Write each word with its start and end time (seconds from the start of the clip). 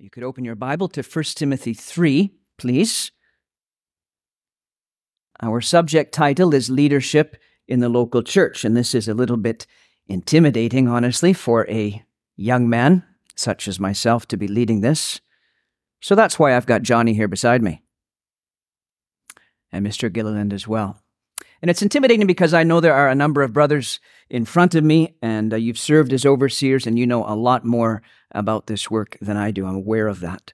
You 0.00 0.10
could 0.10 0.22
open 0.22 0.44
your 0.44 0.54
Bible 0.54 0.86
to 0.90 1.02
1 1.02 1.24
Timothy 1.34 1.74
3, 1.74 2.30
please. 2.56 3.10
Our 5.42 5.60
subject 5.60 6.14
title 6.14 6.54
is 6.54 6.70
Leadership 6.70 7.36
in 7.66 7.80
the 7.80 7.88
Local 7.88 8.22
Church, 8.22 8.64
and 8.64 8.76
this 8.76 8.94
is 8.94 9.08
a 9.08 9.14
little 9.14 9.36
bit 9.36 9.66
intimidating, 10.06 10.86
honestly, 10.86 11.32
for 11.32 11.68
a 11.68 12.04
young 12.36 12.68
man 12.68 13.02
such 13.34 13.66
as 13.66 13.80
myself 13.80 14.28
to 14.28 14.36
be 14.36 14.46
leading 14.46 14.82
this. 14.82 15.20
So 16.00 16.14
that's 16.14 16.38
why 16.38 16.56
I've 16.56 16.66
got 16.66 16.82
Johnny 16.82 17.14
here 17.14 17.26
beside 17.26 17.60
me, 17.60 17.82
and 19.72 19.84
Mr. 19.84 20.12
Gilliland 20.12 20.52
as 20.52 20.68
well. 20.68 21.02
And 21.60 21.72
it's 21.72 21.82
intimidating 21.82 22.28
because 22.28 22.54
I 22.54 22.62
know 22.62 22.78
there 22.78 22.94
are 22.94 23.08
a 23.08 23.16
number 23.16 23.42
of 23.42 23.52
brothers 23.52 23.98
in 24.30 24.44
front 24.44 24.76
of 24.76 24.84
me, 24.84 25.16
and 25.20 25.52
uh, 25.52 25.56
you've 25.56 25.76
served 25.76 26.12
as 26.12 26.24
overseers, 26.24 26.86
and 26.86 26.96
you 26.96 27.04
know 27.04 27.24
a 27.26 27.34
lot 27.34 27.64
more 27.64 28.00
about 28.32 28.66
this 28.66 28.90
work 28.90 29.16
than 29.20 29.36
I 29.36 29.50
do. 29.50 29.66
I'm 29.66 29.76
aware 29.76 30.08
of 30.08 30.20
that. 30.20 30.52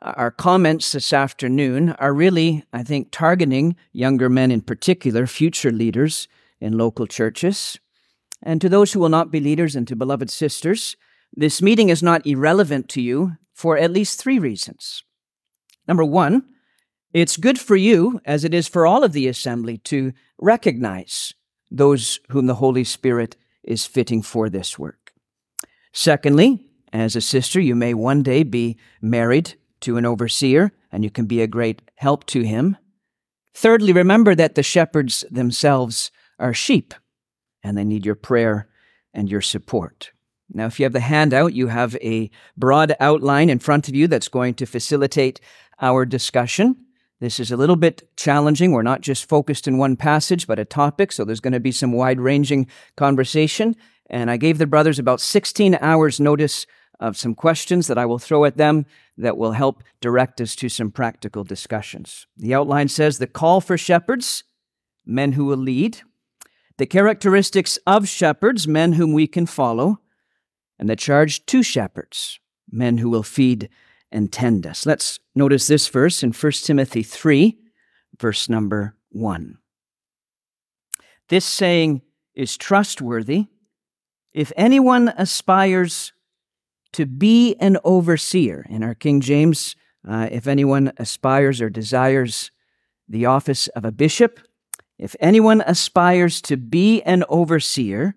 Our 0.00 0.32
comments 0.32 0.92
this 0.92 1.12
afternoon 1.12 1.90
are 1.90 2.12
really, 2.12 2.64
I 2.72 2.82
think, 2.82 3.08
targeting 3.12 3.76
younger 3.92 4.28
men 4.28 4.50
in 4.50 4.60
particular, 4.60 5.26
future 5.26 5.70
leaders 5.70 6.26
in 6.60 6.76
local 6.76 7.06
churches. 7.06 7.78
And 8.42 8.60
to 8.60 8.68
those 8.68 8.92
who 8.92 9.00
will 9.00 9.08
not 9.08 9.30
be 9.30 9.38
leaders 9.38 9.76
and 9.76 9.86
to 9.86 9.94
beloved 9.94 10.28
sisters, 10.28 10.96
this 11.32 11.62
meeting 11.62 11.88
is 11.88 12.02
not 12.02 12.26
irrelevant 12.26 12.88
to 12.90 13.00
you 13.00 13.32
for 13.54 13.78
at 13.78 13.92
least 13.92 14.18
three 14.18 14.40
reasons. 14.40 15.04
Number 15.86 16.04
one, 16.04 16.44
it's 17.12 17.36
good 17.36 17.60
for 17.60 17.76
you, 17.76 18.20
as 18.24 18.42
it 18.42 18.54
is 18.54 18.66
for 18.66 18.86
all 18.86 19.04
of 19.04 19.12
the 19.12 19.28
assembly, 19.28 19.78
to 19.78 20.12
recognize 20.38 21.34
those 21.70 22.18
whom 22.30 22.46
the 22.46 22.56
Holy 22.56 22.84
Spirit 22.84 23.36
is 23.62 23.86
fitting 23.86 24.22
for 24.22 24.48
this 24.48 24.78
work. 24.78 25.12
Secondly, 25.92 26.66
as 27.00 27.16
a 27.16 27.20
sister, 27.20 27.60
you 27.60 27.74
may 27.74 27.94
one 27.94 28.22
day 28.22 28.42
be 28.42 28.76
married 29.00 29.54
to 29.80 29.96
an 29.96 30.06
overseer, 30.06 30.72
and 30.90 31.04
you 31.04 31.10
can 31.10 31.26
be 31.26 31.40
a 31.40 31.46
great 31.46 31.82
help 31.96 32.26
to 32.26 32.42
him. 32.42 32.76
Thirdly, 33.54 33.92
remember 33.92 34.34
that 34.34 34.54
the 34.54 34.62
shepherds 34.62 35.24
themselves 35.30 36.10
are 36.38 36.54
sheep, 36.54 36.94
and 37.62 37.76
they 37.76 37.84
need 37.84 38.06
your 38.06 38.14
prayer 38.14 38.68
and 39.12 39.30
your 39.30 39.40
support. 39.40 40.12
Now, 40.54 40.66
if 40.66 40.78
you 40.78 40.84
have 40.84 40.92
the 40.92 41.00
handout, 41.00 41.54
you 41.54 41.68
have 41.68 41.96
a 41.96 42.30
broad 42.56 42.94
outline 43.00 43.48
in 43.48 43.58
front 43.58 43.88
of 43.88 43.94
you 43.94 44.06
that's 44.06 44.28
going 44.28 44.54
to 44.54 44.66
facilitate 44.66 45.40
our 45.80 46.04
discussion. 46.04 46.76
This 47.20 47.40
is 47.40 47.50
a 47.50 47.56
little 47.56 47.76
bit 47.76 48.08
challenging. 48.16 48.72
We're 48.72 48.82
not 48.82 49.00
just 49.00 49.28
focused 49.28 49.66
in 49.68 49.78
one 49.78 49.96
passage, 49.96 50.46
but 50.46 50.58
a 50.58 50.64
topic, 50.64 51.12
so 51.12 51.24
there's 51.24 51.40
going 51.40 51.52
to 51.52 51.60
be 51.60 51.72
some 51.72 51.92
wide 51.92 52.20
ranging 52.20 52.66
conversation. 52.96 53.76
And 54.10 54.30
I 54.30 54.36
gave 54.36 54.58
the 54.58 54.66
brothers 54.66 54.98
about 54.98 55.20
16 55.20 55.78
hours' 55.80 56.20
notice 56.20 56.66
of 57.00 57.16
some 57.16 57.34
questions 57.34 57.86
that 57.86 57.98
I 57.98 58.06
will 58.06 58.18
throw 58.18 58.44
at 58.44 58.56
them 58.56 58.86
that 59.16 59.36
will 59.36 59.52
help 59.52 59.82
direct 60.00 60.40
us 60.40 60.54
to 60.56 60.68
some 60.68 60.90
practical 60.90 61.44
discussions. 61.44 62.26
The 62.36 62.54
outline 62.54 62.88
says 62.88 63.18
the 63.18 63.26
call 63.26 63.60
for 63.60 63.76
shepherds, 63.76 64.44
men 65.04 65.32
who 65.32 65.44
will 65.44 65.56
lead, 65.56 66.02
the 66.78 66.86
characteristics 66.86 67.78
of 67.86 68.08
shepherds, 68.08 68.66
men 68.68 68.94
whom 68.94 69.12
we 69.12 69.26
can 69.26 69.46
follow, 69.46 70.00
and 70.78 70.88
the 70.88 70.96
charge 70.96 71.44
to 71.46 71.62
shepherds, 71.62 72.40
men 72.70 72.98
who 72.98 73.10
will 73.10 73.22
feed 73.22 73.68
and 74.10 74.32
tend 74.32 74.66
us. 74.66 74.86
Let's 74.86 75.18
notice 75.34 75.66
this 75.66 75.88
verse 75.88 76.22
in 76.22 76.32
1 76.32 76.52
Timothy 76.52 77.02
3, 77.02 77.58
verse 78.18 78.48
number 78.48 78.96
1. 79.10 79.58
This 81.28 81.44
saying 81.44 82.02
is 82.34 82.56
trustworthy. 82.56 83.46
If 84.32 84.52
anyone 84.56 85.12
aspires 85.16 86.12
to 86.92 87.06
be 87.06 87.54
an 87.56 87.78
overseer. 87.84 88.66
In 88.68 88.82
our 88.82 88.94
King 88.94 89.20
James, 89.20 89.76
uh, 90.06 90.28
if 90.30 90.46
anyone 90.46 90.92
aspires 90.96 91.60
or 91.60 91.70
desires 91.70 92.50
the 93.08 93.26
office 93.26 93.68
of 93.68 93.84
a 93.84 93.92
bishop, 93.92 94.40
if 94.98 95.16
anyone 95.20 95.62
aspires 95.66 96.40
to 96.42 96.56
be 96.56 97.02
an 97.02 97.24
overseer, 97.28 98.16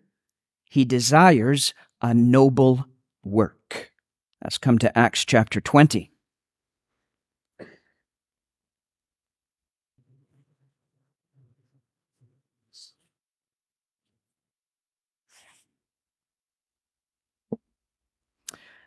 he 0.70 0.86
desires 0.86 1.74
a 2.02 2.14
noble 2.14 2.86
work. 3.24 3.92
Let's 4.44 4.58
come 4.58 4.78
to 4.80 4.98
Acts 4.98 5.26
chapter 5.26 5.60
20. 5.60 6.12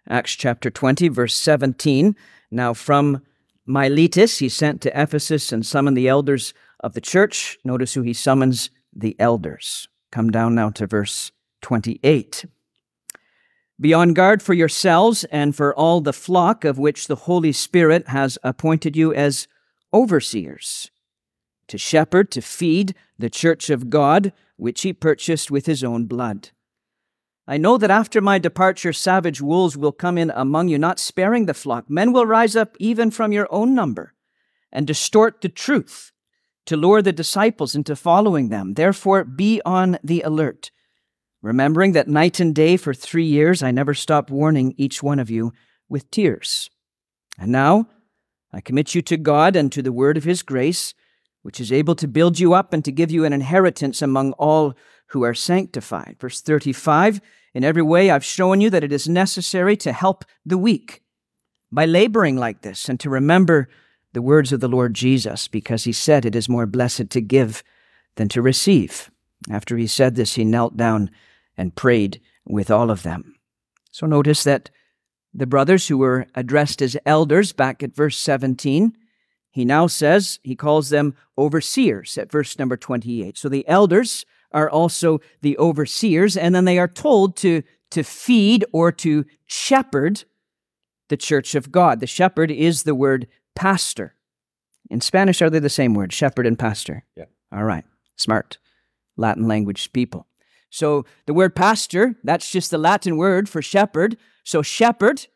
Acts 0.08 0.34
chapter 0.34 0.70
20, 0.70 1.08
verse 1.08 1.34
17. 1.34 2.16
Now, 2.50 2.72
from 2.72 3.22
Miletus, 3.66 4.38
he 4.38 4.48
sent 4.48 4.80
to 4.80 5.00
Ephesus 5.00 5.52
and 5.52 5.66
summoned 5.66 5.96
the 5.96 6.08
elders 6.08 6.54
of 6.80 6.94
the 6.94 7.00
church. 7.00 7.58
Notice 7.64 7.94
who 7.94 8.02
he 8.02 8.14
summons 8.14 8.70
the 8.94 9.14
elders. 9.18 9.88
Come 10.10 10.30
down 10.30 10.54
now 10.54 10.70
to 10.70 10.86
verse 10.86 11.30
28. 11.60 12.46
Be 13.80 13.92
on 13.92 14.14
guard 14.14 14.42
for 14.42 14.54
yourselves 14.54 15.24
and 15.24 15.54
for 15.54 15.74
all 15.74 16.00
the 16.00 16.12
flock 16.12 16.64
of 16.64 16.78
which 16.78 17.06
the 17.06 17.14
Holy 17.14 17.52
Spirit 17.52 18.08
has 18.08 18.38
appointed 18.42 18.96
you 18.96 19.12
as 19.12 19.46
overseers, 19.92 20.90
to 21.68 21.78
shepherd, 21.78 22.30
to 22.32 22.40
feed 22.40 22.94
the 23.18 23.30
church 23.30 23.70
of 23.70 23.90
God, 23.90 24.32
which 24.56 24.82
he 24.82 24.92
purchased 24.92 25.50
with 25.50 25.66
his 25.66 25.84
own 25.84 26.06
blood. 26.06 26.50
I 27.50 27.56
know 27.56 27.78
that 27.78 27.90
after 27.90 28.20
my 28.20 28.38
departure, 28.38 28.92
savage 28.92 29.40
wolves 29.40 29.74
will 29.74 29.90
come 29.90 30.18
in 30.18 30.30
among 30.34 30.68
you, 30.68 30.76
not 30.76 30.98
sparing 30.98 31.46
the 31.46 31.54
flock. 31.54 31.88
Men 31.88 32.12
will 32.12 32.26
rise 32.26 32.54
up 32.54 32.76
even 32.78 33.10
from 33.10 33.32
your 33.32 33.48
own 33.50 33.74
number 33.74 34.12
and 34.70 34.86
distort 34.86 35.40
the 35.40 35.48
truth 35.48 36.12
to 36.66 36.76
lure 36.76 37.00
the 37.00 37.10
disciples 37.10 37.74
into 37.74 37.96
following 37.96 38.50
them. 38.50 38.74
Therefore, 38.74 39.24
be 39.24 39.62
on 39.64 39.98
the 40.04 40.20
alert, 40.20 40.70
remembering 41.40 41.92
that 41.92 42.06
night 42.06 42.38
and 42.38 42.54
day 42.54 42.76
for 42.76 42.92
three 42.92 43.24
years 43.24 43.62
I 43.62 43.70
never 43.70 43.94
stopped 43.94 44.30
warning 44.30 44.74
each 44.76 45.02
one 45.02 45.18
of 45.18 45.30
you 45.30 45.54
with 45.88 46.10
tears. 46.10 46.68
And 47.38 47.50
now 47.50 47.88
I 48.52 48.60
commit 48.60 48.94
you 48.94 49.00
to 49.00 49.16
God 49.16 49.56
and 49.56 49.72
to 49.72 49.80
the 49.80 49.90
word 49.90 50.18
of 50.18 50.24
his 50.24 50.42
grace, 50.42 50.92
which 51.40 51.60
is 51.60 51.72
able 51.72 51.94
to 51.94 52.06
build 52.06 52.38
you 52.38 52.52
up 52.52 52.74
and 52.74 52.84
to 52.84 52.92
give 52.92 53.10
you 53.10 53.24
an 53.24 53.32
inheritance 53.32 54.02
among 54.02 54.32
all 54.32 54.74
who 55.08 55.22
are 55.22 55.32
sanctified. 55.32 56.16
Verse 56.20 56.42
35 56.42 57.22
In 57.54 57.64
every 57.64 57.82
way 57.82 58.10
I've 58.10 58.24
shown 58.24 58.60
you 58.60 58.70
that 58.70 58.84
it 58.84 58.92
is 58.92 59.08
necessary 59.08 59.76
to 59.78 59.92
help 59.92 60.24
the 60.44 60.58
weak 60.58 61.02
by 61.72 61.84
laboring 61.84 62.36
like 62.36 62.62
this 62.62 62.88
and 62.88 62.98
to 63.00 63.10
remember 63.10 63.68
the 64.12 64.22
words 64.22 64.52
of 64.52 64.60
the 64.60 64.68
Lord 64.68 64.94
Jesus, 64.94 65.48
because 65.48 65.84
he 65.84 65.92
said 65.92 66.24
it 66.24 66.34
is 66.34 66.48
more 66.48 66.66
blessed 66.66 67.10
to 67.10 67.20
give 67.20 67.62
than 68.16 68.28
to 68.30 68.42
receive. 68.42 69.10
After 69.50 69.76
he 69.76 69.86
said 69.86 70.14
this, 70.14 70.34
he 70.34 70.44
knelt 70.44 70.76
down 70.76 71.10
and 71.56 71.74
prayed 71.74 72.20
with 72.46 72.70
all 72.70 72.90
of 72.90 73.02
them. 73.02 73.36
So 73.90 74.06
notice 74.06 74.44
that 74.44 74.70
the 75.34 75.46
brothers 75.46 75.88
who 75.88 75.98
were 75.98 76.26
addressed 76.34 76.80
as 76.80 76.96
elders 77.04 77.52
back 77.52 77.82
at 77.82 77.94
verse 77.94 78.18
17, 78.18 78.96
he 79.50 79.64
now 79.64 79.86
says, 79.86 80.40
he 80.42 80.56
calls 80.56 80.88
them 80.88 81.14
overseers 81.36 82.16
at 82.16 82.32
verse 82.32 82.58
number 82.58 82.76
28. 82.76 83.36
So 83.36 83.48
the 83.48 83.68
elders 83.68 84.24
are 84.52 84.70
also 84.70 85.20
the 85.42 85.58
overseers, 85.58 86.36
and 86.36 86.54
then 86.54 86.64
they 86.64 86.78
are 86.78 86.88
told 86.88 87.36
to, 87.36 87.62
to 87.90 88.02
feed 88.02 88.64
or 88.72 88.90
to 88.92 89.24
shepherd 89.46 90.24
the 91.08 91.16
church 91.16 91.54
of 91.54 91.72
God. 91.72 92.00
The 92.00 92.06
shepherd 92.06 92.50
is 92.50 92.82
the 92.82 92.94
word 92.94 93.26
pastor. 93.54 94.14
In 94.90 95.00
Spanish, 95.00 95.42
are 95.42 95.50
they 95.50 95.58
the 95.58 95.68
same 95.68 95.94
word, 95.94 96.12
shepherd 96.12 96.46
and 96.46 96.58
pastor? 96.58 97.04
Yeah. 97.16 97.24
All 97.52 97.64
right, 97.64 97.84
smart. 98.16 98.58
Latin 99.16 99.48
language 99.48 99.92
people. 99.92 100.26
So 100.70 101.04
the 101.26 101.34
word 101.34 101.54
pastor, 101.56 102.16
that's 102.22 102.50
just 102.50 102.70
the 102.70 102.78
Latin 102.78 103.16
word 103.16 103.48
for 103.48 103.62
shepherd. 103.62 104.16
So 104.44 104.62
shepherd 104.62 105.26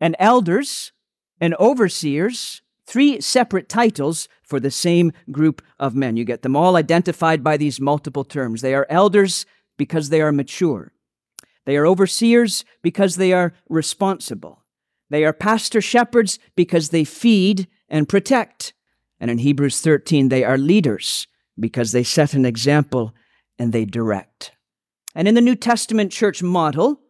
and 0.00 0.16
elders 0.18 0.92
and 1.40 1.54
overseers 1.56 2.62
Three 2.86 3.20
separate 3.20 3.68
titles 3.68 4.28
for 4.42 4.60
the 4.60 4.70
same 4.70 5.12
group 5.30 5.62
of 5.78 5.94
men. 5.94 6.16
You 6.16 6.24
get 6.24 6.42
them 6.42 6.56
all 6.56 6.76
identified 6.76 7.42
by 7.42 7.56
these 7.56 7.80
multiple 7.80 8.24
terms. 8.24 8.60
They 8.60 8.74
are 8.74 8.86
elders 8.90 9.46
because 9.76 10.10
they 10.10 10.20
are 10.20 10.32
mature. 10.32 10.92
They 11.64 11.76
are 11.76 11.86
overseers 11.86 12.64
because 12.82 13.16
they 13.16 13.32
are 13.32 13.54
responsible. 13.68 14.64
They 15.10 15.24
are 15.24 15.32
pastor 15.32 15.80
shepherds 15.80 16.38
because 16.56 16.90
they 16.90 17.04
feed 17.04 17.68
and 17.88 18.08
protect. 18.08 18.74
And 19.18 19.30
in 19.30 19.38
Hebrews 19.38 19.80
13, 19.80 20.28
they 20.28 20.44
are 20.44 20.58
leaders 20.58 21.26
because 21.58 21.92
they 21.92 22.02
set 22.02 22.34
an 22.34 22.44
example 22.44 23.14
and 23.58 23.72
they 23.72 23.84
direct. 23.84 24.52
And 25.14 25.28
in 25.28 25.34
the 25.34 25.40
New 25.40 25.54
Testament 25.54 26.12
church 26.12 26.42
model, 26.42 27.00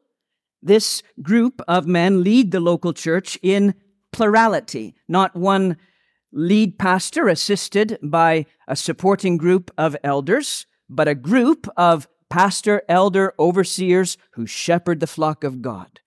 this 0.62 1.02
group 1.22 1.60
of 1.66 1.86
men 1.86 2.22
lead 2.22 2.50
the 2.50 2.60
local 2.60 2.92
church 2.92 3.38
in 3.42 3.74
plurality, 4.14 4.94
not 5.08 5.34
one 5.34 5.76
lead 6.32 6.78
pastor 6.78 7.26
assisted 7.26 7.98
by 8.00 8.46
a 8.68 8.76
supporting 8.76 9.36
group 9.36 9.72
of 9.76 9.96
elders, 10.04 10.66
but 10.88 11.08
a 11.08 11.16
group 11.16 11.66
of 11.76 12.06
pastor, 12.30 12.82
elder, 12.88 13.34
overseers 13.40 14.16
who 14.34 14.46
shepherd 14.46 15.00
the 15.00 15.06
flock 15.08 15.42
of 15.42 15.62
God 15.62 16.00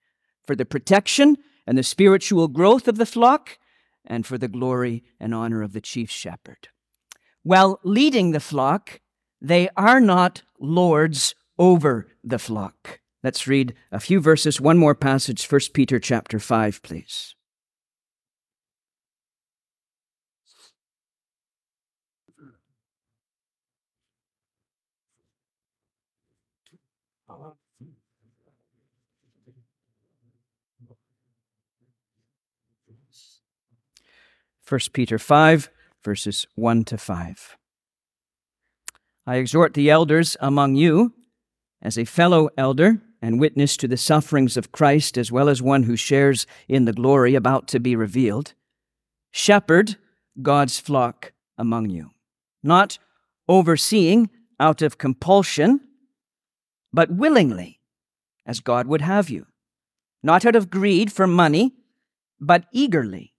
for 0.46 0.56
the 0.56 0.64
protection 0.64 1.36
and 1.66 1.76
the 1.76 1.82
spiritual 1.82 2.48
growth 2.48 2.88
of 2.88 2.96
the 2.96 3.04
flock, 3.04 3.58
and 4.06 4.24
for 4.24 4.38
the 4.38 4.48
glory 4.48 5.04
and 5.20 5.34
honor 5.34 5.62
of 5.62 5.74
the 5.74 5.82
chief 5.82 6.10
shepherd. 6.10 6.68
While 7.42 7.78
leading 7.84 8.30
the 8.30 8.40
flock, 8.40 9.00
they 9.38 9.68
are 9.76 10.00
not 10.00 10.42
lords 10.58 11.34
over 11.58 12.08
the 12.24 12.38
flock. 12.38 13.00
Let's 13.22 13.46
read 13.46 13.74
a 13.92 14.00
few 14.00 14.18
verses, 14.18 14.62
one 14.62 14.78
more 14.78 14.94
passage, 14.94 15.46
1 15.46 15.60
Peter 15.74 15.98
chapter 16.00 16.38
5, 16.38 16.82
please. 16.82 17.34
First 34.68 34.92
Peter 34.92 35.18
5, 35.18 35.70
verses 36.04 36.46
1 36.54 36.84
to 36.84 36.98
5. 36.98 37.56
I 39.26 39.36
exhort 39.36 39.72
the 39.72 39.88
elders 39.88 40.36
among 40.40 40.74
you, 40.74 41.14
as 41.80 41.96
a 41.96 42.04
fellow 42.04 42.50
elder 42.58 43.00
and 43.22 43.40
witness 43.40 43.78
to 43.78 43.88
the 43.88 43.96
sufferings 43.96 44.58
of 44.58 44.70
Christ, 44.70 45.16
as 45.16 45.32
well 45.32 45.48
as 45.48 45.62
one 45.62 45.84
who 45.84 45.96
shares 45.96 46.46
in 46.68 46.84
the 46.84 46.92
glory 46.92 47.34
about 47.34 47.66
to 47.68 47.80
be 47.80 47.96
revealed, 47.96 48.52
shepherd 49.30 49.96
God's 50.42 50.78
flock 50.78 51.32
among 51.56 51.88
you, 51.88 52.10
not 52.62 52.98
overseeing 53.48 54.28
out 54.60 54.82
of 54.82 54.98
compulsion, 54.98 55.80
but 56.92 57.10
willingly, 57.10 57.80
as 58.44 58.60
God 58.60 58.86
would 58.86 59.00
have 59.00 59.30
you, 59.30 59.46
not 60.22 60.44
out 60.44 60.56
of 60.56 60.68
greed 60.68 61.10
for 61.10 61.26
money, 61.26 61.72
but 62.38 62.66
eagerly 62.70 63.32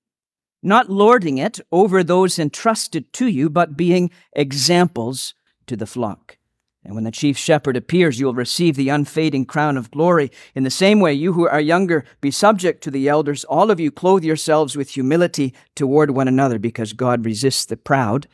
not 0.62 0.90
lording 0.90 1.38
it 1.38 1.60
over 1.72 2.04
those 2.04 2.38
entrusted 2.38 3.12
to 3.14 3.28
you, 3.28 3.50
but 3.50 3.78
being 3.78 4.12
examples 4.34 5.34
to 5.68 5.76
the 5.76 5.86
flock. 5.86 6.38
And 6.84 6.96
when 6.96 7.04
the 7.04 7.12
chief 7.12 7.38
shepherd 7.38 7.76
appears, 7.76 8.20
you 8.20 8.26
will 8.26 8.34
receive 8.34 8.76
the 8.76 8.90
unfading 8.90 9.46
crown 9.46 9.78
of 9.78 9.92
glory. 9.92 10.32
In 10.56 10.64
the 10.64 10.70
same 10.70 11.00
way, 11.00 11.14
you 11.14 11.34
who 11.34 11.48
are 11.48 11.60
younger, 11.60 12.06
be 12.22 12.32
subject 12.32 12.82
to 12.84 12.92
the 12.92 13.10
elders. 13.10 13.44
All 13.44 13.70
of 13.70 13.80
you 13.80 13.92
clothe 13.92 14.24
yourselves 14.24 14.76
with 14.76 14.92
humility 14.92 15.54
toward 15.76 16.12
one 16.12 16.28
another, 16.28 16.58
because 16.58 16.94
God 16.94 17.26
resists 17.26 17.66
the 17.66 17.78
proud, 17.78 18.28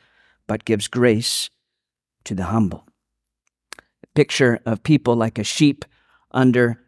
but 0.48 0.64
gives 0.64 0.88
grace 0.88 1.50
to 2.24 2.36
the 2.36 2.46
humble. 2.46 2.88
Picture 4.14 4.60
of 4.66 4.84
people 4.84 5.16
like 5.16 5.40
a 5.40 5.44
sheep 5.44 5.84
under 6.32 6.80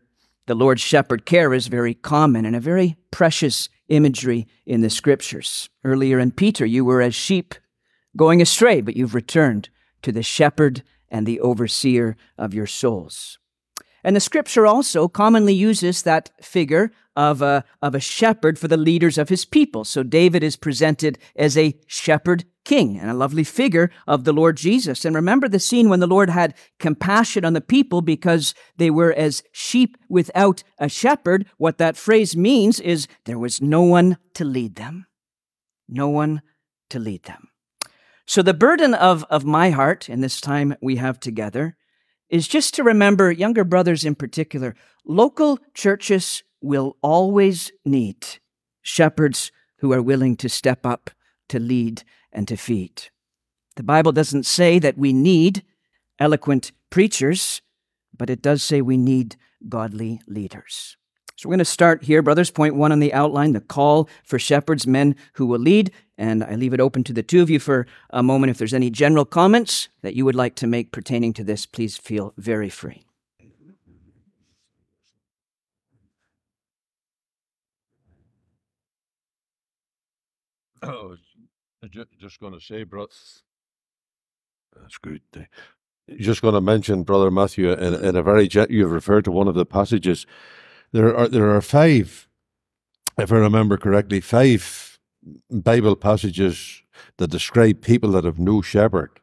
the 0.47 0.55
Lord's 0.55 0.81
shepherd 0.81 1.25
care 1.25 1.53
is 1.53 1.67
very 1.67 1.93
common 1.93 2.45
and 2.45 2.55
a 2.55 2.59
very 2.59 2.97
precious 3.11 3.69
imagery 3.89 4.47
in 4.65 4.81
the 4.81 4.89
scriptures. 4.89 5.69
Earlier 5.83 6.19
in 6.19 6.31
Peter, 6.31 6.65
you 6.65 6.83
were 6.83 7.01
as 7.01 7.13
sheep 7.13 7.53
going 8.15 8.41
astray, 8.41 8.81
but 8.81 8.95
you've 8.95 9.13
returned 9.13 9.69
to 10.01 10.11
the 10.11 10.23
shepherd 10.23 10.83
and 11.09 11.25
the 11.25 11.39
overseer 11.39 12.15
of 12.37 12.53
your 12.53 12.65
souls. 12.65 13.39
And 14.03 14.15
the 14.15 14.21
scripture 14.21 14.65
also 14.65 15.07
commonly 15.07 15.53
uses 15.53 16.03
that 16.03 16.31
figure 16.41 16.91
of 17.15 17.41
a, 17.41 17.65
of 17.81 17.93
a 17.93 17.99
shepherd 17.99 18.57
for 18.57 18.67
the 18.67 18.77
leaders 18.77 19.17
of 19.17 19.29
his 19.29 19.43
people. 19.43 19.83
So 19.83 20.03
David 20.03 20.43
is 20.43 20.55
presented 20.55 21.17
as 21.35 21.57
a 21.57 21.77
shepherd 21.87 22.45
king 22.67 22.99
and 22.99 23.09
a 23.09 23.13
lovely 23.13 23.45
figure 23.45 23.89
of 24.05 24.25
the 24.25 24.33
Lord 24.33 24.57
Jesus. 24.57 25.05
And 25.05 25.15
remember 25.15 25.47
the 25.47 25.57
scene 25.57 25.87
when 25.87 26.01
the 26.01 26.05
Lord 26.05 26.29
had 26.29 26.53
compassion 26.79 27.45
on 27.45 27.53
the 27.53 27.61
people 27.61 28.01
because 28.01 28.53
they 28.75 28.89
were 28.89 29.13
as 29.13 29.41
sheep 29.53 29.97
without 30.09 30.63
a 30.77 30.89
shepherd. 30.89 31.45
What 31.57 31.77
that 31.77 31.95
phrase 31.95 32.35
means 32.35 32.81
is 32.81 33.07
there 33.23 33.39
was 33.39 33.61
no 33.61 33.83
one 33.83 34.17
to 34.33 34.43
lead 34.43 34.75
them. 34.75 35.07
No 35.87 36.09
one 36.09 36.41
to 36.89 36.99
lead 36.99 37.23
them. 37.23 37.47
So 38.25 38.41
the 38.41 38.53
burden 38.53 38.93
of, 38.93 39.23
of 39.29 39.45
my 39.45 39.69
heart 39.69 40.09
in 40.09 40.19
this 40.19 40.41
time 40.41 40.75
we 40.81 40.97
have 40.97 41.21
together 41.21 41.77
is 42.29 42.49
just 42.49 42.73
to 42.73 42.83
remember, 42.83 43.31
younger 43.31 43.63
brothers 43.63 44.03
in 44.03 44.15
particular, 44.15 44.75
local 45.05 45.57
churches 45.73 46.43
will 46.61 46.97
always 47.01 47.71
need 47.85 48.39
shepherds 48.81 49.53
who 49.77 49.93
are 49.93 50.01
willing 50.01 50.35
to 50.35 50.49
step 50.49 50.85
up 50.85 51.09
to 51.47 51.59
lead 51.59 52.03
and 52.37 52.47
to. 52.47 53.09
The 53.75 53.83
Bible 53.83 54.11
doesn't 54.11 54.45
say 54.45 54.79
that 54.79 54.97
we 54.97 55.11
need 55.11 55.63
eloquent 56.19 56.71
preachers, 56.91 57.61
but 58.15 58.29
it 58.29 58.41
does 58.41 58.63
say 58.63 58.81
we 58.81 58.95
need 58.95 59.35
godly 59.67 60.21
leaders. 60.27 60.95
So 61.35 61.49
we're 61.49 61.53
going 61.53 61.59
to 61.59 61.65
start 61.65 62.03
here, 62.03 62.21
brothers. 62.21 62.49
Point 62.49 62.75
one 62.75 62.91
on 62.91 62.99
the 62.99 63.13
outline 63.13 63.53
the 63.53 63.59
call 63.59 64.07
for 64.23 64.39
shepherds, 64.39 64.87
men 64.87 65.15
who 65.33 65.45
will 65.45 65.59
lead. 65.59 65.91
And 66.17 66.43
I 66.43 66.55
leave 66.55 66.73
it 66.73 66.79
open 66.79 67.03
to 67.05 67.13
the 67.13 67.21
two 67.21 67.41
of 67.41 67.49
you 67.49 67.59
for 67.59 67.85
a 68.11 68.23
moment. 68.23 68.51
If 68.51 68.57
there's 68.57 68.73
any 68.73 68.89
general 68.89 69.25
comments 69.25 69.89
that 70.01 70.15
you 70.15 70.25
would 70.25 70.35
like 70.35 70.55
to 70.55 70.67
make 70.67 70.91
pertaining 70.91 71.33
to 71.33 71.43
this, 71.43 71.65
please 71.65 71.97
feel 71.97 72.33
very 72.37 72.69
free. 72.69 73.03
Oh, 80.83 81.17
just 81.87 82.39
going 82.39 82.53
to 82.53 82.59
say, 82.59 82.83
bro, 82.83 83.07
that's 84.79 84.97
good. 84.97 85.21
Just 86.17 86.41
going 86.41 86.53
to 86.53 86.61
mention, 86.61 87.03
brother 87.03 87.29
Matthew, 87.29 87.71
in, 87.71 87.93
in 87.93 88.15
a 88.15 88.23
very 88.23 88.47
you've 88.69 88.91
referred 88.91 89.25
to 89.25 89.31
one 89.31 89.47
of 89.47 89.55
the 89.55 89.65
passages 89.65 90.25
there 90.93 91.15
are 91.15 91.27
there 91.27 91.53
are 91.53 91.61
five, 91.61 92.29
if 93.17 93.31
I 93.31 93.35
remember 93.35 93.77
correctly, 93.77 94.21
five 94.21 94.99
Bible 95.51 95.97
passages 95.97 96.81
that 97.17 97.29
describe 97.29 97.81
people 97.81 98.11
that 98.11 98.23
have 98.23 98.39
no 98.39 98.61
shepherd. 98.61 99.19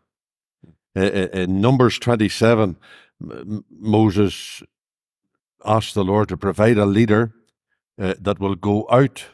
In 0.94 1.61
Numbers 1.61 1.99
twenty-seven, 1.99 2.76
Moses 3.70 4.62
asked 5.64 5.94
the 5.94 6.05
Lord 6.05 6.28
to 6.28 6.37
provide 6.37 6.76
a 6.76 6.84
leader 6.84 7.32
uh, 7.99 8.14
that 8.20 8.38
will 8.38 8.55
go 8.56 8.87
out 8.90 9.25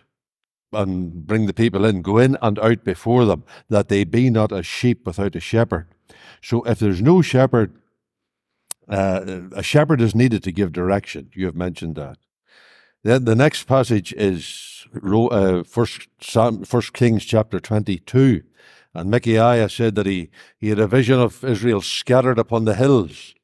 and 0.72 1.26
bring 1.26 1.46
the 1.46 1.54
people 1.54 1.84
in, 1.84 2.02
go 2.02 2.18
in 2.18 2.36
and 2.40 2.58
out 2.58 2.84
before 2.84 3.24
them, 3.24 3.44
that 3.68 3.88
they 3.88 4.04
be 4.04 4.30
not 4.30 4.52
as 4.52 4.66
sheep 4.66 5.06
without 5.06 5.34
a 5.36 5.40
shepherd. 5.40 5.88
So 6.42 6.62
if 6.62 6.78
there's 6.78 7.02
no 7.02 7.22
shepherd, 7.22 7.74
uh, 8.88 9.42
a 9.52 9.62
shepherd 9.62 10.00
is 10.00 10.14
needed 10.14 10.42
to 10.44 10.52
give 10.52 10.72
direction. 10.72 11.30
You 11.34 11.46
have 11.46 11.56
mentioned 11.56 11.96
that. 11.96 12.18
Then 13.02 13.24
the 13.24 13.34
next 13.34 13.64
passage 13.64 14.12
is 14.14 14.86
uh, 14.94 15.62
First, 15.62 16.08
First 16.64 16.92
Kings 16.92 17.24
chapter 17.24 17.60
twenty-two, 17.60 18.42
and 18.92 19.10
Micaiah 19.10 19.68
said 19.68 19.94
that 19.94 20.06
he, 20.06 20.30
he 20.58 20.68
had 20.68 20.78
a 20.78 20.86
vision 20.86 21.18
of 21.18 21.44
Israel 21.44 21.80
scattered 21.80 22.38
upon 22.38 22.64
the 22.64 22.74
hills 22.74 23.34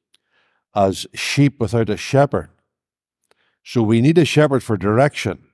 as 0.75 1.07
sheep 1.13 1.59
without 1.59 1.89
a 1.89 1.97
shepherd. 1.97 2.49
So 3.63 3.81
we 3.81 4.01
need 4.01 4.17
a 4.17 4.25
shepherd 4.25 4.63
for 4.63 4.77
direction. 4.77 5.46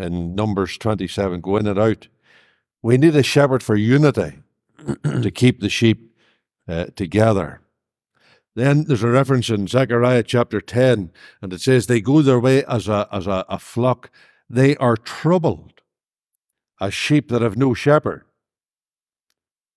In 0.00 0.34
Numbers 0.34 0.78
twenty-seven, 0.78 1.42
go 1.42 1.58
in 1.58 1.66
and 1.66 1.78
out. 1.78 2.08
We 2.80 2.96
need 2.96 3.14
a 3.14 3.22
shepherd 3.22 3.62
for 3.62 3.76
unity 3.76 4.38
to 5.04 5.30
keep 5.34 5.60
the 5.60 5.68
sheep 5.68 6.16
uh, 6.66 6.86
together. 6.96 7.60
Then 8.54 8.84
there's 8.84 9.02
a 9.02 9.08
reference 9.08 9.50
in 9.50 9.68
Zechariah 9.68 10.22
chapter 10.22 10.60
10, 10.60 11.12
and 11.42 11.52
it 11.52 11.60
says, 11.60 11.86
They 11.86 12.00
go 12.00 12.22
their 12.22 12.40
way 12.40 12.64
as 12.64 12.88
a, 12.88 13.08
as 13.12 13.26
a, 13.26 13.44
a 13.48 13.58
flock. 13.58 14.10
They 14.48 14.74
are 14.76 14.96
troubled, 14.96 15.82
as 16.80 16.94
sheep 16.94 17.28
that 17.28 17.42
have 17.42 17.58
no 17.58 17.74
shepherd. 17.74 18.24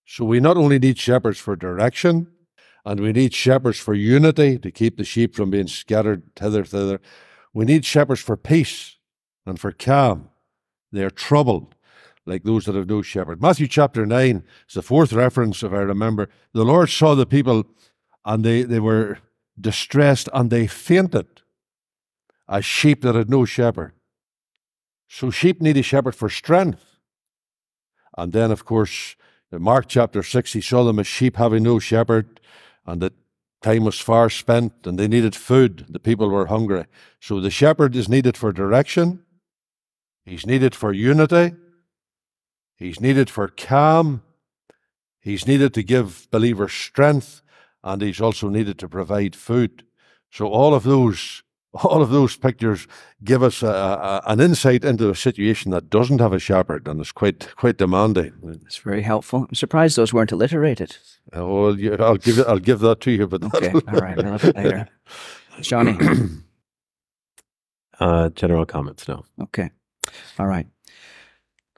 So 0.06 0.24
we 0.26 0.40
not 0.40 0.58
only 0.58 0.80
need 0.80 0.98
shepherds 0.98 1.38
for 1.38 1.56
direction, 1.56 2.28
and 2.86 3.00
we 3.00 3.12
need 3.12 3.34
shepherds 3.34 3.78
for 3.78 3.94
unity 3.94 4.58
to 4.58 4.72
keep 4.72 4.98
the 4.98 5.04
sheep 5.04 5.36
from 5.36 5.52
being 5.52 5.68
scattered 5.68 6.24
hither, 6.40 6.64
thither. 6.64 7.02
We 7.54 7.66
need 7.66 7.86
shepherds 7.86 8.22
for 8.22 8.36
peace 8.38 8.98
and 9.46 9.60
for 9.60 9.72
calm. 9.72 10.30
They 10.92 11.04
are 11.04 11.10
troubled 11.10 11.76
like 12.26 12.44
those 12.44 12.66
that 12.66 12.76
have 12.76 12.88
no 12.88 13.02
shepherd. 13.02 13.42
Matthew 13.42 13.68
chapter 13.68 14.06
9 14.06 14.44
is 14.68 14.74
the 14.74 14.82
fourth 14.82 15.12
reference, 15.12 15.64
if 15.64 15.72
I 15.72 15.78
remember. 15.78 16.30
The 16.54 16.64
Lord 16.64 16.90
saw 16.90 17.16
the 17.16 17.26
people 17.26 17.66
and 18.26 18.44
they, 18.44 18.64
they 18.64 18.80
were 18.80 19.20
distressed 19.60 20.30
and 20.34 20.50
they 20.50 20.68
fainted 20.68 21.42
as 22.48 22.66
sheep 22.66 23.02
that 23.02 23.16
had 23.16 23.30
no 23.30 23.46
shepherd. 23.46 23.94
So 25.08 25.30
sheep 25.30 25.62
need 25.62 25.78
a 25.78 25.84
shepherd 25.84 26.16
for 26.16 26.30
strength. 26.30 26.86
And 28.18 28.32
then, 28.32 28.52
of 28.52 28.66
course, 28.66 29.16
in 29.52 29.62
Mark 29.62 29.86
chapter 29.88 30.24
6, 30.24 30.54
he 30.54 30.62
saw 30.62 30.84
them 30.84 31.00
as 31.00 31.08
sheep 31.08 31.38
having 31.38 31.64
no 31.64 31.80
shepherd, 31.80 32.40
and 32.86 33.02
that 33.02 33.14
time 33.62 33.84
was 33.84 34.00
far 34.00 34.30
spent, 34.30 34.74
and 34.86 34.98
they 34.98 35.08
needed 35.08 35.36
food. 35.36 35.86
The 35.90 36.00
people 36.00 36.30
were 36.30 36.48
hungry. 36.48 36.86
So 37.20 37.40
the 37.40 37.52
shepherd 37.52 37.96
is 37.96 38.10
needed 38.10 38.36
for 38.36 38.52
direction, 38.52 39.24
he's 40.26 40.46
needed 40.46 40.76
for 40.76 40.92
unity, 40.94 41.56
he's 42.76 43.00
needed 43.00 43.30
for 43.30 43.48
calm, 43.48 44.24
he's 45.20 45.48
needed 45.48 45.74
to 45.74 45.84
give 45.84 46.28
believers 46.32 46.74
strength, 46.74 47.42
and 47.84 48.02
he's 48.02 48.22
also 48.22 48.50
needed 48.50 48.80
to 48.80 48.90
provide 48.90 49.36
food. 49.36 49.84
So 50.32 50.48
all 50.48 50.74
of 50.74 50.84
those 50.84 51.44
all 51.84 52.04
of 52.04 52.12
those 52.12 52.38
pictures 52.38 52.88
give 53.24 53.42
us 53.42 53.64
a, 53.64 53.68
a, 53.68 54.22
an 54.28 54.40
insight 54.40 54.86
into 54.86 55.10
a 55.10 55.16
situation 55.16 55.72
that 55.72 55.90
doesn't 55.90 56.20
have 56.20 56.34
a 56.34 56.40
shepherd 56.40 56.88
and 56.88 57.02
is 57.02 57.12
quite 57.12 57.56
quite 57.56 57.78
demanding. 57.78 58.34
It's 58.66 58.78
very 58.78 59.02
helpful. 59.02 59.48
I'm 59.50 59.56
surprised 59.56 59.96
those 59.96 60.14
weren't 60.14 60.32
alliterated. 60.32 60.98
Uh, 61.36 61.46
well, 61.48 61.80
yeah, 61.80 61.96
I'll 62.00 62.18
give. 62.18 62.40
I'll 62.48 62.60
give 62.60 62.80
that 62.82 63.02
to 63.02 63.12
you, 63.12 63.28
but 63.28 63.44
Okay, 63.44 63.72
all 63.72 64.00
right, 64.00 64.18
a 64.18 64.22
little 64.22 64.38
bit 64.38 64.56
later. 64.56 64.90
Johnny. 65.62 65.98
Uh, 68.00 68.28
general 68.30 68.66
comments, 68.66 69.08
now. 69.08 69.24
Okay. 69.40 69.70
All 70.40 70.48
right. 70.48 70.68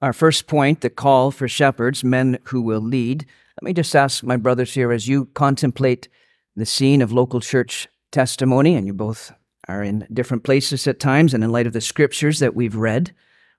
Our 0.01 0.13
first 0.13 0.47
point 0.47 0.81
the 0.81 0.89
call 0.89 1.31
for 1.31 1.47
shepherds, 1.47 2.03
men 2.03 2.39
who 2.45 2.61
will 2.61 2.81
lead. 2.81 3.25
Let 3.61 3.65
me 3.65 3.73
just 3.73 3.95
ask 3.95 4.23
my 4.23 4.37
brothers 4.37 4.73
here 4.73 4.91
as 4.91 5.07
you 5.07 5.25
contemplate 5.33 6.09
the 6.55 6.65
scene 6.65 7.01
of 7.01 7.11
local 7.11 7.39
church 7.39 7.87
testimony, 8.11 8.75
and 8.75 8.85
you 8.85 8.93
both 8.93 9.31
are 9.67 9.83
in 9.83 10.07
different 10.13 10.43
places 10.43 10.87
at 10.87 10.99
times, 10.99 11.33
and 11.33 11.43
in 11.43 11.51
light 11.51 11.67
of 11.67 11.73
the 11.73 11.81
scriptures 11.81 12.39
that 12.39 12.55
we've 12.55 12.75
read, 12.75 13.13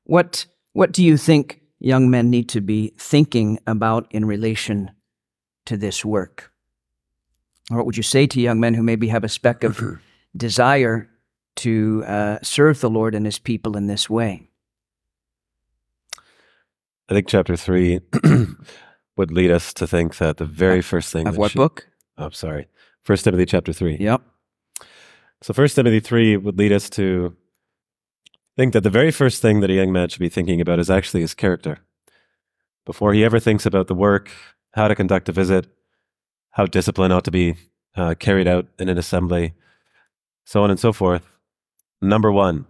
what, 0.04 0.46
what 0.72 0.92
do 0.92 1.02
you 1.02 1.16
think 1.16 1.62
young 1.78 2.10
men 2.10 2.30
need 2.30 2.48
to 2.50 2.60
be 2.60 2.92
thinking 2.98 3.58
about 3.66 4.06
in 4.10 4.24
relation 4.24 4.90
to 5.64 5.76
this 5.76 6.04
work? 6.04 6.52
Or 7.70 7.78
what 7.78 7.86
would 7.86 7.96
you 7.96 8.02
say 8.02 8.26
to 8.28 8.40
young 8.40 8.60
men 8.60 8.74
who 8.74 8.82
maybe 8.82 9.08
have 9.08 9.24
a 9.24 9.28
speck 9.28 9.64
of 9.64 9.80
desire 10.36 11.10
to 11.56 12.04
uh, 12.06 12.38
serve 12.42 12.80
the 12.80 12.90
Lord 12.90 13.14
and 13.14 13.26
his 13.26 13.38
people 13.38 13.76
in 13.76 13.86
this 13.86 14.08
way? 14.08 14.45
I 17.08 17.14
think 17.14 17.28
chapter 17.28 17.56
three 17.56 18.00
would 19.16 19.30
lead 19.30 19.50
us 19.50 19.72
to 19.74 19.86
think 19.86 20.16
that 20.18 20.38
the 20.38 20.44
very 20.44 20.82
first 20.82 21.12
thing. 21.12 21.28
Of 21.28 21.36
what 21.36 21.54
book? 21.54 21.86
I'm 22.16 22.26
oh, 22.26 22.30
sorry. 22.30 22.66
First 23.02 23.24
Timothy 23.24 23.46
chapter 23.46 23.72
three. 23.72 23.96
Yep. 23.98 24.22
So 25.42 25.52
First 25.52 25.76
Timothy 25.76 26.00
three 26.00 26.36
would 26.36 26.58
lead 26.58 26.72
us 26.72 26.90
to 26.90 27.36
think 28.56 28.72
that 28.72 28.82
the 28.82 28.90
very 28.90 29.10
first 29.10 29.40
thing 29.40 29.60
that 29.60 29.70
a 29.70 29.74
young 29.74 29.92
man 29.92 30.08
should 30.08 30.20
be 30.20 30.28
thinking 30.28 30.60
about 30.60 30.80
is 30.80 30.90
actually 30.90 31.20
his 31.20 31.34
character. 31.34 31.78
Before 32.84 33.12
he 33.12 33.24
ever 33.24 33.38
thinks 33.38 33.66
about 33.66 33.86
the 33.86 33.94
work, 33.94 34.30
how 34.72 34.88
to 34.88 34.94
conduct 34.94 35.28
a 35.28 35.32
visit, 35.32 35.66
how 36.50 36.66
discipline 36.66 37.12
ought 37.12 37.24
to 37.24 37.30
be 37.30 37.54
uh, 37.96 38.14
carried 38.18 38.48
out 38.48 38.66
in 38.78 38.88
an 38.88 38.98
assembly, 38.98 39.54
so 40.44 40.62
on 40.64 40.70
and 40.70 40.80
so 40.80 40.92
forth. 40.92 41.28
Number 42.00 42.32
one, 42.32 42.66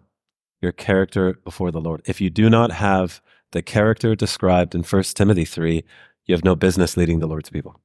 your 0.60 0.72
character 0.72 1.34
before 1.44 1.70
the 1.70 1.80
Lord. 1.80 2.02
If 2.04 2.20
you 2.20 2.30
do 2.30 2.50
not 2.50 2.72
have 2.72 3.20
the 3.56 3.62
character 3.62 4.14
described 4.14 4.74
in 4.74 4.82
First 4.82 5.16
Timothy 5.16 5.46
three, 5.46 5.82
you 6.26 6.34
have 6.34 6.44
no 6.44 6.54
business 6.54 6.96
leading 6.96 7.20
the 7.20 7.26
Lord's 7.26 7.48
people. 7.50 7.80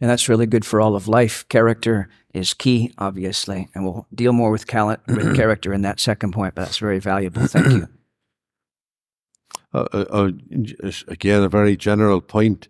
And 0.00 0.08
that's 0.08 0.28
really 0.28 0.46
good 0.46 0.64
for 0.64 0.80
all 0.80 0.94
of 0.94 1.08
life. 1.08 1.44
Character 1.48 2.08
is 2.32 2.54
key, 2.54 2.92
obviously, 2.98 3.68
and 3.74 3.84
we'll 3.84 4.06
deal 4.14 4.32
more 4.32 4.52
with, 4.52 4.68
cal- 4.68 4.96
with 5.08 5.34
character 5.42 5.72
in 5.72 5.82
that 5.82 5.98
second 5.98 6.32
point, 6.32 6.54
but 6.54 6.62
that's 6.66 6.78
very 6.78 7.00
valuable. 7.00 7.44
Thank 7.48 7.66
you. 7.66 7.88
uh, 9.74 9.86
uh, 9.92 10.04
uh, 10.10 10.30
again, 11.08 11.42
a 11.42 11.48
very 11.48 11.76
general 11.76 12.20
point. 12.20 12.68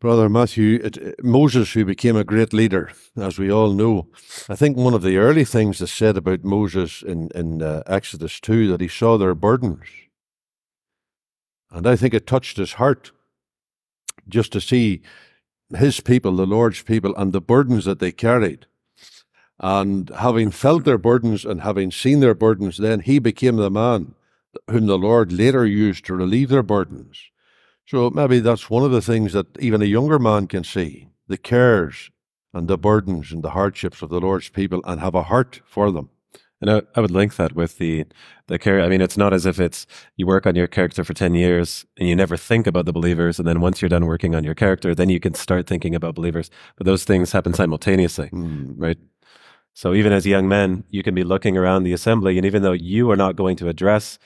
Brother 0.00 0.30
Matthew, 0.30 0.80
it, 0.82 0.96
it- 0.96 1.22
Moses, 1.22 1.74
who 1.74 1.84
became 1.84 2.16
a 2.16 2.24
great 2.24 2.54
leader, 2.54 2.90
as 3.18 3.38
we 3.38 3.52
all 3.52 3.72
know, 3.74 4.08
I 4.48 4.56
think 4.56 4.78
one 4.78 4.94
of 4.94 5.02
the 5.02 5.18
early 5.18 5.44
things 5.44 5.80
that's 5.80 5.92
said 5.92 6.16
about 6.16 6.42
Moses 6.44 7.02
in, 7.02 7.28
in 7.34 7.60
uh, 7.60 7.82
Exodus 7.86 8.40
2 8.40 8.68
that 8.68 8.80
he 8.80 8.88
saw 8.88 9.18
their 9.18 9.34
burdens. 9.34 9.84
And 11.70 11.86
I 11.86 11.96
think 11.96 12.14
it 12.14 12.26
touched 12.26 12.56
his 12.56 12.74
heart 12.74 13.12
just 14.28 14.52
to 14.52 14.60
see 14.60 15.02
his 15.76 16.00
people, 16.00 16.36
the 16.36 16.46
Lord's 16.46 16.82
people, 16.82 17.14
and 17.16 17.32
the 17.32 17.40
burdens 17.40 17.84
that 17.84 18.00
they 18.00 18.12
carried. 18.12 18.66
And 19.58 20.10
having 20.10 20.50
felt 20.50 20.84
their 20.84 20.98
burdens 20.98 21.44
and 21.44 21.60
having 21.60 21.90
seen 21.90 22.20
their 22.20 22.34
burdens, 22.34 22.78
then 22.78 23.00
he 23.00 23.18
became 23.18 23.56
the 23.56 23.70
man 23.70 24.14
whom 24.68 24.86
the 24.86 24.98
Lord 24.98 25.32
later 25.32 25.64
used 25.64 26.04
to 26.06 26.14
relieve 26.14 26.48
their 26.48 26.62
burdens. 26.62 27.30
So 27.86 28.10
maybe 28.10 28.40
that's 28.40 28.70
one 28.70 28.84
of 28.84 28.90
the 28.90 29.02
things 29.02 29.32
that 29.32 29.58
even 29.58 29.82
a 29.82 29.86
younger 29.86 30.18
man 30.18 30.46
can 30.46 30.64
see 30.64 31.08
the 31.28 31.38
cares 31.38 32.10
and 32.52 32.66
the 32.66 32.78
burdens 32.78 33.30
and 33.30 33.42
the 33.42 33.50
hardships 33.50 34.02
of 34.02 34.10
the 34.10 34.20
Lord's 34.20 34.48
people 34.48 34.80
and 34.84 35.00
have 35.00 35.14
a 35.14 35.24
heart 35.24 35.60
for 35.64 35.92
them. 35.92 36.10
And 36.60 36.70
I, 36.70 36.82
I 36.94 37.00
would 37.00 37.10
link 37.10 37.36
that 37.36 37.54
with 37.54 37.78
the 37.78 38.04
the 38.46 38.58
care. 38.58 38.82
I 38.82 38.88
mean, 38.88 39.00
it's 39.00 39.16
not 39.16 39.32
as 39.32 39.46
if 39.46 39.58
it's 39.58 39.86
you 40.16 40.26
work 40.26 40.46
on 40.46 40.54
your 40.56 40.66
character 40.66 41.04
for 41.04 41.14
ten 41.14 41.34
years 41.34 41.86
and 41.98 42.08
you 42.08 42.14
never 42.14 42.36
think 42.36 42.66
about 42.66 42.84
the 42.84 42.92
believers, 42.92 43.38
and 43.38 43.48
then 43.48 43.60
once 43.60 43.80
you're 43.80 43.88
done 43.88 44.06
working 44.06 44.34
on 44.34 44.44
your 44.44 44.54
character, 44.54 44.94
then 44.94 45.08
you 45.08 45.20
can 45.20 45.34
start 45.34 45.66
thinking 45.66 45.94
about 45.94 46.14
believers. 46.14 46.50
But 46.76 46.86
those 46.86 47.04
things 47.04 47.32
happen 47.32 47.54
simultaneously, 47.54 48.28
Mm. 48.28 48.74
right? 48.76 48.98
So 49.72 49.94
even 49.94 50.12
as 50.12 50.26
young 50.26 50.48
men, 50.48 50.84
you 50.90 51.02
can 51.02 51.14
be 51.14 51.24
looking 51.24 51.56
around 51.56 51.84
the 51.84 51.92
assembly, 51.94 52.36
and 52.36 52.44
even 52.46 52.62
though 52.62 52.72
you 52.72 53.10
are 53.10 53.16
not 53.16 53.36
going 53.36 53.56
to 53.58 53.68
address, 53.68 54.18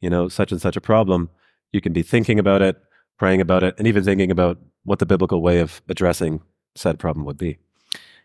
you 0.00 0.10
know, 0.10 0.28
such 0.28 0.50
and 0.52 0.60
such 0.60 0.76
a 0.76 0.80
problem, 0.80 1.28
you 1.72 1.80
can 1.80 1.92
be 1.92 2.02
thinking 2.02 2.38
about 2.38 2.62
it, 2.62 2.76
praying 3.18 3.40
about 3.40 3.62
it, 3.62 3.74
and 3.78 3.86
even 3.86 4.02
thinking 4.02 4.30
about 4.30 4.58
what 4.84 4.98
the 4.98 5.06
biblical 5.06 5.42
way 5.42 5.60
of 5.60 5.82
addressing 5.88 6.40
said 6.74 6.98
problem 6.98 7.24
would 7.26 7.38
be. 7.38 7.58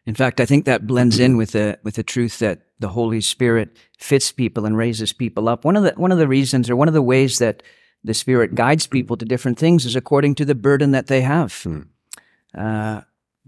In 0.06 0.16
fact, 0.16 0.40
I 0.40 0.46
think 0.46 0.66
that 0.66 0.88
blends 0.88 1.20
in 1.20 1.38
with 1.38 1.52
the 1.52 1.80
with 1.84 1.96
the 1.96 2.04
truth 2.04 2.40
that 2.40 2.62
the 2.80 2.90
Holy 2.90 3.22
Spirit 3.22 3.78
fits 3.98 4.32
people 4.32 4.66
and 4.66 4.76
raises 4.76 5.14
people 5.14 5.48
up. 5.48 5.64
One 5.64 5.78
of 5.78 5.84
the 5.84 5.94
one 5.96 6.12
of 6.12 6.18
the 6.18 6.28
reasons 6.28 6.70
or 6.70 6.76
one 6.76 6.88
of 6.88 6.94
the 6.94 7.02
ways 7.02 7.38
that 7.38 7.62
the 8.04 8.14
Spirit 8.14 8.56
guides 8.56 8.88
people 8.88 9.16
to 9.18 9.26
different 9.26 9.60
things 9.60 9.86
is 9.86 9.96
according 9.96 10.36
to 10.36 10.46
the 10.46 10.56
burden 10.56 10.92
that 10.92 11.08
they 11.08 11.22
have. 11.22 11.54
Hmm. 11.64 11.82
Uh, 12.58 13.02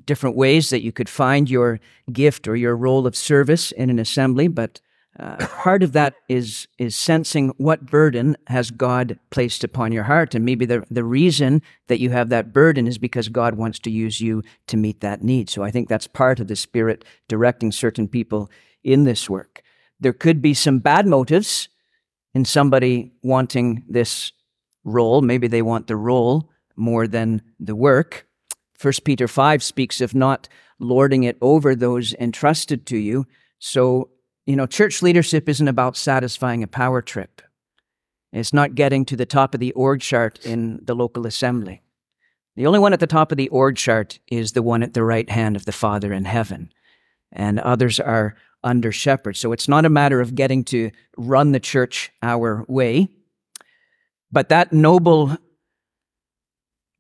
different 0.06 0.36
ways 0.36 0.70
that 0.70 0.84
you 0.84 0.92
could 0.92 1.10
find 1.10 1.50
your 1.50 1.80
gift 2.12 2.48
or 2.48 2.56
your 2.56 2.76
role 2.76 3.08
of 3.08 3.16
service 3.16 3.72
in 3.72 3.90
an 3.90 4.00
assembly, 4.00 4.48
but 4.48 4.80
uh, 5.20 5.36
part 5.48 5.84
of 5.84 5.92
that 5.94 6.16
is 6.28 6.68
is 6.80 6.96
sensing 6.96 7.50
what 7.58 7.86
burden 7.86 8.36
has 8.48 8.72
God 8.72 9.20
placed 9.30 9.64
upon 9.64 9.92
your 9.92 10.04
heart, 10.04 10.34
and 10.34 10.44
maybe 10.44 10.66
the 10.66 10.84
the 10.90 11.04
reason 11.04 11.62
that 11.88 12.00
you 12.00 12.10
have 12.10 12.30
that 12.30 12.52
burden 12.52 12.88
is 12.88 12.98
because 12.98 13.30
God 13.30 13.56
wants 13.56 13.80
to 13.80 13.92
use 13.92 14.22
you 14.22 14.42
to 14.68 14.78
meet 14.78 15.02
that 15.02 15.24
need. 15.24 15.50
So 15.50 15.64
I 15.64 15.70
think 15.70 15.88
that's 15.88 16.08
part 16.08 16.40
of 16.40 16.48
the 16.48 16.56
Spirit 16.56 17.06
directing 17.28 17.72
certain 17.72 18.08
people 18.08 18.50
in 18.84 19.04
this 19.04 19.30
work. 19.30 19.62
There 20.00 20.14
could 20.14 20.42
be 20.42 20.54
some 20.54 20.80
bad 20.80 21.06
motives 21.06 21.70
in 22.34 22.46
somebody 22.46 23.14
wanting 23.22 23.84
this 23.88 24.32
role. 24.84 25.22
Maybe 25.22 25.48
they 25.48 25.62
want 25.62 25.88
the 25.88 25.96
role 25.96 26.50
more 26.76 27.08
than 27.08 27.42
the 27.60 27.76
work. 27.76 28.26
First 28.78 29.04
Peter 29.04 29.28
5 29.28 29.64
speaks 29.64 30.02
of 30.02 30.16
not 30.16 30.50
lording 30.80 31.24
it 31.24 31.38
over 31.42 31.76
those 31.76 32.14
entrusted 32.16 32.86
to 32.88 32.98
you. 32.98 33.26
So, 33.60 34.10
you 34.46 34.56
know, 34.56 34.66
church 34.66 35.02
leadership 35.02 35.48
isn't 35.48 35.68
about 35.68 35.96
satisfying 35.96 36.64
a 36.64 36.68
power 36.68 37.02
trip. 37.02 37.42
It's 38.32 38.54
not 38.54 38.76
getting 38.76 39.06
to 39.06 39.16
the 39.16 39.26
top 39.26 39.54
of 39.54 39.60
the 39.60 39.72
org 39.74 40.02
chart 40.02 40.44
in 40.46 40.80
the 40.84 40.96
local 40.96 41.28
assembly. 41.28 41.82
The 42.56 42.68
only 42.68 42.80
one 42.80 42.94
at 42.94 43.00
the 43.00 43.08
top 43.08 43.32
of 43.32 43.38
the 43.38 43.50
org 43.50 43.78
chart 43.78 44.20
is 44.28 44.52
the 44.52 44.64
one 44.64 44.84
at 44.84 44.94
the 44.94 45.04
right 45.04 45.30
hand 45.30 45.56
of 45.56 45.66
the 45.66 45.72
Father 45.72 46.12
in 46.12 46.26
heaven. 46.26 46.72
And 47.32 47.60
others 47.60 48.00
are 48.00 48.36
under 48.64 48.92
shepherd. 48.92 49.38
So 49.38 49.52
it's 49.52 49.68
not 49.68 49.86
a 49.86 49.90
matter 49.90 50.22
of 50.22 50.36
getting 50.36 50.64
to 50.66 50.92
run 51.18 51.52
the 51.52 51.60
church 51.60 52.12
our 52.22 52.66
way. 52.68 53.10
But 54.32 54.50
that 54.50 54.74
noble 54.74 55.38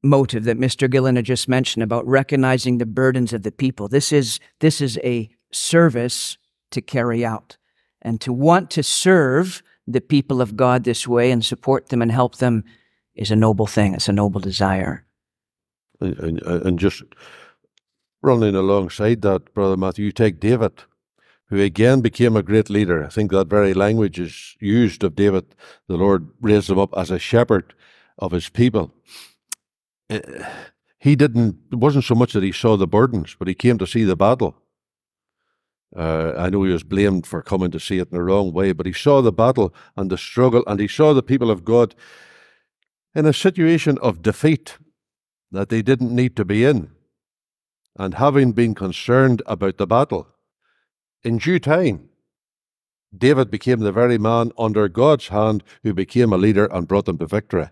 motive 0.03 0.43
that 0.43 0.59
Mr. 0.59 0.89
Gilliland 0.89 1.17
had 1.17 1.25
just 1.25 1.47
mentioned 1.47 1.81
about 1.81 2.05
recognizing 2.05 2.77
the 2.77 2.85
burdens 2.85 3.31
of 3.31 3.43
the 3.43 3.51
people. 3.51 3.87
This 3.87 4.11
is, 4.11 4.39
this 4.59 4.81
is 4.81 4.99
a 5.03 5.29
service 5.51 6.37
to 6.73 6.81
carry 6.81 7.25
out. 7.25 7.57
And 8.01 8.19
to 8.21 8.33
want 8.33 8.69
to 8.71 8.83
serve 8.83 9.63
the 9.87 10.01
people 10.01 10.41
of 10.41 10.55
God 10.55 10.83
this 10.83 11.07
way 11.07 11.31
and 11.31 11.43
support 11.43 11.89
them 11.89 12.01
and 12.01 12.11
help 12.11 12.37
them 12.37 12.63
is 13.15 13.31
a 13.31 13.35
noble 13.35 13.67
thing. 13.67 13.93
It's 13.93 14.09
a 14.09 14.13
noble 14.13 14.41
desire. 14.41 15.05
And, 15.99 16.41
and, 16.41 16.79
just 16.79 17.03
running 18.21 18.55
alongside 18.55 19.21
that, 19.21 19.53
Brother 19.53 19.77
Matthew, 19.77 20.05
you 20.05 20.11
take 20.11 20.39
David, 20.39 20.83
who 21.45 21.61
again 21.61 22.01
became 22.01 22.35
a 22.35 22.43
great 22.43 22.69
leader. 22.69 23.05
I 23.05 23.09
think 23.09 23.31
that 23.31 23.47
very 23.47 23.73
language 23.73 24.19
is 24.19 24.55
used 24.59 25.03
of 25.03 25.15
David. 25.15 25.45
The 25.87 25.95
Lord 25.95 26.29
raised 26.41 26.69
him 26.69 26.79
up 26.79 26.93
as 26.97 27.11
a 27.11 27.19
shepherd 27.19 27.73
of 28.17 28.31
his 28.31 28.49
people. 28.49 28.91
Eh, 30.09 30.21
He 31.03 31.17
didn't, 31.17 31.57
it 31.69 31.75
wasn't 31.75 32.05
so 32.05 32.15
much 32.15 32.31
that 32.31 32.43
he 32.43 32.53
saw 32.53 32.77
the 32.77 32.87
burdens, 32.87 33.35
but 33.37 33.49
he 33.49 33.53
came 33.53 33.77
to 33.77 33.85
see 33.85 34.05
the 34.05 34.15
battle. 34.15 34.55
Uh, 35.95 36.33
I 36.37 36.49
know 36.49 36.63
he 36.63 36.71
was 36.71 36.83
blamed 36.83 37.27
for 37.27 37.41
coming 37.41 37.71
to 37.71 37.79
see 37.79 37.99
it 37.99 38.09
in 38.11 38.17
the 38.17 38.23
wrong 38.23 38.51
way, 38.51 38.71
but 38.71 38.85
he 38.85 38.93
saw 38.93 39.21
the 39.21 39.31
battle 39.31 39.73
and 39.95 40.09
the 40.09 40.17
struggle, 40.17 40.63
and 40.65 40.79
he 40.79 40.87
saw 40.87 41.13
the 41.13 41.21
people 41.23 41.51
of 41.51 41.63
God 41.63 41.93
in 43.13 43.25
a 43.25 43.33
situation 43.33 43.97
of 43.99 44.21
defeat 44.21 44.77
that 45.51 45.69
they 45.69 45.83
didn't 45.83 46.15
need 46.15 46.35
to 46.35 46.45
be 46.45 46.65
in. 46.65 46.91
And 47.95 48.15
having 48.15 48.53
been 48.53 48.73
concerned 48.73 49.43
about 49.45 49.77
the 49.77 49.85
battle, 49.85 50.27
in 51.23 51.37
due 51.37 51.59
time, 51.59 52.09
David 53.15 53.51
became 53.51 53.81
the 53.81 53.91
very 53.91 54.17
man 54.17 54.51
under 54.57 54.87
God's 54.87 55.27
hand 55.27 55.63
who 55.83 55.93
became 55.93 56.33
a 56.33 56.37
leader 56.37 56.65
and 56.65 56.87
brought 56.87 57.05
them 57.05 57.19
to 57.19 57.27
victory 57.27 57.69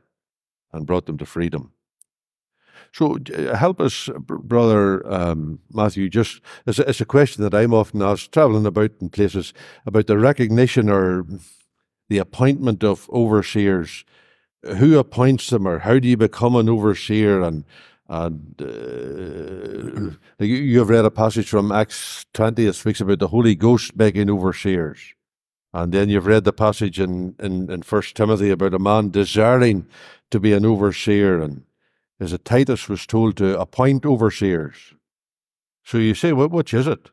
and 0.72 0.86
brought 0.86 1.08
them 1.08 1.18
to 1.18 1.26
freedom. 1.26 1.74
So 2.94 3.18
uh, 3.34 3.56
help 3.56 3.80
us, 3.80 4.10
brother 4.18 5.06
um, 5.12 5.60
Matthew. 5.72 6.10
Just 6.10 6.42
it's 6.66 6.80
a, 6.80 6.90
it's 6.90 7.02
a 7.02 7.06
question 7.06 7.44
that 7.44 7.54
I'm 7.54 7.74
often 7.74 8.02
asked, 8.02 8.34
traveling 8.34 8.66
about 8.66 8.92
in 9.00 9.10
places, 9.10 9.54
about 9.86 10.08
the 10.08 10.18
recognition 10.18 10.90
or 10.90 11.26
the 12.10 12.18
appointment 12.18 12.84
of 12.84 13.10
overseers. 13.10 14.04
Who 14.78 15.00
appoints 15.00 15.50
them, 15.50 15.68
or 15.68 15.80
how 15.80 15.98
do 15.98 16.08
you 16.08 16.18
become 16.18 16.56
an 16.56 16.70
overseer? 16.70 17.42
And 17.42 17.64
and 18.12 18.62
uh, 18.62 20.44
you, 20.44 20.56
you 20.56 20.80
have 20.80 20.90
read 20.90 21.06
a 21.06 21.12
passage 21.12 21.50
from 21.50 21.72
Acts 21.72 22.26
20 22.34 22.66
that 22.66 22.74
speaks 22.74 23.00
about 23.00 23.20
the 23.20 23.30
Holy 23.30 23.56
Ghost 23.56 23.96
making 23.96 24.30
overseers. 24.30 25.14
And 25.74 25.94
then 25.94 26.10
you've 26.10 26.26
read 26.26 26.44
the 26.44 26.52
passage 26.52 27.00
in, 27.00 27.36
in, 27.40 27.72
in 27.72 27.82
1 27.82 28.02
Timothy 28.14 28.50
about 28.50 28.74
a 28.74 28.80
man 28.80 29.12
desiring 29.12 29.88
to 30.30 30.42
be 30.42 30.52
an 30.52 30.66
overseer. 30.66 31.42
And 31.42 31.64
is 32.22 32.34
it 32.34 32.46
Titus 32.46 32.88
was 32.88 33.08
told 33.08 33.36
to 33.38 33.60
appoint 33.60 34.06
overseers? 34.06 34.94
So 35.84 35.98
you 35.98 36.14
say, 36.14 36.32
well, 36.32 36.50
which 36.50 36.74
is 36.74 36.88
it? 36.88 37.10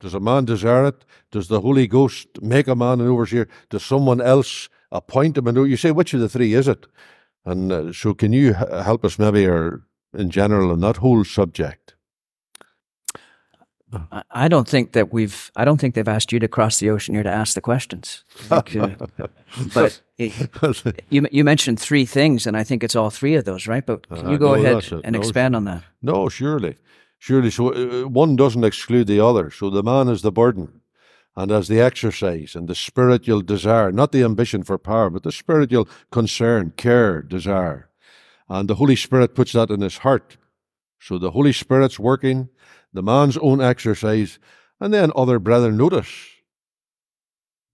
Does 0.00 0.14
a 0.14 0.20
man 0.20 0.46
desire 0.46 0.86
it? 0.86 1.04
Does 1.30 1.48
the 1.48 1.60
Holy 1.60 1.86
Ghost 1.86 2.26
make 2.40 2.66
a 2.66 2.74
man 2.74 3.02
an 3.02 3.08
overseer? 3.08 3.46
Does 3.68 3.84
someone 3.84 4.22
else 4.22 4.70
appoint 4.90 5.36
him? 5.36 5.46
And 5.46 5.68
you 5.68 5.76
say, 5.76 5.90
which 5.90 6.14
of 6.14 6.20
the 6.20 6.28
three 6.30 6.54
is 6.54 6.66
it? 6.66 6.86
And 7.44 7.70
uh, 7.70 7.92
so, 7.92 8.14
can 8.14 8.32
you 8.32 8.54
help 8.54 9.04
us 9.04 9.18
maybe, 9.18 9.46
or 9.46 9.82
in 10.16 10.30
general, 10.30 10.72
on 10.72 10.80
that 10.80 10.96
whole 10.96 11.24
subject? 11.24 11.94
I- 14.12 14.22
I 14.30 14.48
don't 14.48 14.68
think 14.68 14.92
that 14.92 15.12
we've. 15.12 15.50
I 15.56 15.64
don't 15.64 15.80
think 15.80 15.94
they've 15.94 16.08
asked 16.16 16.32
you 16.32 16.38
to 16.40 16.48
cross 16.48 16.78
the 16.78 16.90
ocean 16.90 17.14
here 17.14 17.24
to 17.24 17.30
ask 17.30 17.54
the 17.54 17.60
questions. 17.60 18.24
Think, 18.48 18.76
uh, 18.76 18.90
but 19.74 20.00
it- 20.18 20.32
you 21.10 21.26
you 21.32 21.44
mentioned 21.44 21.80
three 21.80 22.06
things, 22.06 22.46
and 22.46 22.56
I 22.56 22.64
think 22.64 22.82
it's 22.84 22.94
all 22.96 23.10
three 23.10 23.34
of 23.38 23.44
those, 23.44 23.66
right? 23.66 23.84
But 23.86 24.08
can 24.08 24.26
Uh, 24.26 24.30
you 24.30 24.38
go 24.38 24.54
no, 24.54 24.60
ahead 24.62 24.92
and 25.04 25.12
No, 25.14 25.18
expand 25.18 25.56
on 25.56 25.64
that? 25.64 25.82
no, 26.02 26.28
surely, 26.28 26.74
surely. 27.18 27.50
So 27.50 27.72
uh, 27.72 28.08
one 28.08 28.36
doesn't 28.36 28.64
exclude 28.64 29.06
the 29.06 29.20
other. 29.24 29.50
So 29.50 29.70
the 29.70 29.82
man 29.82 30.08
is 30.08 30.20
the 30.22 30.32
burden, 30.32 30.80
and 31.34 31.50
as 31.52 31.66
the 31.66 31.80
exercise 31.80 32.54
and 32.58 32.68
the 32.68 32.74
spiritual 32.74 33.42
desire, 33.42 33.90
not 33.92 34.10
the 34.12 34.22
ambition 34.24 34.62
for 34.64 34.78
power, 34.78 35.10
but 35.10 35.22
the 35.22 35.32
spiritual 35.32 35.88
concern, 36.10 36.72
care, 36.76 37.22
desire, 37.22 37.88
and 38.48 38.68
the 38.68 38.74
Holy 38.76 38.96
Spirit 38.96 39.34
puts 39.34 39.52
that 39.52 39.70
in 39.70 39.80
his 39.80 39.98
heart. 39.98 40.36
So 40.98 41.18
the 41.18 41.30
Holy 41.30 41.52
Spirit's 41.52 41.98
working, 41.98 42.48
the 42.92 43.02
man's 43.02 43.36
own 43.38 43.60
exercise, 43.60 44.38
and 44.80 44.92
then 44.92 45.12
other 45.14 45.38
brethren 45.38 45.76
notice 45.76 46.30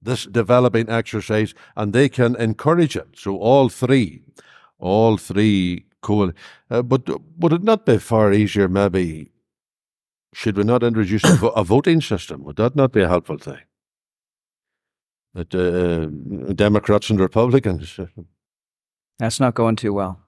this 0.02 0.24
developing 0.26 0.88
exercise 0.88 1.54
and 1.74 1.92
they 1.92 2.08
can 2.08 2.36
encourage 2.36 2.96
it. 2.96 3.08
So 3.16 3.36
all 3.36 3.68
three, 3.68 4.22
all 4.78 5.16
three 5.16 5.86
co 6.02 6.32
uh, 6.70 6.82
but 6.82 7.08
would 7.38 7.52
it 7.52 7.62
not 7.62 7.84
be 7.84 7.98
far 7.98 8.32
easier 8.32 8.68
maybe 8.68 9.32
should 10.32 10.56
we 10.56 10.64
not 10.64 10.82
introduce 10.82 11.24
a, 11.24 11.34
vo- 11.36 11.48
a 11.48 11.64
voting 11.64 12.00
system? 12.00 12.44
Would 12.44 12.56
that 12.56 12.76
not 12.76 12.92
be 12.92 13.00
a 13.02 13.08
helpful 13.08 13.38
thing? 13.38 13.60
That 15.34 15.54
uh, 15.54 16.52
Democrats 16.52 17.10
and 17.10 17.18
Republicans. 17.18 17.98
That's 19.18 19.40
not 19.40 19.54
going 19.54 19.76
too 19.76 19.94
well. 19.94 20.20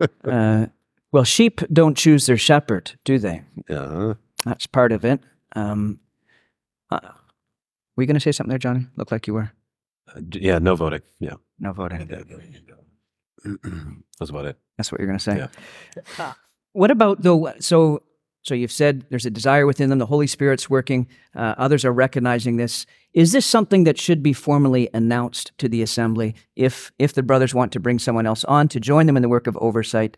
uh, 0.24 0.66
well, 1.12 1.24
sheep 1.24 1.60
don't 1.72 1.96
choose 1.96 2.26
their 2.26 2.36
shepherd, 2.38 2.92
do 3.04 3.18
they? 3.18 3.42
Yeah. 3.68 4.14
That's 4.44 4.66
part 4.66 4.92
of 4.92 5.04
it. 5.04 5.20
Um, 5.54 6.00
uh, 6.90 7.00
were 7.96 8.02
you 8.02 8.06
going 8.06 8.14
to 8.14 8.20
say 8.20 8.32
something 8.32 8.50
there, 8.50 8.58
Johnny? 8.58 8.86
Looked 8.96 9.12
like 9.12 9.26
you 9.26 9.34
were. 9.34 9.52
Uh, 10.14 10.20
yeah, 10.32 10.58
no 10.58 10.74
voting. 10.76 11.02
Yeah, 11.18 11.34
No 11.58 11.72
voting. 11.72 12.08
that's 14.18 14.30
about 14.30 14.46
it. 14.46 14.58
That's 14.76 14.90
what 14.92 15.00
you're 15.00 15.08
going 15.08 15.18
to 15.18 15.24
say. 15.24 15.48
Yeah. 16.18 16.32
What 16.72 16.92
about 16.92 17.22
though? 17.22 17.52
So, 17.58 18.04
so 18.42 18.54
you've 18.54 18.70
said 18.70 19.04
there's 19.10 19.26
a 19.26 19.30
desire 19.30 19.66
within 19.66 19.90
them. 19.90 19.98
The 19.98 20.06
Holy 20.06 20.28
Spirit's 20.28 20.70
working. 20.70 21.08
Uh, 21.34 21.56
others 21.58 21.84
are 21.84 21.92
recognizing 21.92 22.58
this. 22.58 22.86
Is 23.12 23.32
this 23.32 23.44
something 23.44 23.82
that 23.84 23.98
should 23.98 24.22
be 24.22 24.32
formally 24.32 24.88
announced 24.94 25.50
to 25.58 25.68
the 25.68 25.82
assembly? 25.82 26.36
If 26.54 26.92
if 27.00 27.12
the 27.12 27.24
brothers 27.24 27.54
want 27.54 27.72
to 27.72 27.80
bring 27.80 27.98
someone 27.98 28.24
else 28.24 28.44
on 28.44 28.68
to 28.68 28.78
join 28.78 29.06
them 29.06 29.16
in 29.16 29.22
the 29.22 29.28
work 29.28 29.48
of 29.48 29.56
oversight, 29.60 30.16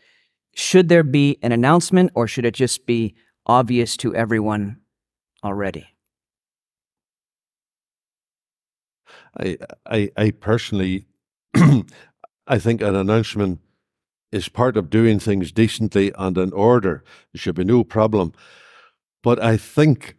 should 0.54 0.88
there 0.88 1.02
be 1.02 1.38
an 1.42 1.52
announcement, 1.52 2.10
or 2.14 2.26
should 2.26 2.44
it 2.44 2.54
just 2.54 2.86
be 2.86 3.14
obvious 3.46 3.96
to 3.98 4.14
everyone 4.14 4.78
already? 5.42 5.88
I, 9.38 9.58
I, 9.86 10.10
I 10.16 10.30
personally, 10.30 11.06
I 11.54 12.58
think 12.58 12.82
an 12.82 12.94
announcement 12.94 13.60
is 14.30 14.48
part 14.48 14.76
of 14.76 14.90
doing 14.90 15.18
things 15.18 15.52
decently 15.52 16.12
and 16.18 16.36
in 16.38 16.52
order. 16.52 17.04
There 17.32 17.40
should 17.40 17.54
be 17.54 17.64
no 17.64 17.84
problem. 17.84 18.32
But 19.22 19.42
I 19.42 19.56
think, 19.56 20.16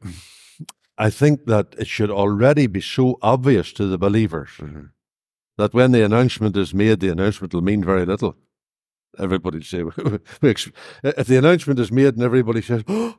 I 0.97 1.09
think 1.09 1.45
that 1.45 1.75
it 1.77 1.87
should 1.87 2.11
already 2.11 2.67
be 2.67 2.81
so 2.81 3.17
obvious 3.21 3.73
to 3.73 3.87
the 3.87 3.97
believers 3.97 4.49
mm-hmm. 4.57 4.85
that 5.57 5.73
when 5.73 5.91
the 5.91 6.05
announcement 6.05 6.55
is 6.55 6.73
made, 6.73 6.99
the 6.99 7.09
announcement 7.09 7.53
will 7.53 7.61
mean 7.61 7.83
very 7.83 8.05
little. 8.05 8.35
Everybody 9.19 9.61
say, 9.61 9.83
if 10.41 11.27
the 11.27 11.37
announcement 11.37 11.79
is 11.79 11.91
made 11.91 12.15
and 12.15 12.23
everybody 12.23 12.61
says, 12.61 12.83
oh, 12.87 13.15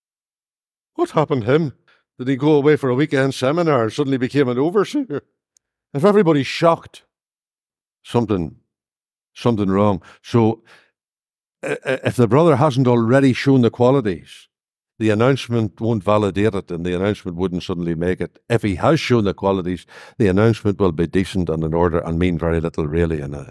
what 0.94 1.10
happened 1.10 1.44
to 1.44 1.54
him? 1.54 1.72
Did 2.18 2.28
he 2.28 2.36
go 2.36 2.52
away 2.52 2.76
for 2.76 2.90
a 2.90 2.94
weekend 2.94 3.34
seminar 3.34 3.84
and 3.84 3.92
suddenly 3.92 4.18
became 4.18 4.48
an 4.48 4.58
overseer? 4.58 5.22
If 5.94 6.04
everybody's 6.04 6.46
shocked, 6.46 7.02
something, 8.02 8.56
something 9.34 9.68
wrong. 9.68 10.02
So, 10.22 10.62
uh, 11.62 11.76
uh, 11.84 11.98
if 12.04 12.16
the 12.16 12.28
brother 12.28 12.56
hasn't 12.56 12.88
already 12.88 13.32
shown 13.32 13.62
the 13.62 13.70
qualities, 13.70 14.48
the 14.98 15.10
announcement 15.10 15.80
won't 15.80 16.04
validate 16.04 16.54
it, 16.54 16.70
and 16.70 16.84
the 16.84 16.94
announcement 16.94 17.36
wouldn't 17.36 17.62
suddenly 17.62 17.94
make 17.94 18.20
it. 18.20 18.38
If 18.48 18.62
he 18.62 18.76
has 18.76 19.00
shown 19.00 19.24
the 19.24 19.34
qualities, 19.34 19.86
the 20.18 20.28
announcement 20.28 20.78
will 20.78 20.92
be 20.92 21.06
decent 21.06 21.48
and 21.48 21.64
in 21.64 21.74
order 21.74 21.98
and 21.98 22.18
mean 22.18 22.38
very 22.38 22.60
little, 22.60 22.86
really. 22.86 23.20
And 23.20 23.34
uh, 23.34 23.46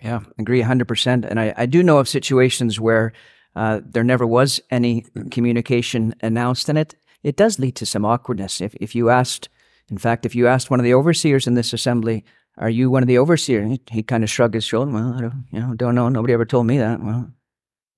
Yeah, 0.00 0.20
agree 0.38 0.62
100%. 0.62 1.24
And 1.24 1.40
I, 1.40 1.54
I 1.56 1.66
do 1.66 1.82
know 1.82 1.98
of 1.98 2.08
situations 2.08 2.78
where 2.78 3.12
uh, 3.56 3.80
there 3.84 4.04
never 4.04 4.26
was 4.26 4.60
any 4.70 5.04
communication 5.30 6.14
announced, 6.20 6.68
and 6.68 6.78
it, 6.78 6.94
it 7.22 7.36
does 7.36 7.58
lead 7.58 7.74
to 7.76 7.86
some 7.86 8.04
awkwardness. 8.04 8.60
If, 8.60 8.74
if 8.76 8.94
you 8.94 9.10
asked, 9.10 9.48
in 9.90 9.98
fact, 9.98 10.24
if 10.24 10.34
you 10.34 10.46
asked 10.46 10.70
one 10.70 10.78
of 10.78 10.84
the 10.84 10.94
overseers 10.94 11.46
in 11.46 11.54
this 11.54 11.72
assembly, 11.72 12.24
are 12.56 12.70
you 12.70 12.90
one 12.90 13.02
of 13.02 13.08
the 13.08 13.18
overseers? 13.18 13.70
He, 13.70 13.80
he 13.90 14.02
kind 14.02 14.22
of 14.22 14.30
shrugged 14.30 14.54
his 14.54 14.64
shoulder. 14.64 14.92
Well, 14.92 15.14
I 15.14 15.20
don't, 15.20 15.46
you 15.50 15.60
know, 15.60 15.74
don't 15.74 15.94
know. 15.94 16.08
Nobody 16.08 16.32
ever 16.32 16.44
told 16.44 16.66
me 16.66 16.78
that. 16.78 17.00
Well, 17.00 17.32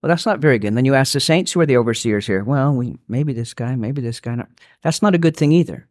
well, 0.03 0.09
that's 0.09 0.27
not 0.27 0.39
very 0.39 0.59
good. 0.59 0.69
And 0.69 0.77
then 0.77 0.87
you 0.87 0.95
ask 0.95 1.13
the 1.13 1.21
saints 1.21 1.53
who 1.53 1.61
are 1.61 1.67
the 1.67 1.77
overseers 1.77 2.27
here. 2.27 2.43
Well, 2.43 2.75
we 2.75 2.97
maybe 3.09 3.35
this 3.35 3.53
guy, 3.53 3.77
maybe 3.77 4.01
this 4.01 4.21
guy. 4.21 4.35
Not. 4.35 4.49
That's 4.83 5.03
not 5.03 5.15
a 5.15 5.19
good 5.19 5.37
thing 5.37 5.53
either. 5.53 5.89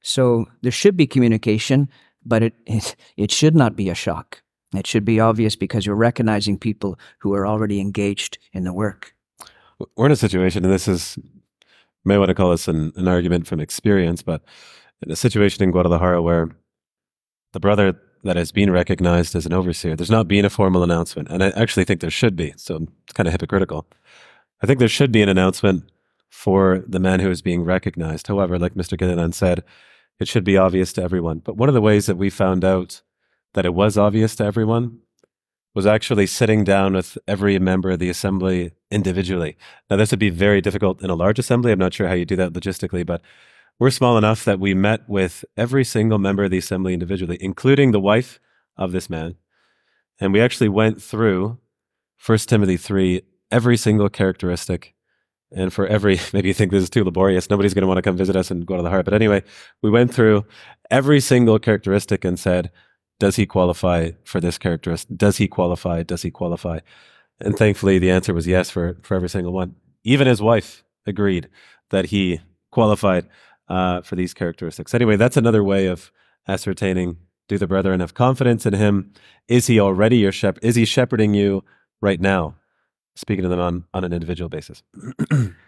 So 0.00 0.46
there 0.62 0.70
should 0.70 0.96
be 0.96 1.08
communication, 1.08 1.88
but 2.24 2.42
it, 2.44 2.54
it 2.66 2.94
it 3.16 3.32
should 3.32 3.56
not 3.56 3.74
be 3.74 3.88
a 3.88 3.94
shock. 3.94 4.42
It 4.74 4.86
should 4.86 5.04
be 5.04 5.20
obvious 5.20 5.56
because 5.56 5.86
you're 5.86 5.94
recognizing 5.94 6.58
people 6.58 6.98
who 7.20 7.34
are 7.34 7.46
already 7.46 7.80
engaged 7.80 8.38
in 8.52 8.64
the 8.64 8.72
work. 8.72 9.14
We're 9.96 10.06
in 10.06 10.12
a 10.12 10.16
situation, 10.16 10.64
and 10.64 10.72
this 10.72 10.88
is 10.88 11.18
may 12.04 12.18
want 12.18 12.28
to 12.28 12.34
call 12.34 12.50
this 12.50 12.68
an, 12.68 12.92
an 12.96 13.06
argument 13.06 13.46
from 13.46 13.60
experience, 13.60 14.22
but 14.22 14.42
in 15.02 15.10
a 15.12 15.16
situation 15.16 15.62
in 15.62 15.70
Guadalajara 15.70 16.22
where 16.22 16.50
the 17.52 17.60
brother 17.60 18.00
that 18.24 18.36
has 18.36 18.50
been 18.50 18.70
recognized 18.70 19.36
as 19.36 19.46
an 19.46 19.52
overseer, 19.52 19.94
there's 19.94 20.10
not 20.10 20.26
been 20.26 20.44
a 20.44 20.50
formal 20.50 20.82
announcement, 20.82 21.28
and 21.30 21.42
I 21.42 21.50
actually 21.50 21.84
think 21.84 22.00
there 22.00 22.10
should 22.10 22.34
be. 22.34 22.52
So 22.56 22.76
it's 22.76 23.12
kind 23.12 23.26
of 23.26 23.32
hypocritical. 23.32 23.86
I 24.62 24.66
think 24.66 24.80
there 24.80 24.88
should 24.88 25.12
be 25.12 25.22
an 25.22 25.28
announcement 25.28 25.90
for 26.30 26.84
the 26.86 26.98
man 26.98 27.20
who 27.20 27.30
is 27.30 27.42
being 27.42 27.62
recognized. 27.62 28.26
However, 28.26 28.58
like 28.58 28.74
Mr. 28.74 28.98
Gilliland 28.98 29.34
said, 29.34 29.62
it 30.18 30.28
should 30.28 30.44
be 30.44 30.56
obvious 30.56 30.92
to 30.94 31.02
everyone. 31.02 31.38
But 31.38 31.56
one 31.56 31.68
of 31.68 31.74
the 31.74 31.80
ways 31.80 32.06
that 32.06 32.16
we 32.16 32.28
found 32.28 32.64
out 32.64 33.02
that 33.58 33.66
it 33.66 33.74
was 33.74 33.98
obvious 33.98 34.36
to 34.36 34.44
everyone 34.44 35.00
was 35.74 35.84
actually 35.84 36.28
sitting 36.28 36.62
down 36.62 36.92
with 36.92 37.18
every 37.26 37.58
member 37.58 37.90
of 37.90 37.98
the 37.98 38.08
assembly 38.08 38.70
individually. 38.88 39.56
Now, 39.90 39.96
this 39.96 40.12
would 40.12 40.20
be 40.20 40.30
very 40.30 40.60
difficult 40.60 41.02
in 41.02 41.10
a 41.10 41.16
large 41.16 41.40
assembly. 41.40 41.72
I'm 41.72 41.78
not 41.80 41.92
sure 41.92 42.06
how 42.06 42.14
you 42.14 42.24
do 42.24 42.36
that 42.36 42.52
logistically, 42.52 43.04
but 43.04 43.20
we're 43.80 43.90
small 43.90 44.16
enough 44.16 44.44
that 44.44 44.60
we 44.60 44.74
met 44.74 45.08
with 45.08 45.44
every 45.56 45.82
single 45.82 46.18
member 46.18 46.44
of 46.44 46.52
the 46.52 46.58
assembly 46.58 46.94
individually, 46.94 47.36
including 47.40 47.90
the 47.90 47.98
wife 47.98 48.38
of 48.76 48.92
this 48.92 49.10
man. 49.10 49.34
And 50.20 50.32
we 50.32 50.40
actually 50.40 50.68
went 50.68 51.02
through 51.02 51.58
1 52.24 52.38
Timothy 52.38 52.76
3, 52.76 53.22
every 53.50 53.76
single 53.76 54.08
characteristic. 54.08 54.94
And 55.50 55.72
for 55.72 55.84
every, 55.88 56.20
maybe 56.32 56.46
you 56.46 56.54
think 56.54 56.70
this 56.70 56.84
is 56.84 56.90
too 56.90 57.02
laborious, 57.02 57.50
nobody's 57.50 57.74
going 57.74 57.82
to 57.82 57.88
want 57.88 57.98
to 57.98 58.02
come 58.02 58.16
visit 58.16 58.36
us 58.36 58.52
and 58.52 58.64
go 58.64 58.76
to 58.76 58.84
the 58.84 58.90
heart. 58.90 59.04
But 59.04 59.14
anyway, 59.14 59.42
we 59.82 59.90
went 59.90 60.14
through 60.14 60.46
every 60.92 61.18
single 61.18 61.58
characteristic 61.58 62.24
and 62.24 62.38
said, 62.38 62.70
does 63.18 63.36
he 63.36 63.46
qualify 63.46 64.12
for 64.24 64.40
this 64.40 64.58
characteristic? 64.58 65.16
Does 65.16 65.36
he 65.38 65.48
qualify? 65.48 66.02
Does 66.02 66.22
he 66.22 66.30
qualify? 66.30 66.80
And 67.40 67.56
thankfully, 67.56 67.98
the 67.98 68.10
answer 68.10 68.34
was 68.34 68.46
yes 68.46 68.70
for, 68.70 68.96
for 69.02 69.14
every 69.14 69.28
single 69.28 69.52
one. 69.52 69.76
Even 70.04 70.26
his 70.26 70.42
wife 70.42 70.84
agreed 71.06 71.48
that 71.90 72.06
he 72.06 72.40
qualified 72.70 73.28
uh, 73.68 74.02
for 74.02 74.16
these 74.16 74.34
characteristics. 74.34 74.94
Anyway, 74.94 75.16
that's 75.16 75.36
another 75.36 75.62
way 75.62 75.86
of 75.86 76.10
ascertaining 76.46 77.18
do 77.48 77.56
the 77.56 77.66
brethren 77.66 78.00
have 78.00 78.12
confidence 78.12 78.66
in 78.66 78.74
him? 78.74 79.12
Is 79.48 79.68
he 79.68 79.80
already 79.80 80.18
your 80.18 80.32
shepherd? 80.32 80.62
Is 80.62 80.74
he 80.74 80.84
shepherding 80.84 81.32
you 81.32 81.64
right 82.00 82.20
now, 82.20 82.54
speaking 83.16 83.42
to 83.42 83.48
them 83.48 83.60
on, 83.60 83.84
on 83.94 84.04
an 84.04 84.12
individual 84.12 84.48
basis. 84.48 84.82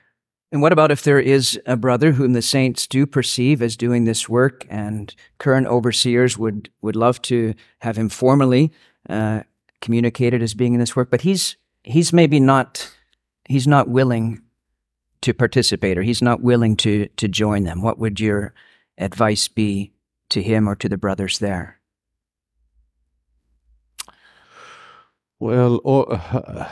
And 0.52 0.62
what 0.62 0.72
about 0.72 0.90
if 0.90 1.02
there 1.04 1.20
is 1.20 1.60
a 1.64 1.76
brother 1.76 2.12
whom 2.12 2.32
the 2.32 2.42
saints 2.42 2.86
do 2.86 3.06
perceive 3.06 3.62
as 3.62 3.76
doing 3.76 4.04
this 4.04 4.28
work, 4.28 4.66
and 4.68 5.14
current 5.38 5.68
overseers 5.68 6.36
would 6.36 6.70
would 6.82 6.96
love 6.96 7.22
to 7.22 7.54
have 7.80 7.96
him 7.96 8.08
formally 8.08 8.72
uh, 9.08 9.42
communicated 9.80 10.42
as 10.42 10.54
being 10.54 10.74
in 10.74 10.80
this 10.80 10.96
work, 10.96 11.10
but 11.10 11.20
he's 11.20 11.56
he's 11.84 12.12
maybe 12.12 12.40
not 12.40 12.92
he's 13.48 13.68
not 13.68 13.88
willing 13.88 14.42
to 15.22 15.32
participate, 15.32 15.96
or 15.96 16.02
he's 16.02 16.22
not 16.22 16.42
willing 16.42 16.76
to 16.76 17.06
to 17.16 17.28
join 17.28 17.62
them. 17.62 17.80
What 17.80 17.98
would 17.98 18.18
your 18.18 18.52
advice 18.98 19.46
be 19.46 19.92
to 20.30 20.42
him 20.42 20.68
or 20.68 20.74
to 20.76 20.88
the 20.88 20.98
brothers 20.98 21.38
there? 21.38 21.78
Well, 25.38 25.80
oh, 25.84 26.02
uh, 26.02 26.68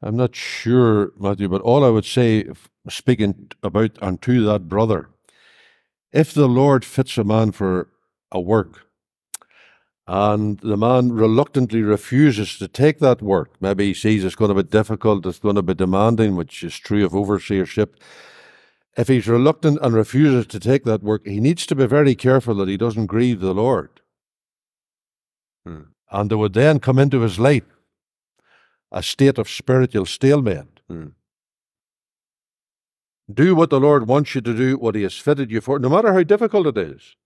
I'm 0.00 0.16
not 0.16 0.34
sure, 0.34 1.12
Matthew, 1.18 1.48
but 1.48 1.62
all 1.62 1.84
I 1.84 1.88
would 1.88 2.04
say, 2.04 2.48
speaking 2.88 3.50
about 3.62 3.98
unto 4.00 4.44
that 4.44 4.68
brother, 4.68 5.08
if 6.12 6.32
the 6.32 6.48
Lord 6.48 6.84
fits 6.84 7.18
a 7.18 7.24
man 7.24 7.52
for 7.52 7.88
a 8.30 8.40
work, 8.40 8.82
and 10.06 10.58
the 10.60 10.76
man 10.76 11.12
reluctantly 11.12 11.82
refuses 11.82 12.56
to 12.58 12.68
take 12.68 12.98
that 13.00 13.20
work, 13.20 13.50
maybe 13.60 13.88
he 13.88 13.94
sees 13.94 14.24
it's 14.24 14.36
going 14.36 14.54
to 14.54 14.62
be 14.62 14.68
difficult, 14.68 15.26
it's 15.26 15.40
going 15.40 15.56
to 15.56 15.62
be 15.62 15.74
demanding, 15.74 16.36
which 16.36 16.62
is 16.62 16.78
true 16.78 17.04
of 17.04 17.12
overseership. 17.12 17.94
If 18.96 19.08
he's 19.08 19.28
reluctant 19.28 19.78
and 19.82 19.94
refuses 19.94 20.46
to 20.46 20.60
take 20.60 20.84
that 20.84 21.02
work, 21.02 21.26
he 21.26 21.40
needs 21.40 21.66
to 21.66 21.74
be 21.74 21.86
very 21.86 22.14
careful 22.14 22.54
that 22.54 22.68
he 22.68 22.76
doesn't 22.76 23.06
grieve 23.06 23.40
the 23.40 23.52
Lord. 23.52 24.00
Hmm. 25.66 25.82
And 26.10 26.32
it 26.32 26.36
would 26.36 26.54
then 26.54 26.78
come 26.78 26.98
into 26.98 27.20
his 27.20 27.38
life 27.38 27.64
a 28.90 29.02
state 29.02 29.38
of 29.38 29.48
spiritual 29.48 30.06
stalemate. 30.06 30.80
Hmm. 30.88 31.08
Do 33.32 33.54
what 33.54 33.70
the 33.70 33.80
Lord 33.80 34.08
wants 34.08 34.34
you 34.34 34.40
to 34.40 34.56
do, 34.56 34.78
what 34.78 34.94
He 34.94 35.02
has 35.02 35.18
fitted 35.18 35.50
you 35.50 35.60
for, 35.60 35.78
no 35.78 35.90
matter 35.90 36.12
how 36.12 36.22
difficult 36.22 36.66
it 36.66 36.78
is. 36.78 37.16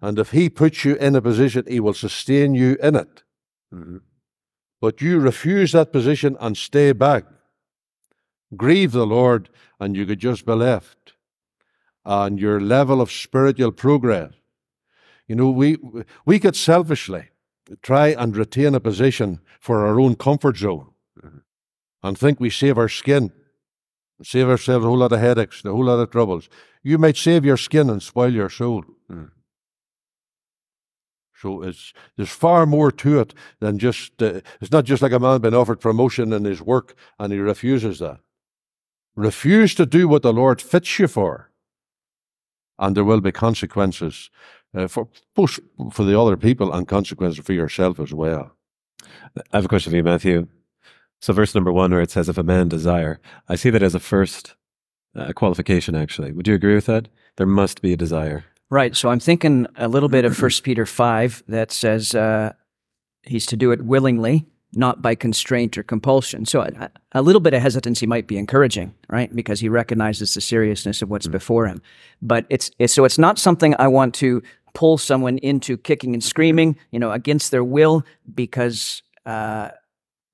And 0.00 0.18
if 0.18 0.30
He 0.30 0.50
puts 0.50 0.84
you 0.84 0.96
in 0.96 1.16
a 1.16 1.22
position, 1.22 1.64
He 1.66 1.80
will 1.80 1.94
sustain 1.94 2.54
you 2.54 2.76
in 2.82 2.96
it. 2.96 3.22
Mhm. 3.72 4.02
But 4.80 5.00
you 5.00 5.18
refuse 5.18 5.72
that 5.72 5.92
position 5.92 6.36
and 6.38 6.56
stay 6.56 6.92
back. 6.92 7.24
Grieve 8.56 8.92
the 8.92 9.06
Lord, 9.06 9.48
and 9.80 9.96
you 9.96 10.06
could 10.06 10.20
just 10.20 10.46
be 10.46 10.52
left. 10.52 11.14
And 12.04 12.38
your 12.38 12.60
level 12.60 13.00
of 13.00 13.10
spiritual 13.10 13.72
progress. 13.72 14.34
You 15.26 15.36
know, 15.36 15.50
we 15.50 15.78
we 16.24 16.38
could 16.38 16.56
selfishly 16.56 17.30
try 17.82 18.08
and 18.08 18.36
retain 18.36 18.74
a 18.74 18.80
position 18.80 19.40
for 19.60 19.86
our 19.86 20.00
own 20.00 20.14
comfort 20.14 20.56
zone 20.56 20.90
and 22.02 22.16
think 22.16 22.40
we 22.40 22.50
save 22.50 22.78
our 22.78 22.88
skin, 22.88 23.32
save 24.22 24.48
ourselves 24.48 24.84
a 24.84 24.88
whole 24.88 24.98
lot 24.98 25.12
of 25.12 25.20
headaches, 25.20 25.64
a 25.64 25.70
whole 25.70 25.84
lot 25.84 25.98
of 25.98 26.10
troubles. 26.10 26.48
You 26.82 26.98
might 26.98 27.16
save 27.16 27.44
your 27.44 27.56
skin 27.56 27.90
and 27.90 28.02
spoil 28.02 28.32
your 28.32 28.50
soul. 28.50 28.84
Mm. 29.10 29.30
So 31.40 31.62
it's 31.62 31.92
there's 32.16 32.30
far 32.30 32.66
more 32.66 32.90
to 32.90 33.20
it 33.20 33.32
than 33.60 33.78
just. 33.78 34.20
Uh, 34.20 34.40
it's 34.60 34.72
not 34.72 34.84
just 34.84 35.02
like 35.02 35.12
a 35.12 35.20
man 35.20 35.40
being 35.40 35.54
offered 35.54 35.80
promotion 35.80 36.32
in 36.32 36.44
his 36.44 36.60
work 36.60 36.96
and 37.18 37.32
he 37.32 37.38
refuses 37.38 38.00
that. 38.00 38.18
Refuse 39.14 39.74
to 39.76 39.86
do 39.86 40.08
what 40.08 40.22
the 40.22 40.32
Lord 40.32 40.60
fits 40.60 40.98
you 40.98 41.06
for, 41.06 41.50
and 42.78 42.96
there 42.96 43.04
will 43.04 43.20
be 43.20 43.32
consequences 43.32 44.30
uh, 44.74 44.88
for 44.88 45.08
both 45.34 45.60
for 45.92 46.04
the 46.04 46.18
other 46.18 46.36
people 46.36 46.72
and 46.72 46.88
consequences 46.88 47.44
for 47.44 47.52
yourself 47.52 48.00
as 48.00 48.12
well. 48.12 48.52
I 49.36 49.56
have 49.56 49.64
a 49.66 49.68
question 49.68 49.90
for 49.90 49.96
you, 49.96 50.04
Matthew. 50.04 50.48
So, 51.20 51.32
verse 51.32 51.54
number 51.54 51.72
one, 51.72 51.90
where 51.90 52.00
it 52.00 52.10
says, 52.10 52.28
if 52.28 52.38
a 52.38 52.42
man 52.42 52.68
desire, 52.68 53.20
I 53.48 53.56
see 53.56 53.70
that 53.70 53.82
as 53.82 53.94
a 53.94 54.00
first 54.00 54.54
uh, 55.16 55.32
qualification, 55.32 55.94
actually. 55.94 56.32
Would 56.32 56.46
you 56.46 56.54
agree 56.54 56.74
with 56.74 56.86
that? 56.86 57.08
There 57.36 57.46
must 57.46 57.82
be 57.82 57.92
a 57.92 57.96
desire. 57.96 58.44
Right. 58.70 58.94
So 58.94 59.08
I'm 59.08 59.20
thinking 59.20 59.66
a 59.76 59.88
little 59.88 60.08
bit 60.08 60.24
of 60.24 60.36
First 60.36 60.62
Peter 60.62 60.86
five 60.86 61.42
that 61.48 61.72
says 61.72 62.14
uh, 62.14 62.52
he's 63.22 63.46
to 63.46 63.56
do 63.56 63.72
it 63.72 63.82
willingly, 63.82 64.46
not 64.74 65.00
by 65.00 65.14
constraint 65.14 65.78
or 65.78 65.82
compulsion. 65.82 66.44
So 66.44 66.60
a, 66.60 66.90
a 67.12 67.22
little 67.22 67.40
bit 67.40 67.54
of 67.54 67.62
hesitancy 67.62 68.06
might 68.06 68.26
be 68.26 68.36
encouraging, 68.36 68.94
right? 69.08 69.34
Because 69.34 69.60
he 69.60 69.68
recognizes 69.68 70.34
the 70.34 70.40
seriousness 70.40 71.00
of 71.00 71.08
what's 71.08 71.26
before 71.26 71.66
him. 71.66 71.80
But 72.20 72.46
it's, 72.50 72.70
it's 72.78 72.92
so 72.92 73.04
it's 73.04 73.18
not 73.18 73.38
something 73.38 73.74
I 73.78 73.88
want 73.88 74.14
to 74.16 74.42
pull 74.74 74.98
someone 74.98 75.38
into 75.38 75.78
kicking 75.78 76.12
and 76.12 76.22
screaming, 76.22 76.76
you 76.90 77.00
know, 77.00 77.10
against 77.10 77.50
their 77.50 77.64
will, 77.64 78.04
because 78.34 79.02
uh, 79.24 79.70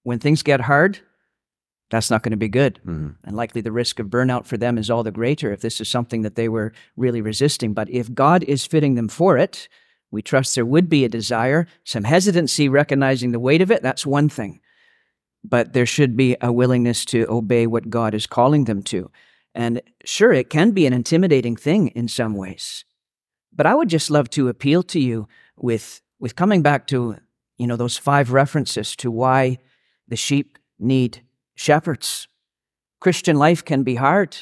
when 0.04 0.18
things 0.18 0.42
get 0.42 0.60
hard, 0.62 1.00
that's 1.90 2.10
not 2.10 2.22
going 2.22 2.30
to 2.30 2.36
be 2.36 2.48
good. 2.48 2.80
Mhm. 2.86 3.16
And 3.24 3.36
likely 3.36 3.60
the 3.60 3.72
risk 3.72 3.98
of 3.98 4.06
burnout 4.06 4.46
for 4.46 4.56
them 4.56 4.78
is 4.78 4.90
all 4.90 5.02
the 5.02 5.10
greater 5.10 5.52
if 5.52 5.60
this 5.60 5.80
is 5.80 5.88
something 5.88 6.22
that 6.22 6.34
they 6.34 6.48
were 6.48 6.72
really 6.96 7.20
resisting. 7.20 7.74
But 7.74 7.90
if 7.90 8.12
God 8.14 8.42
is 8.44 8.66
fitting 8.66 8.94
them 8.94 9.08
for 9.08 9.36
it, 9.36 9.68
we 10.10 10.22
trust 10.22 10.54
there 10.54 10.64
would 10.66 10.88
be 10.88 11.04
a 11.04 11.08
desire, 11.08 11.66
some 11.84 12.04
hesitancy 12.04 12.68
recognizing 12.68 13.32
the 13.32 13.40
weight 13.40 13.60
of 13.60 13.70
it. 13.70 13.82
That's 13.82 14.06
one 14.06 14.28
thing. 14.28 14.60
But 15.42 15.72
there 15.72 15.86
should 15.86 16.16
be 16.16 16.36
a 16.40 16.52
willingness 16.52 17.04
to 17.06 17.26
obey 17.28 17.66
what 17.66 17.90
God 17.90 18.14
is 18.14 18.26
calling 18.26 18.64
them 18.64 18.82
to. 18.84 19.10
And 19.54 19.82
sure, 20.04 20.32
it 20.32 20.50
can 20.50 20.70
be 20.70 20.86
an 20.86 20.92
intimidating 20.92 21.54
thing 21.56 21.88
in 21.88 22.08
some 22.08 22.34
ways. 22.34 22.84
But 23.54 23.66
I 23.66 23.74
would 23.74 23.88
just 23.88 24.10
love 24.10 24.30
to 24.30 24.48
appeal 24.48 24.82
to 24.84 24.98
you 24.98 25.28
with, 25.56 26.00
with 26.18 26.34
coming 26.34 26.62
back 26.62 26.86
to, 26.88 27.16
you 27.56 27.66
know, 27.66 27.76
those 27.76 27.96
five 27.96 28.32
references 28.32 28.96
to 28.96 29.10
why 29.10 29.58
the 30.08 30.16
sheep 30.16 30.58
need 30.78 31.22
shepherds. 31.54 32.28
Christian 33.00 33.36
life 33.36 33.64
can 33.64 33.82
be 33.82 33.96
hard, 33.96 34.36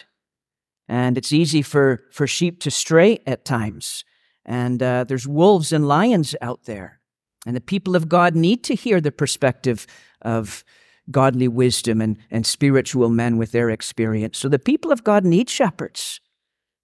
and 0.88 1.18
it's 1.18 1.33
easy 1.33 1.62
for, 1.62 2.05
for 2.11 2.27
sheep 2.27 2.61
to 2.61 2.70
stray 2.70 3.20
at 3.27 3.44
times. 3.44 4.05
And 4.44 4.83
uh, 4.83 5.05
there's 5.05 5.27
wolves 5.27 5.72
and 5.72 5.87
lions 5.87 6.35
out 6.40 6.64
there. 6.64 7.01
And 7.46 7.57
the 7.57 7.61
people 7.61 7.96
of 7.96 8.09
God 8.09 8.35
need 8.35 8.62
to 8.64 8.75
hear 8.75 9.01
the 9.01 9.12
perspective 9.12 9.87
of 10.20 10.64
godly 11.11 11.48
wisdom 11.48 12.01
and, 12.01 12.18
and 12.31 12.46
spiritual 12.46 13.09
men 13.09 13.37
with 13.37 13.53
their 13.53 13.70
experience. 13.70 14.38
So 14.38 14.48
the 14.48 14.59
people 14.59 14.92
of 14.92 15.03
God 15.03 15.25
need 15.25 15.51
shepherds. 15.51 16.20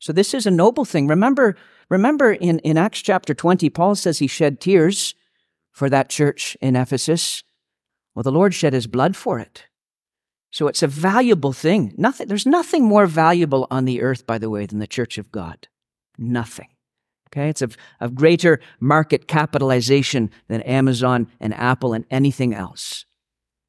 So 0.01 0.13
this 0.13 0.35
is 0.35 0.47
a 0.47 0.51
noble 0.51 0.85
thing. 0.85 1.07
Remember, 1.07 1.57
remember 1.89 2.33
in, 2.33 2.59
in 2.61 2.77
Acts 2.77 3.01
chapter 3.01 3.35
20, 3.35 3.71
Paul 3.71 3.95
says 3.95 4.19
he 4.19 4.27
shed 4.27 4.61
tears 4.61 5.15
for 5.71 5.89
that 5.91 6.09
church 6.09 6.57
in 6.61 6.77
Ephesus. 6.77 7.43
Well, 8.19 8.25
the 8.25 8.33
Lord 8.33 8.53
shed 8.53 8.73
his 8.73 8.89
blood 8.89 9.15
for 9.15 9.39
it. 9.39 9.67
So 10.51 10.67
it's 10.67 10.83
a 10.83 10.89
valuable 10.89 11.53
thing. 11.53 11.95
Nothing, 11.97 12.27
there's 12.27 12.47
nothing 12.47 12.83
more 12.83 13.07
valuable 13.07 13.69
on 13.71 13.85
the 13.85 14.03
earth, 14.03 14.27
by 14.27 14.39
the 14.39 14.51
way, 14.51 14.67
than 14.67 14.81
the 14.81 14.89
church 14.89 15.19
of 15.19 15.31
God. 15.31 15.69
Nothing. 16.19 16.67
Okay? 17.29 17.49
It's 17.49 17.63
of, 17.63 17.77
of 18.01 18.17
greater 18.17 18.59
market 18.81 19.29
capitalization 19.29 20.33
than 20.49 20.63
Amazon 20.63 21.29
and 21.39 21.55
Apple 21.55 21.93
and 21.93 22.07
anything 22.11 22.53
else. 22.53 23.05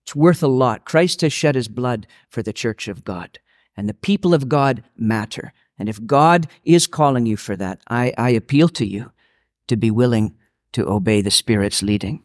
It's 0.03 0.15
worth 0.15 0.41
a 0.41 0.47
lot. 0.47 0.83
Christ 0.83 1.21
has 1.21 1.31
shed 1.31 1.53
his 1.53 1.67
blood 1.67 2.07
for 2.27 2.41
the 2.41 2.51
church 2.51 2.87
of 2.87 3.03
God. 3.03 3.37
And 3.77 3.87
the 3.87 3.93
people 3.93 4.33
of 4.33 4.49
God 4.49 4.83
matter. 4.97 5.53
And 5.77 5.87
if 5.87 6.03
God 6.07 6.47
is 6.63 6.87
calling 6.87 7.27
you 7.27 7.37
for 7.37 7.55
that, 7.57 7.81
I, 7.87 8.15
I 8.17 8.31
appeal 8.31 8.69
to 8.69 8.85
you 8.87 9.11
to 9.67 9.77
be 9.77 9.91
willing 9.91 10.35
to 10.71 10.89
obey 10.89 11.21
the 11.21 11.29
Spirit's 11.29 11.83
leading. 11.83 12.23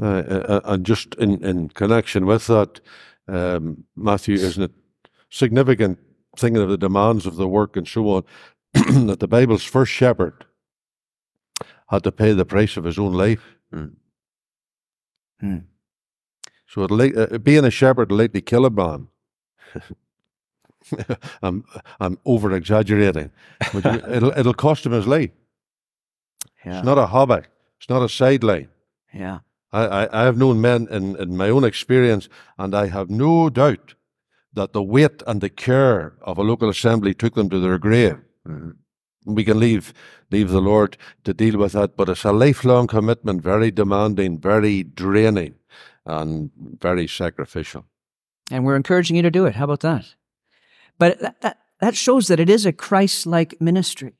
Uh, 0.00 0.06
uh, 0.06 0.60
and 0.64 0.84
just 0.84 1.14
in, 1.16 1.42
in 1.44 1.68
connection 1.68 2.26
with 2.26 2.46
that, 2.48 2.80
um, 3.28 3.84
Matthew, 3.94 4.34
isn't 4.34 4.62
it 4.62 4.72
significant 5.30 5.98
thinking 6.36 6.62
of 6.62 6.68
the 6.68 6.78
demands 6.78 7.26
of 7.26 7.36
the 7.36 7.48
work 7.48 7.76
and 7.76 7.86
so 7.86 8.08
on, 8.08 8.24
that 9.06 9.20
the 9.20 9.28
Bible's 9.28 9.64
first 9.64 9.92
shepherd 9.92 10.44
had 11.88 12.02
to 12.04 12.12
pay 12.12 12.32
the 12.32 12.44
price 12.44 12.76
of 12.76 12.84
his 12.84 12.98
own 12.98 13.12
life. 13.12 13.56
Mm. 13.72 13.92
Hmm. 15.40 15.58
So 16.66 16.82
it'll, 16.82 17.00
uh, 17.00 17.38
being 17.38 17.64
a 17.64 17.70
shepherd 17.70 18.10
will 18.10 18.18
likely 18.18 18.40
kill 18.40 18.66
a 18.66 18.70
man. 18.70 19.08
I'm, 21.42 21.64
I'm 22.00 22.18
over 22.24 22.52
exaggerating, 22.52 23.30
it'll, 23.74 24.32
it'll 24.36 24.54
cost 24.54 24.84
him 24.84 24.92
his 24.92 25.06
life. 25.06 25.30
Yeah. 26.64 26.78
It's 26.78 26.84
not 26.84 26.98
a 26.98 27.06
hobby, 27.06 27.42
it's 27.78 27.88
not 27.88 28.02
a 28.02 28.08
sideline. 28.08 28.68
yeah. 29.12 29.38
I, 29.74 30.04
I, 30.04 30.20
I 30.20 30.24
have 30.24 30.38
known 30.38 30.60
men 30.60 30.86
in, 30.90 31.16
in 31.16 31.36
my 31.36 31.50
own 31.50 31.64
experience, 31.64 32.28
and 32.56 32.74
I 32.74 32.86
have 32.86 33.10
no 33.10 33.50
doubt 33.50 33.94
that 34.52 34.72
the 34.72 34.82
weight 34.82 35.22
and 35.26 35.40
the 35.40 35.50
care 35.50 36.14
of 36.22 36.38
a 36.38 36.42
local 36.42 36.68
assembly 36.68 37.12
took 37.14 37.34
them 37.34 37.50
to 37.50 37.60
their 37.60 37.78
grave. 37.78 38.18
Mhm. 38.46 38.76
We 39.26 39.42
can 39.42 39.58
leave 39.58 39.94
leave 40.30 40.50
the 40.50 40.60
Lord 40.60 40.96
to 41.24 41.32
deal 41.32 41.58
with 41.58 41.72
that, 41.72 41.96
but 41.96 42.08
it's 42.08 42.24
a 42.24 42.32
lifelong 42.32 42.86
commitment, 42.86 43.42
very 43.42 43.70
demanding, 43.70 44.38
very 44.38 44.82
draining, 44.82 45.54
and 46.04 46.50
very 46.80 47.06
sacrificial. 47.08 47.84
And 48.50 48.64
we're 48.64 48.76
encouraging 48.76 49.16
you 49.16 49.22
to 49.22 49.30
do 49.30 49.46
it. 49.46 49.54
How 49.54 49.64
about 49.64 49.80
that? 49.80 50.14
But 50.98 51.20
that, 51.20 51.40
that, 51.40 51.58
that 51.80 51.96
shows 51.96 52.26
that 52.28 52.38
it 52.38 52.50
is 52.50 52.66
a 52.66 52.72
Christ 52.72 53.26
like 53.26 53.60
ministry. 53.60 54.12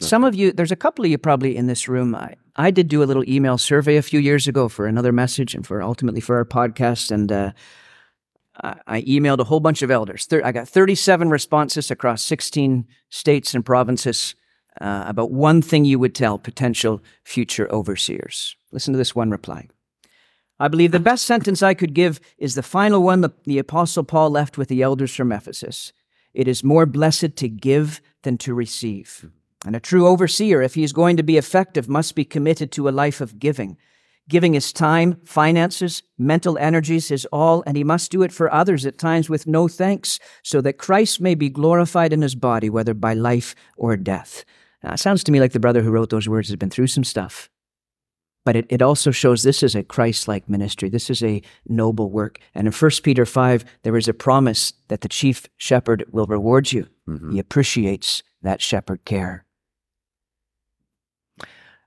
Some 0.00 0.24
of 0.24 0.34
you, 0.34 0.52
there's 0.52 0.72
a 0.72 0.76
couple 0.76 1.04
of 1.04 1.10
you 1.10 1.18
probably 1.18 1.56
in 1.56 1.66
this 1.66 1.88
room, 1.88 2.14
I, 2.14 2.34
I 2.56 2.70
did 2.70 2.88
do 2.88 3.02
a 3.02 3.04
little 3.04 3.28
email 3.28 3.58
survey 3.58 3.96
a 3.96 4.02
few 4.02 4.20
years 4.20 4.46
ago 4.46 4.68
for 4.68 4.86
another 4.86 5.12
message 5.12 5.54
and 5.54 5.66
for 5.66 5.82
ultimately 5.82 6.20
for 6.20 6.36
our 6.36 6.44
podcast. 6.44 7.10
And 7.10 7.32
uh, 7.32 7.52
I 8.62 9.02
emailed 9.02 9.40
a 9.40 9.44
whole 9.44 9.60
bunch 9.60 9.82
of 9.82 9.90
elders. 9.90 10.28
I 10.32 10.52
got 10.52 10.68
37 10.68 11.30
responses 11.30 11.90
across 11.90 12.22
16 12.22 12.86
states 13.10 13.54
and 13.54 13.64
provinces 13.64 14.34
uh, 14.80 15.04
about 15.06 15.30
one 15.32 15.62
thing 15.62 15.84
you 15.84 15.98
would 15.98 16.14
tell 16.14 16.38
potential 16.38 17.02
future 17.24 17.70
overseers. 17.72 18.56
Listen 18.70 18.92
to 18.92 18.98
this 18.98 19.14
one 19.14 19.30
reply. 19.30 19.68
I 20.60 20.68
believe 20.68 20.92
the 20.92 21.00
best 21.00 21.26
sentence 21.26 21.62
I 21.62 21.74
could 21.74 21.94
give 21.94 22.20
is 22.38 22.54
the 22.54 22.62
final 22.62 23.02
one 23.02 23.20
that 23.22 23.42
the 23.44 23.58
Apostle 23.58 24.04
Paul 24.04 24.30
left 24.30 24.56
with 24.56 24.68
the 24.68 24.82
elders 24.82 25.14
from 25.14 25.32
Ephesus. 25.32 25.92
It 26.32 26.46
is 26.46 26.62
more 26.62 26.86
blessed 26.86 27.36
to 27.36 27.48
give 27.48 28.00
than 28.22 28.38
to 28.38 28.54
receive. 28.54 29.28
And 29.64 29.74
a 29.74 29.80
true 29.80 30.06
overseer, 30.06 30.60
if 30.60 30.74
he 30.74 30.84
is 30.84 30.92
going 30.92 31.16
to 31.16 31.22
be 31.22 31.38
effective, 31.38 31.88
must 31.88 32.14
be 32.14 32.24
committed 32.24 32.70
to 32.72 32.88
a 32.88 32.90
life 32.90 33.20
of 33.20 33.38
giving. 33.38 33.76
Giving 34.28 34.54
his 34.54 34.72
time, 34.72 35.20
finances, 35.24 36.02
mental 36.18 36.56
energies, 36.58 37.08
his 37.08 37.26
all, 37.26 37.62
and 37.66 37.76
he 37.76 37.84
must 37.84 38.10
do 38.10 38.22
it 38.22 38.32
for 38.32 38.52
others 38.52 38.86
at 38.86 38.98
times 38.98 39.28
with 39.28 39.46
no 39.46 39.68
thanks, 39.68 40.18
so 40.42 40.60
that 40.62 40.78
Christ 40.78 41.20
may 41.20 41.34
be 41.34 41.50
glorified 41.50 42.12
in 42.12 42.22
his 42.22 42.34
body, 42.34 42.70
whether 42.70 42.94
by 42.94 43.14
life 43.14 43.54
or 43.76 43.96
death. 43.96 44.44
Now, 44.82 44.94
it 44.94 45.00
sounds 45.00 45.24
to 45.24 45.32
me 45.32 45.40
like 45.40 45.52
the 45.52 45.60
brother 45.60 45.82
who 45.82 45.90
wrote 45.90 46.10
those 46.10 46.28
words 46.28 46.48
has 46.48 46.56
been 46.56 46.70
through 46.70 46.88
some 46.88 47.04
stuff. 47.04 47.50
But 48.44 48.56
it, 48.56 48.66
it 48.68 48.82
also 48.82 49.10
shows 49.10 49.42
this 49.42 49.62
is 49.62 49.74
a 49.74 49.82
Christ 49.82 50.28
like 50.28 50.48
ministry. 50.48 50.90
This 50.90 51.08
is 51.08 51.22
a 51.22 51.40
noble 51.66 52.10
work. 52.10 52.38
And 52.54 52.66
in 52.66 52.72
1 52.72 52.90
Peter 53.02 53.24
5, 53.24 53.64
there 53.82 53.96
is 53.96 54.08
a 54.08 54.14
promise 54.14 54.74
that 54.88 55.00
the 55.00 55.08
chief 55.08 55.48
shepherd 55.56 56.04
will 56.10 56.26
reward 56.26 56.70
you. 56.70 56.88
Mm-hmm. 57.08 57.32
He 57.32 57.38
appreciates 57.38 58.22
that 58.42 58.60
shepherd 58.60 59.04
care. 59.06 59.43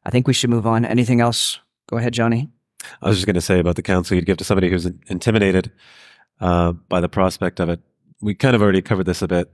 I 0.07 0.09
think 0.09 0.25
we 0.25 0.33
should 0.33 0.49
move 0.49 0.65
on. 0.65 0.85
Anything 0.85 1.19
else? 1.19 1.59
Go 1.89 1.97
ahead, 1.97 2.13
Johnny. 2.13 2.49
I 3.01 3.09
was 3.09 3.17
just 3.17 3.25
going 3.25 3.33
to 3.35 3.41
say 3.41 3.59
about 3.59 3.75
the 3.75 3.81
counsel 3.81 4.15
you'd 4.15 4.25
give 4.25 4.37
to 4.37 4.45
somebody 4.45 4.69
who's 4.69 4.85
intimidated 5.07 5.71
uh, 6.39 6.71
by 6.71 7.01
the 7.01 7.09
prospect 7.09 7.59
of 7.59 7.67
it. 7.67 7.81
We 8.21 8.33
kind 8.33 8.55
of 8.55 8.61
already 8.61 8.81
covered 8.81 9.03
this 9.05 9.21
a 9.21 9.27
bit, 9.27 9.53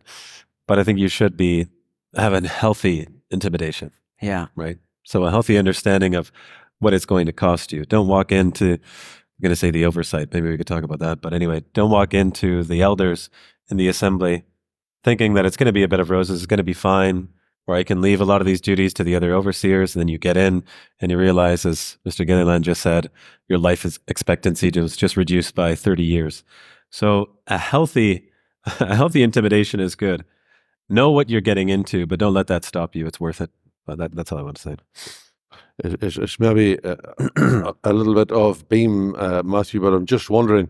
but 0.67 0.77
I 0.77 0.83
think 0.83 0.99
you 0.99 1.07
should 1.07 1.35
be 1.35 1.67
have 2.15 2.33
a 2.33 2.47
healthy 2.47 3.07
intimidation, 3.31 3.91
Yeah. 4.21 4.47
right? 4.55 4.77
So 5.03 5.23
a 5.25 5.31
healthy 5.31 5.57
understanding 5.57 6.13
of 6.13 6.31
what 6.79 6.93
it's 6.93 7.05
going 7.05 7.25
to 7.25 7.33
cost 7.33 7.73
you. 7.73 7.83
Don't 7.85 8.07
walk 8.07 8.31
into, 8.31 8.73
I'm 8.73 9.41
going 9.41 9.49
to 9.49 9.55
say 9.55 9.71
the 9.71 9.85
oversight. 9.85 10.31
Maybe 10.31 10.49
we 10.49 10.57
could 10.57 10.67
talk 10.67 10.83
about 10.83 10.99
that. 10.99 11.19
But 11.21 11.33
anyway, 11.33 11.63
don't 11.73 11.89
walk 11.89 12.13
into 12.13 12.63
the 12.63 12.81
elders 12.83 13.29
in 13.71 13.77
the 13.77 13.87
assembly 13.87 14.43
thinking 15.03 15.33
that 15.33 15.45
it's 15.45 15.57
going 15.57 15.65
to 15.65 15.73
be 15.73 15.83
a 15.83 15.87
bed 15.87 15.99
of 15.99 16.09
roses, 16.11 16.41
it's 16.43 16.45
going 16.45 16.59
to 16.59 16.63
be 16.63 16.73
fine, 16.73 17.29
or 17.67 17.75
I 17.75 17.83
can 17.83 18.01
leave 18.01 18.19
a 18.19 18.25
lot 18.25 18.41
of 18.41 18.47
these 18.47 18.61
duties 18.61 18.93
to 18.95 19.03
the 19.03 19.15
other 19.15 19.33
overseers. 19.33 19.95
And 19.95 20.01
then 20.01 20.07
you 20.07 20.17
get 20.17 20.37
in 20.37 20.63
and 20.99 21.11
you 21.11 21.17
realize, 21.17 21.65
as 21.65 21.97
Mr. 22.05 22.25
Gilliland 22.25 22.65
just 22.65 22.81
said, 22.81 23.09
your 23.47 23.59
life 23.59 23.85
expectancy 24.07 24.71
was 24.79 24.97
just 24.97 25.15
reduced 25.15 25.55
by 25.55 25.75
30 25.75 26.03
years. 26.03 26.43
So 26.89 27.29
a 27.47 27.57
healthy, 27.57 28.29
a 28.79 28.95
healthy 28.95 29.23
intimidation 29.23 29.79
is 29.79 29.95
good. 29.95 30.25
Know 30.89 31.11
what 31.11 31.29
you're 31.29 31.41
getting 31.41 31.69
into, 31.69 32.05
but 32.05 32.19
don't 32.19 32.33
let 32.33 32.47
that 32.47 32.65
stop 32.65 32.95
you. 32.95 33.07
It's 33.07 33.19
worth 33.19 33.39
it. 33.39 33.49
That, 33.87 34.15
that's 34.15 34.31
all 34.31 34.39
I 34.39 34.43
want 34.43 34.57
to 34.57 34.61
say. 34.61 34.75
It's, 35.79 36.17
it's 36.17 36.39
maybe 36.39 36.77
uh, 36.83 36.95
a 37.83 37.93
little 37.93 38.13
bit 38.13 38.31
off 38.31 38.67
beam, 38.67 39.15
uh, 39.15 39.41
Matthew, 39.43 39.81
but 39.81 39.93
I'm 39.93 40.05
just 40.05 40.29
wondering. 40.29 40.69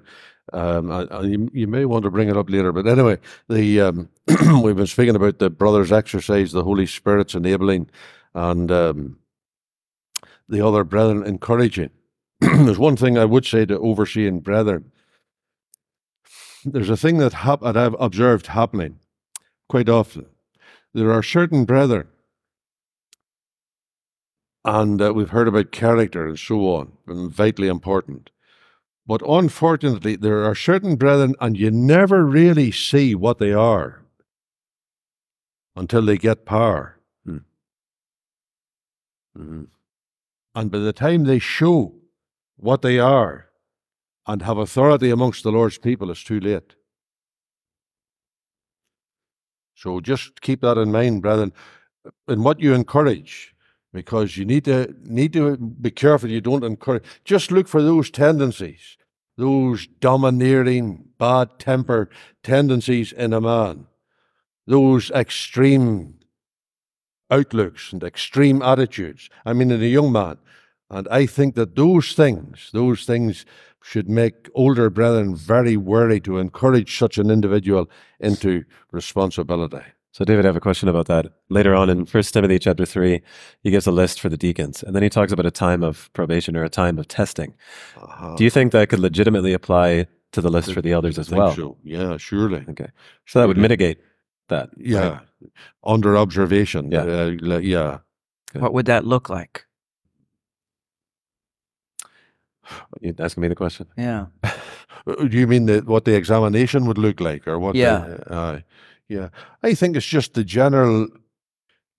Um, 0.52 1.08
you, 1.24 1.50
you 1.54 1.68
may 1.68 1.86
want 1.86 2.04
to 2.04 2.12
bring 2.12 2.30
it 2.30 2.38
up 2.38 2.50
later, 2.50 2.72
but 2.72 2.86
anyway, 2.86 3.18
the 3.48 3.82
um, 3.82 4.10
we've 4.62 4.76
been 4.76 4.88
speaking 4.88 5.16
about 5.16 5.40
the 5.40 5.50
brothers' 5.50 5.92
exercise, 5.92 6.52
the 6.52 6.64
Holy 6.64 6.86
Spirit's 6.86 7.34
enabling, 7.34 7.90
and 8.34 8.72
um, 8.72 9.20
the 10.50 10.66
other 10.66 10.84
brethren 10.84 11.24
encouraging. 11.26 11.92
There's 12.42 12.80
one 12.80 12.98
thing 12.98 13.18
I 13.18 13.26
would 13.26 13.46
say 13.46 13.66
to 13.66 13.80
overseeing 13.80 14.42
brethren. 14.42 14.92
There's 16.66 16.90
a 16.90 16.98
thing 16.98 17.18
that, 17.20 17.34
hap- 17.34 17.62
that 17.62 17.78
I've 17.78 17.96
observed 18.00 18.48
happening 18.48 19.00
quite 19.70 19.90
often. 19.90 20.26
There 20.94 21.12
are 21.12 21.24
certain 21.24 21.66
brethren 21.66 22.08
and 24.66 25.02
uh, 25.02 25.14
we've 25.14 25.30
heard 25.32 25.48
about 25.48 25.72
character 25.72 26.26
and 26.28 26.40
so 26.40 26.60
on, 26.76 26.94
and 27.08 27.32
vitally 27.32 27.68
important. 27.68 28.30
But 29.06 29.22
unfortunately, 29.28 30.16
there 30.16 30.44
are 30.46 30.56
certain 30.56 30.96
brethren, 30.96 31.36
and 31.42 31.58
you 31.58 31.72
never 31.72 32.26
really 32.26 32.72
see 32.72 33.14
what 33.16 33.38
they 33.38 33.52
are 33.52 34.06
until 35.76 36.04
they 36.06 36.18
get 36.18 36.46
power. 36.46 37.00
Mhm. 39.36 39.68
And 40.56 40.72
by 40.72 40.78
the 40.78 40.94
time 40.94 41.24
they 41.24 41.40
show 41.40 41.96
what 42.56 42.82
they 42.82 43.00
are 43.00 43.50
and 44.26 44.42
have 44.44 44.58
authority 44.58 45.10
amongst 45.10 45.44
the 45.44 45.52
Lord's 45.52 45.78
people, 45.80 46.10
it's 46.12 46.24
too 46.24 46.40
late. 46.40 46.76
So 49.76 50.00
just 50.00 50.40
keep 50.42 50.62
that 50.62 50.78
in 50.78 50.92
mind, 50.92 51.24
brethren, 51.24 51.52
in 52.28 52.44
what 52.44 52.60
you 52.62 52.74
encourage, 52.74 53.53
because 53.94 54.36
you 54.36 54.44
need 54.44 54.66
to 54.66 54.94
need 55.04 55.32
to 55.34 55.56
be 55.56 55.92
careful 55.92 56.30
you 56.30 56.42
don't 56.42 56.64
encourage. 56.64 57.04
Just 57.24 57.52
look 57.52 57.68
for 57.68 57.82
those 57.82 58.10
tendencies, 58.10 58.98
those 59.38 59.88
domineering, 59.88 61.06
bad 61.20 61.60
temper 61.60 62.10
tendencies 62.42 63.14
in 63.14 63.32
a 63.32 63.40
man, 63.40 63.86
those 64.66 65.12
extreme 65.12 66.16
outlooks 67.30 67.94
and 67.94 68.04
extreme 68.04 68.62
attitudes. 68.62 69.30
I 69.46 69.54
mean, 69.54 69.72
in 69.72 69.82
a 69.82 69.86
young 69.86 70.12
man. 70.12 70.38
And 70.90 71.08
I 71.10 71.26
think 71.26 71.56
that 71.56 71.76
those 71.76 72.14
things, 72.14 72.70
those 72.74 73.06
things 73.06 73.46
should 73.82 74.10
make 74.10 74.50
older 74.54 74.90
brethren 74.90 75.36
very 75.36 75.76
wary 75.76 76.20
to 76.22 76.38
encourage 76.38 76.98
such 76.98 77.18
an 77.18 77.30
individual 77.30 77.90
into 78.20 78.64
responsibility. 78.92 79.84
So, 80.14 80.24
David, 80.24 80.46
I 80.46 80.50
have 80.50 80.56
a 80.56 80.60
question 80.60 80.88
about 80.88 81.08
that. 81.08 81.26
Later 81.50 81.74
on 81.74 81.90
in 81.90 82.06
First 82.06 82.36
Timothy 82.36 82.60
chapter 82.60 82.86
three, 82.86 83.24
he 83.64 83.72
gives 83.72 83.88
a 83.88 83.92
list 83.92 84.22
for 84.22 84.30
the 84.30 84.38
deacons, 84.38 84.84
and 84.84 84.96
then 84.96 85.02
he 85.02 85.10
talks 85.10 85.32
about 85.32 85.48
a 85.48 85.52
time 85.52 85.82
of 85.82 86.14
probation 86.14 86.56
or 86.56 86.64
a 86.64 86.70
time 86.70 87.00
of 87.00 87.08
testing. 87.08 87.56
Uh-huh. 87.98 88.36
Do 88.36 88.44
you 88.44 88.52
think 88.52 88.74
that 88.74 88.90
could 88.90 89.00
legitimately 89.00 89.54
apply 89.54 90.06
to 90.34 90.40
the 90.42 90.52
list 90.52 90.72
for 90.72 90.84
the 90.84 90.92
elders 90.92 91.18
I 91.18 91.22
as 91.22 91.30
think 91.30 91.40
well? 91.40 91.56
so. 91.56 91.78
Yeah, 91.84 92.18
surely. 92.18 92.64
Okay, 92.70 92.90
so 93.26 93.40
that 93.40 93.48
would 93.48 93.58
mitigate 93.58 93.98
that. 94.50 94.70
Yeah. 94.78 95.00
right? 95.10 95.20
Under 95.84 96.16
observation. 96.16 96.92
Yeah. 96.92 97.02
Uh, 97.02 97.58
yeah. 97.58 97.98
Good. 98.52 98.62
What 98.62 98.74
would 98.74 98.86
that 98.86 99.06
look 99.06 99.32
like? 99.32 99.66
You're 103.02 103.16
asking 103.18 103.42
me 103.42 103.48
the 103.48 103.56
question? 103.56 103.88
Yeah. 103.98 104.28
Do 105.08 105.38
you 105.38 105.48
mean 105.48 105.66
the, 105.66 105.80
what 105.80 106.06
the 106.06 106.16
examination 106.16 106.86
would 106.86 107.00
look 107.00 107.20
like, 107.20 107.48
or 107.48 107.58
what? 107.58 107.74
Yeah. 107.76 107.98
The, 107.98 108.32
uh, 108.32 108.60
yeah. 109.08 109.30
I 109.62 109.74
think 109.74 109.96
it's 109.96 110.06
just 110.06 110.34
the 110.34 110.44
general. 110.44 111.08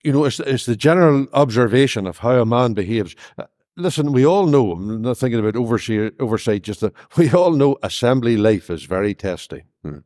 You 0.02 0.12
know, 0.12 0.24
it's 0.24 0.40
it's 0.40 0.66
the 0.66 0.76
general 0.76 1.26
observation 1.32 2.06
of 2.06 2.18
how 2.18 2.40
a 2.40 2.46
man 2.46 2.74
behaves. 2.74 3.16
Uh, 3.38 3.44
listen, 3.76 4.12
we 4.12 4.26
all 4.26 4.46
know. 4.46 4.72
I'm 4.72 5.02
not 5.02 5.16
thinking 5.16 5.40
about 5.40 5.56
overseer, 5.56 6.12
oversight. 6.20 6.62
Just 6.62 6.80
that 6.80 6.92
we 7.16 7.30
all 7.30 7.52
know 7.52 7.76
assembly 7.82 8.36
life 8.36 8.70
is 8.70 8.84
very 8.84 9.14
testing, 9.14 9.62
Hmm. 9.82 9.98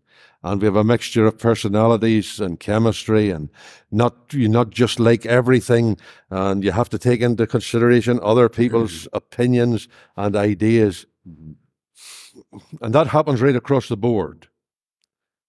and 0.45 0.61
we 0.61 0.67
have 0.67 0.77
a 0.77 0.85
mixture 0.85 1.27
of 1.27 1.39
personalities 1.39 2.39
and 2.41 2.61
chemistry, 2.61 3.31
and 3.31 3.51
not 3.91 4.33
you 4.33 4.49
not 4.49 4.71
just 4.71 5.01
like 5.01 5.27
everything, 5.27 5.97
and 6.31 6.63
you 6.63 6.73
have 6.73 6.91
to 6.91 6.99
take 6.99 7.21
into 7.21 7.47
consideration 7.47 8.21
other 8.23 8.49
people's 8.49 9.09
opinions 9.13 9.89
and 10.17 10.37
ideas 10.37 11.07
and 12.81 12.95
that 12.95 13.09
happens 13.09 13.41
right 13.43 13.57
across 13.57 13.89
the 13.89 13.97
board. 13.97 14.49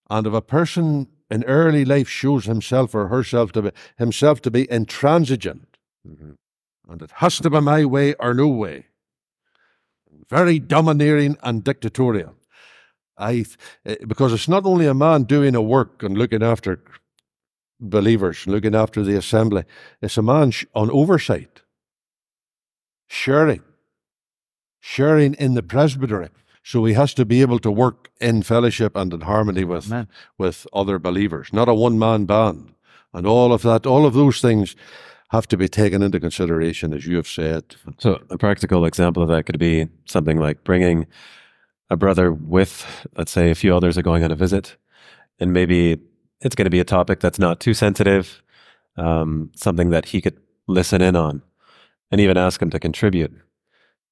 And 0.10 0.26
if 0.26 0.34
a 0.34 0.42
person 0.42 1.08
in 1.30 1.44
early 1.44 1.86
life 1.86 2.10
shows 2.10 2.46
himself 2.46 2.96
or 2.96 3.08
herself 3.08 3.52
to 3.54 3.62
be 3.62 3.72
himself 3.98 4.42
to 4.42 4.52
be 4.52 4.70
intransigent, 4.72 5.78
and 6.04 7.02
it 7.02 7.12
has 7.16 7.38
to 7.38 7.50
be 7.50 7.60
my 7.60 7.86
way 7.86 8.14
or 8.16 8.34
no 8.34 8.48
way, 8.48 8.86
very 10.30 10.60
domineering 10.60 11.38
and 11.44 11.64
dictatorial. 11.64 12.36
I, 13.18 13.46
eh, 13.86 13.96
because 14.08 14.34
it's 14.34 14.48
not 14.48 14.66
only 14.66 14.88
a 14.88 14.94
man 14.94 15.24
doing 15.24 15.54
a 15.54 15.62
work 15.62 16.04
and 16.04 16.18
looking 16.18 16.42
after 16.42 16.82
believers, 17.80 18.48
looking 18.48 18.76
after 18.76 19.04
the 19.04 19.18
assembly, 19.18 19.66
it's 20.02 20.18
a 20.18 20.22
man 20.22 20.54
on 20.74 20.90
oversight, 20.92 21.62
sharing, 23.08 23.62
sharing 24.80 25.34
in 25.36 25.54
the 25.54 25.64
presbytery. 25.64 26.30
So 26.64 26.86
he 26.86 26.94
has 26.94 27.14
to 27.16 27.26
be 27.26 27.42
able 27.42 27.60
to 27.60 27.72
work 27.72 28.10
in 28.20 28.44
fellowship 28.44 28.96
and 28.96 29.14
in 29.14 29.22
harmony 29.22 29.64
with 29.64 29.88
Amen. 29.88 30.08
with 30.38 30.68
other 30.74 31.00
believers, 31.00 31.52
not 31.54 31.70
a 31.70 31.74
one 31.74 31.98
man 31.98 32.26
band. 32.26 32.74
And 33.14 33.26
all 33.26 33.54
of 33.54 33.62
that, 33.64 33.86
all 33.86 34.06
of 34.06 34.14
those 34.14 34.42
things 34.42 34.76
have 35.30 35.48
to 35.48 35.58
be 35.58 35.68
taken 35.68 36.02
into 36.04 36.20
consideration, 36.20 36.94
as 36.94 37.06
you 37.06 37.16
have 37.16 37.28
said. 37.28 37.76
So, 38.00 38.22
a 38.30 38.38
practical 38.38 38.86
example 38.86 39.24
of 39.24 39.30
that 39.30 39.46
could 39.46 39.60
be 39.60 39.88
something 40.06 40.40
like 40.40 40.64
bringing 40.64 41.08
a 41.90 41.98
brother 41.98 42.32
with, 42.32 42.86
let's 43.18 43.32
say, 43.32 43.50
a 43.50 43.56
few 43.56 43.76
others 43.76 43.98
are 43.98 44.04
going 44.04 44.24
on 44.24 44.32
a 44.32 44.36
visit, 44.36 44.78
and 45.40 45.54
maybe 45.54 46.00
it's 46.42 46.56
going 46.56 46.66
to 46.66 46.72
be 46.72 46.80
a 46.80 46.86
topic 46.86 47.20
that's 47.20 47.40
not 47.40 47.60
too 47.60 47.74
sensitive, 47.74 48.42
um, 48.98 49.52
something 49.56 49.90
that 49.92 50.06
he 50.06 50.22
could 50.22 50.38
listen 50.68 51.02
in 51.02 51.16
on. 51.16 51.42
and 52.12 52.20
even 52.20 52.38
ask 52.38 52.62
him 52.62 52.70
to 52.72 52.80
contribute. 52.80 53.32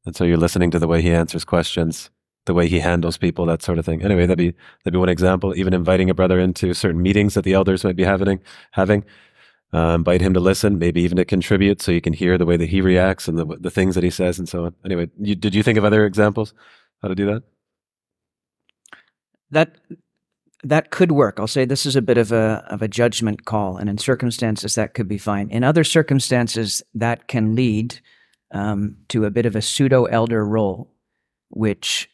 And 0.05 0.15
so 0.15 0.23
you're 0.23 0.37
listening 0.37 0.71
to 0.71 0.79
the 0.79 0.87
way 0.87 1.01
he 1.01 1.11
answers 1.11 1.43
questions, 1.43 2.09
the 2.47 2.53
way 2.53 2.67
he 2.67 2.79
handles 2.79 3.17
people, 3.17 3.45
that 3.45 3.61
sort 3.61 3.77
of 3.77 3.85
thing. 3.85 4.01
Anyway, 4.01 4.25
that'd 4.25 4.37
be 4.37 4.53
that'd 4.83 4.93
be 4.93 4.97
one 4.97 5.09
example. 5.09 5.55
Even 5.55 5.73
inviting 5.73 6.09
a 6.09 6.15
brother 6.15 6.39
into 6.39 6.73
certain 6.73 7.01
meetings 7.01 7.35
that 7.35 7.43
the 7.43 7.53
elders 7.53 7.83
might 7.83 7.95
be 7.95 8.03
having, 8.03 8.39
having, 8.71 9.05
uh, 9.73 9.95
invite 9.95 10.21
him 10.21 10.33
to 10.33 10.39
listen, 10.39 10.79
maybe 10.79 11.01
even 11.01 11.17
to 11.17 11.25
contribute, 11.25 11.81
so 11.81 11.91
you 11.91 12.01
can 12.01 12.13
hear 12.13 12.37
the 12.37 12.45
way 12.45 12.57
that 12.57 12.69
he 12.69 12.81
reacts 12.81 13.27
and 13.27 13.37
the 13.37 13.45
the 13.59 13.71
things 13.71 13.95
that 13.95 14.03
he 14.03 14.09
says, 14.09 14.39
and 14.39 14.49
so 14.49 14.65
on. 14.65 14.75
Anyway, 14.83 15.09
you, 15.19 15.35
did 15.35 15.53
you 15.53 15.63
think 15.63 15.77
of 15.77 15.85
other 15.85 16.05
examples 16.05 16.53
how 17.01 17.07
to 17.07 17.15
do 17.15 17.25
that? 17.27 17.43
That 19.51 19.77
that 20.63 20.89
could 20.89 21.11
work. 21.11 21.39
I'll 21.39 21.47
say 21.47 21.65
this 21.65 21.85
is 21.85 21.95
a 21.95 22.01
bit 22.01 22.17
of 22.17 22.31
a 22.31 22.65
of 22.69 22.81
a 22.81 22.87
judgment 22.87 23.45
call, 23.45 23.77
and 23.77 23.89
in 23.89 23.97
circumstances 23.97 24.75
that 24.75 24.93
could 24.93 25.07
be 25.07 25.17
fine. 25.17 25.49
In 25.49 25.63
other 25.63 25.83
circumstances, 25.83 26.81
that 26.93 27.27
can 27.27 27.55
lead 27.55 27.99
um, 28.51 28.97
to 29.09 29.25
a 29.25 29.31
bit 29.31 29.45
of 29.45 29.55
a 29.55 29.61
pseudo 29.61 30.05
elder 30.05 30.45
role, 30.45 30.93
which 31.49 32.09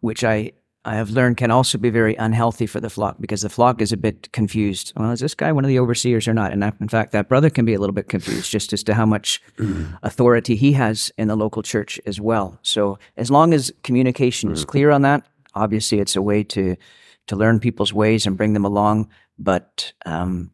which 0.00 0.24
I 0.24 0.52
I 0.82 0.94
have 0.94 1.10
learned 1.10 1.36
can 1.36 1.50
also 1.50 1.76
be 1.76 1.90
very 1.90 2.14
unhealthy 2.14 2.66
for 2.66 2.80
the 2.80 2.88
flock 2.88 3.16
because 3.20 3.42
the 3.42 3.50
flock 3.50 3.82
is 3.82 3.92
a 3.92 3.98
bit 3.98 4.32
confused. 4.32 4.94
Well, 4.96 5.10
is 5.10 5.20
this 5.20 5.34
guy 5.34 5.52
one 5.52 5.62
of 5.62 5.68
the 5.68 5.78
overseers 5.78 6.26
or 6.26 6.32
not? 6.32 6.52
And 6.52 6.62
that, 6.62 6.74
in 6.80 6.88
fact, 6.88 7.12
that 7.12 7.28
brother 7.28 7.50
can 7.50 7.66
be 7.66 7.74
a 7.74 7.78
little 7.78 7.92
bit 7.92 8.08
confused 8.08 8.50
just 8.50 8.72
as 8.72 8.82
to 8.84 8.94
how 8.94 9.04
much 9.04 9.42
authority 10.02 10.56
he 10.56 10.72
has 10.72 11.12
in 11.18 11.28
the 11.28 11.36
local 11.36 11.62
church 11.62 12.00
as 12.06 12.18
well. 12.18 12.58
So, 12.62 12.98
as 13.18 13.30
long 13.30 13.52
as 13.52 13.70
communication 13.82 14.50
is 14.52 14.64
clear 14.64 14.90
on 14.90 15.02
that, 15.02 15.26
obviously 15.54 15.98
it's 16.00 16.16
a 16.16 16.22
way 16.22 16.42
to 16.44 16.76
to 17.26 17.36
learn 17.36 17.60
people's 17.60 17.92
ways 17.92 18.26
and 18.26 18.38
bring 18.38 18.54
them 18.54 18.64
along. 18.64 19.10
But 19.38 19.92
um, 20.06 20.50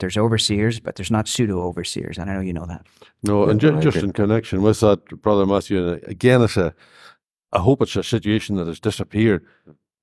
there's 0.00 0.18
overseers, 0.18 0.80
but 0.80 0.96
there's 0.96 1.10
not 1.10 1.28
pseudo 1.28 1.62
overseers. 1.62 2.18
And 2.18 2.30
I 2.30 2.34
know 2.34 2.40
you 2.40 2.52
know 2.52 2.66
that. 2.66 2.86
No, 3.22 3.48
and 3.48 3.58
ju- 3.58 3.80
just 3.80 3.98
in 3.98 4.12
connection 4.12 4.62
with 4.62 4.80
that, 4.80 5.06
Brother 5.22 5.46
Matthew, 5.46 5.92
again, 6.04 6.42
it's 6.42 6.56
a, 6.56 6.74
I 7.52 7.58
hope 7.58 7.82
it's 7.82 7.96
a 7.96 8.04
situation 8.04 8.56
that 8.56 8.66
has 8.66 8.80
disappeared. 8.80 9.44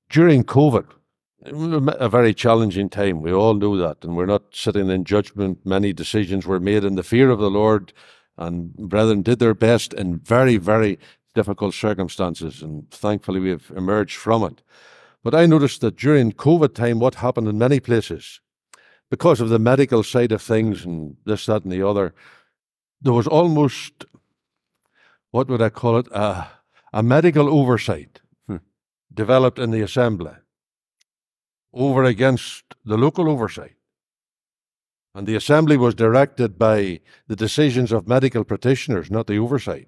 During 0.10 0.44
COVID, 0.44 0.88
a 1.46 2.10
very 2.10 2.34
challenging 2.34 2.90
time. 2.90 3.22
We 3.22 3.32
all 3.32 3.54
know 3.54 3.78
that. 3.78 4.04
And 4.04 4.16
we're 4.16 4.26
not 4.26 4.44
sitting 4.52 4.90
in 4.90 5.04
judgment. 5.04 5.66
Many 5.66 5.94
decisions 5.94 6.46
were 6.46 6.60
made 6.60 6.84
in 6.84 6.96
the 6.96 7.04
fear 7.04 7.30
of 7.30 7.40
the 7.40 7.50
Lord, 7.50 7.94
and 8.38 8.74
brethren 8.76 9.22
did 9.22 9.40
their 9.40 9.54
best 9.54 9.94
in 9.94 10.18
very, 10.20 10.58
very 10.58 11.00
difficult 11.36 11.74
circumstances. 11.74 12.62
And 12.62 12.90
thankfully, 12.92 13.40
we 13.40 13.50
have 13.50 13.72
emerged 13.76 14.18
from 14.18 14.44
it. 14.44 14.62
But 15.24 15.36
I 15.36 15.46
noticed 15.46 15.82
that 15.82 15.96
during 15.96 16.32
COVID 16.32 16.74
time, 16.74 17.00
what 17.00 17.16
happened 17.16 17.48
in 17.48 17.58
many 17.58 17.80
places, 17.80 18.40
because 19.10 19.40
of 19.40 19.50
the 19.50 19.60
medical 19.60 20.04
side 20.04 20.32
of 20.32 20.42
things 20.42 20.86
and 20.86 21.18
this, 21.26 21.46
that, 21.46 21.64
and 21.64 21.72
the 21.72 21.88
other, 21.88 22.14
there 23.02 23.14
was 23.14 23.28
almost, 23.28 24.06
what 25.32 25.48
would 25.48 25.62
I 25.62 25.70
call 25.70 25.98
it, 25.98 26.08
a, 26.12 26.48
a 26.94 27.04
medical 27.04 27.50
oversight 27.50 28.22
Hmm. 28.48 28.58
developed 29.14 29.60
in 29.60 29.72
the 29.72 29.82
assembly 29.82 30.34
over 31.74 32.04
against 32.04 32.64
the 32.86 32.98
local 32.98 33.30
oversight. 33.30 33.76
And 35.14 35.28
the 35.28 35.36
assembly 35.36 35.78
was 35.78 35.96
directed 35.96 36.58
by 36.58 37.00
the 37.28 37.36
decisions 37.36 37.92
of 37.92 38.08
medical 38.08 38.44
practitioners, 38.44 39.10
not 39.10 39.28
the 39.28 39.38
oversight. 39.40 39.88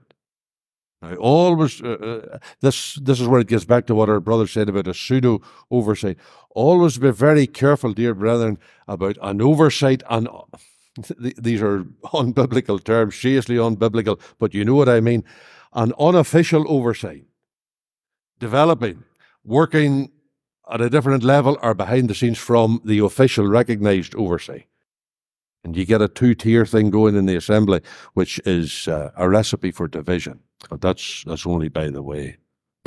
Now, 1.01 1.15
always, 1.15 1.81
uh, 1.81 1.87
uh, 2.33 2.39
this 2.61 2.95
this 2.95 3.21
is 3.21 3.27
where 3.27 3.39
it 3.39 3.47
gets 3.47 3.63
back 3.65 3.85
to 3.85 3.95
what 3.95 4.09
our 4.09 4.19
brother 4.19 4.47
said 4.47 4.67
about 4.69 4.87
a 4.87 4.93
pseudo 4.93 5.39
oversight. 5.71 6.17
Always 6.55 6.97
be 6.97 7.11
very 7.11 7.47
careful, 7.47 7.93
dear 7.93 8.13
brethren, 8.13 8.57
about 8.87 9.17
an 9.21 9.41
oversight. 9.41 10.03
And 10.09 10.27
th- 11.21 11.35
these 11.37 11.61
are 11.61 11.85
unbiblical 12.13 12.83
terms, 12.83 13.15
seriously 13.15 13.55
unbiblical, 13.55 14.19
but 14.39 14.53
you 14.53 14.65
know 14.65 14.75
what 14.75 14.89
I 14.89 14.99
mean. 14.99 15.23
An 15.73 15.93
unofficial 15.99 16.65
oversight, 16.67 17.25
developing, 18.39 19.03
working 19.43 20.11
at 20.69 20.81
a 20.81 20.89
different 20.89 21.23
level 21.23 21.57
or 21.61 21.73
behind 21.73 22.09
the 22.09 22.15
scenes 22.15 22.37
from 22.37 22.81
the 22.85 22.99
official 22.99 23.47
recognized 23.47 24.15
oversight. 24.15 24.65
And 25.63 25.75
you 25.75 25.85
get 25.85 26.01
a 26.01 26.07
two 26.07 26.35
tier 26.35 26.65
thing 26.65 26.89
going 26.89 27.15
in 27.15 27.25
the 27.25 27.35
assembly, 27.35 27.81
which 28.13 28.39
is 28.45 28.87
uh, 28.87 29.11
a 29.15 29.29
recipe 29.29 29.71
for 29.71 29.87
division. 29.87 30.39
But 30.69 30.81
that's 30.81 31.23
that's 31.25 31.45
only 31.45 31.69
by 31.69 31.89
the 31.89 32.01
way. 32.01 32.37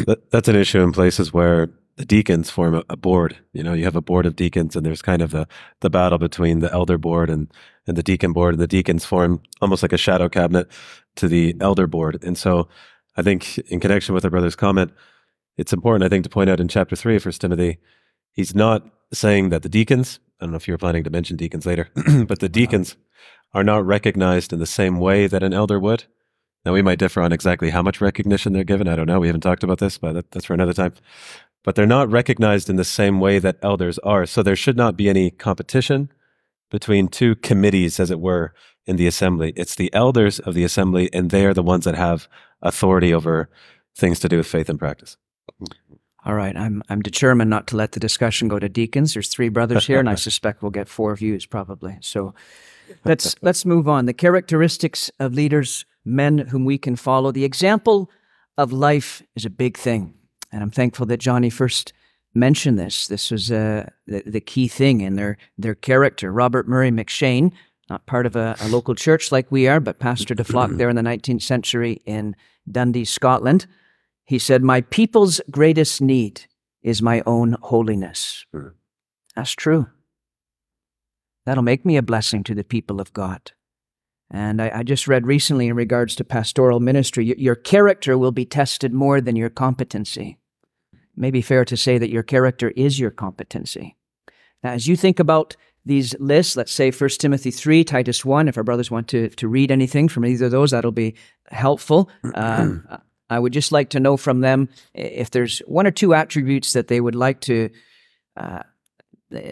That, 0.07 0.31
that's 0.31 0.49
an 0.49 0.57
issue 0.57 0.81
in 0.81 0.93
places 0.93 1.33
where 1.33 1.69
the 1.97 2.05
deacons 2.07 2.51
form 2.51 2.75
a, 2.75 2.83
a 2.89 2.97
board. 2.97 3.37
You 3.53 3.63
know, 3.63 3.75
you 3.75 3.85
have 3.85 3.97
a 3.97 4.01
board 4.03 4.27
of 4.27 4.37
deacons, 4.37 4.75
and 4.75 4.87
there's 4.87 5.03
kind 5.03 5.21
of 5.21 5.31
the, 5.31 5.47
the 5.81 5.91
battle 5.91 6.19
between 6.19 6.61
the 6.61 6.73
elder 6.73 6.97
board 6.97 7.29
and, 7.29 7.53
and 7.87 7.97
the 7.97 8.03
deacon 8.03 8.33
board. 8.33 8.55
And 8.55 8.63
the 8.63 8.67
deacons 8.67 9.05
form 9.05 9.43
almost 9.61 9.83
like 9.83 9.93
a 9.93 9.99
shadow 9.99 10.29
cabinet 10.29 10.71
to 11.17 11.29
the 11.29 11.55
elder 11.61 11.87
board. 11.87 12.23
And 12.23 12.37
so 12.37 12.69
I 13.17 13.23
think, 13.23 13.59
in 13.59 13.81
connection 13.81 14.15
with 14.15 14.25
our 14.25 14.31
brother's 14.31 14.57
comment, 14.57 14.93
it's 15.57 15.73
important, 15.73 16.05
I 16.05 16.09
think, 16.09 16.25
to 16.25 16.31
point 16.31 16.49
out 16.49 16.61
in 16.61 16.69
chapter 16.69 16.97
three 16.97 17.17
of 17.17 17.23
First 17.23 17.41
Timothy, 17.41 17.79
he's 18.33 18.55
not 18.55 18.85
saying 19.13 19.51
that 19.51 19.63
the 19.63 19.69
deacons, 19.69 20.19
I 20.41 20.45
don't 20.45 20.53
know 20.53 20.57
if 20.57 20.67
you 20.67 20.73
were 20.73 20.79
planning 20.79 21.05
to 21.05 21.11
mention 21.11 21.37
deacons 21.37 21.67
later, 21.67 21.91
but 22.27 22.41
the 22.41 22.49
deacons 22.49 22.97
are 23.53 23.65
not 23.65 23.85
recognized 23.85 24.53
in 24.53 24.59
the 24.59 24.67
same 24.67 24.99
way 24.99 25.27
that 25.27 25.43
an 25.43 25.53
elder 25.53 25.79
would. 25.79 26.05
Now, 26.65 26.73
we 26.73 26.83
might 26.83 26.99
differ 26.99 27.21
on 27.21 27.33
exactly 27.33 27.71
how 27.71 27.83
much 27.83 28.01
recognition 28.01 28.53
they're 28.53 28.65
given. 28.65 28.89
I 28.89 28.97
don't 28.97 29.07
know. 29.07 29.21
We 29.21 29.27
haven't 29.27 29.41
talked 29.43 29.65
about 29.65 29.79
this, 29.79 29.99
but 29.99 30.13
that, 30.13 30.31
that's 30.31 30.47
for 30.47 30.55
another 30.55 30.73
time. 30.73 30.95
But 31.65 31.75
they're 31.75 31.87
not 31.87 32.11
recognized 32.11 32.71
in 32.71 32.77
the 32.77 32.85
same 32.85 33.21
way 33.21 33.39
that 33.41 33.59
elders 33.63 33.99
are. 34.01 34.27
So 34.27 34.43
there 34.43 34.57
should 34.57 34.77
not 34.77 34.97
be 34.97 35.09
any 35.09 35.31
competition 35.31 36.11
between 36.73 37.07
two 37.07 37.37
committees, 37.37 38.01
as 38.01 38.11
it 38.11 38.19
were, 38.19 38.55
in 38.87 38.97
the 38.97 39.07
assembly. 39.07 39.53
It's 39.55 39.77
the 39.77 39.93
elders 39.95 40.41
of 40.41 40.55
the 40.55 40.65
assembly, 40.65 41.13
and 41.13 41.31
they 41.31 41.47
are 41.47 41.55
the 41.55 41.63
ones 41.63 41.85
that 41.85 41.95
have 41.95 42.27
authority 42.63 43.15
over 43.15 43.49
things 43.97 44.19
to 44.21 44.29
do 44.29 44.39
with 44.39 44.47
faith 44.47 44.69
and 44.69 44.79
practice. 44.79 45.17
All 46.25 46.35
right, 46.35 46.57
I'm 46.57 46.83
I'm 46.89 47.03
determined 47.03 47.51
not 47.51 47.67
to 47.69 47.77
let 47.77 47.93
the 47.93 48.01
discussion 48.01 48.49
go 48.49 48.59
to 48.59 48.69
deacons. 48.69 49.13
There's 49.13 49.29
three 49.29 49.51
brothers 49.51 49.87
here, 49.87 50.01
and 50.01 50.09
I 50.09 50.15
suspect 50.29 50.63
we'll 50.63 50.71
get 50.71 50.89
four 50.89 51.15
views 51.15 51.47
probably. 51.47 51.99
So 52.01 52.35
let's 53.05 53.37
let's 53.43 53.65
move 53.65 53.89
on. 53.89 54.07
The 54.07 54.15
characteristics 54.15 55.11
of 55.21 55.35
leaders, 55.35 55.85
men 56.05 56.39
whom 56.39 56.65
we 56.65 56.79
can 56.79 56.97
follow. 56.97 57.33
The 57.33 57.45
example 57.45 58.11
of 58.57 58.73
life 58.73 59.23
is 59.37 59.45
a 59.45 59.51
big 59.51 59.77
thing, 59.77 60.15
and 60.51 60.63
I'm 60.63 60.71
thankful 60.71 61.07
that 61.07 61.19
Johnny 61.19 61.51
first 61.51 61.93
mentioned 62.35 62.79
this. 62.79 63.07
This 63.07 63.31
was 63.31 63.51
uh, 63.51 63.89
the, 64.07 64.23
the 64.27 64.41
key 64.41 64.69
thing 64.69 65.01
in 65.01 65.17
their 65.17 65.39
their 65.59 65.75
character. 65.75 66.33
Robert 66.33 66.69
Murray 66.69 66.91
M'Cheyne, 66.91 67.53
not 67.91 68.07
part 68.07 68.27
of 68.27 68.37
a, 68.37 68.57
a 68.61 68.69
local 68.69 68.95
church 68.95 69.33
like 69.33 69.51
we 69.51 69.69
are, 69.69 69.81
but 69.81 69.99
pastor 69.99 70.35
to 70.35 70.45
flock 70.45 70.71
there 70.73 70.89
in 70.89 70.97
the 70.97 71.03
19th 71.03 71.43
century 71.43 72.01
in 72.05 72.37
Dundee, 72.71 73.05
Scotland. 73.05 73.67
He 74.25 74.39
said, 74.39 74.63
My 74.63 74.81
people's 74.83 75.41
greatest 75.51 76.01
need 76.01 76.47
is 76.83 77.03
my 77.03 77.23
own 77.27 77.57
holiness. 77.63 78.47
That's 79.37 79.53
true. 79.53 79.87
That'll 81.45 81.63
make 81.63 81.85
me 81.85 81.97
a 81.97 82.03
blessing 82.03 82.45
to 82.45 82.55
the 82.55 82.65
people 82.65 83.01
of 83.01 83.13
God. 83.13 83.53
And 84.31 84.63
I, 84.63 84.79
I 84.79 84.83
just 84.83 85.07
read 85.07 85.27
recently 85.27 85.69
in 85.69 85.77
regards 85.77 86.15
to 86.17 86.25
pastoral 86.25 86.81
ministry, 86.81 87.35
your 87.39 87.55
character 87.55 88.17
will 88.17 88.33
be 88.33 88.47
tested 88.47 88.95
more 88.95 89.21
than 89.21 89.37
your 89.37 89.51
competency. 89.51 90.39
May 91.17 91.31
be 91.31 91.43
fair 91.43 91.65
to 91.65 91.77
say 91.77 91.99
that 91.99 92.11
your 92.11 92.23
character 92.23 92.71
is 92.71 92.99
your 92.99 93.11
competency. 93.11 93.97
Now, 94.63 94.71
as 94.71 94.87
you 94.87 94.97
think 94.97 95.19
about 95.19 95.57
these 95.85 96.15
lists, 96.19 96.57
let's 96.57 96.73
say 96.73 96.91
1 96.91 97.11
Timothy 97.19 97.51
3, 97.51 97.85
Titus 97.85 98.25
1, 98.25 98.49
if 98.49 98.57
our 98.57 98.63
brothers 98.63 98.91
want 98.91 99.09
to, 99.09 99.29
to 99.31 99.49
read 99.49 99.71
anything 99.71 100.09
from 100.09 100.25
either 100.25 100.47
of 100.47 100.53
those, 100.53 100.71
that'll 100.71 100.93
be 100.93 101.15
helpful. 101.49 102.11
Uh, 102.35 102.99
I 103.31 103.39
would 103.39 103.55
just 103.55 103.73
like 103.73 103.89
to 103.91 104.01
know 104.01 104.19
from 104.19 104.41
them 104.41 104.69
if 104.93 105.31
there's 105.31 105.61
one 105.61 105.87
or 105.87 105.91
two 105.91 106.13
attributes 106.13 106.75
that 106.75 106.89
they 106.89 107.01
would 107.01 107.15
like 107.15 107.41
to 107.43 107.71
uh, 108.37 108.63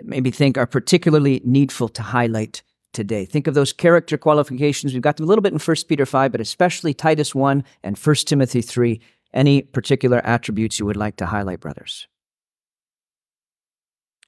maybe 0.04 0.30
think 0.30 0.58
are 0.58 0.66
particularly 0.66 1.40
needful 1.44 1.88
to 1.88 2.02
highlight 2.02 2.62
today. 2.92 3.24
Think 3.24 3.46
of 3.46 3.54
those 3.54 3.72
character 3.72 4.18
qualifications. 4.18 4.92
We've 4.92 5.00
got 5.00 5.16
them 5.16 5.24
a 5.24 5.28
little 5.28 5.42
bit 5.42 5.54
in 5.54 5.58
1 5.58 5.76
Peter 5.88 6.04
5, 6.04 6.32
but 6.32 6.40
especially 6.42 6.92
Titus 6.92 7.34
1 7.34 7.64
and 7.82 7.96
1 7.96 8.14
Timothy 8.16 8.60
3. 8.60 9.00
Any 9.32 9.62
particular 9.62 10.20
attributes 10.24 10.78
you 10.78 10.86
would 10.86 10.96
like 10.96 11.16
to 11.16 11.26
highlight, 11.26 11.60
brothers? 11.60 12.08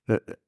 It, 0.09 0.38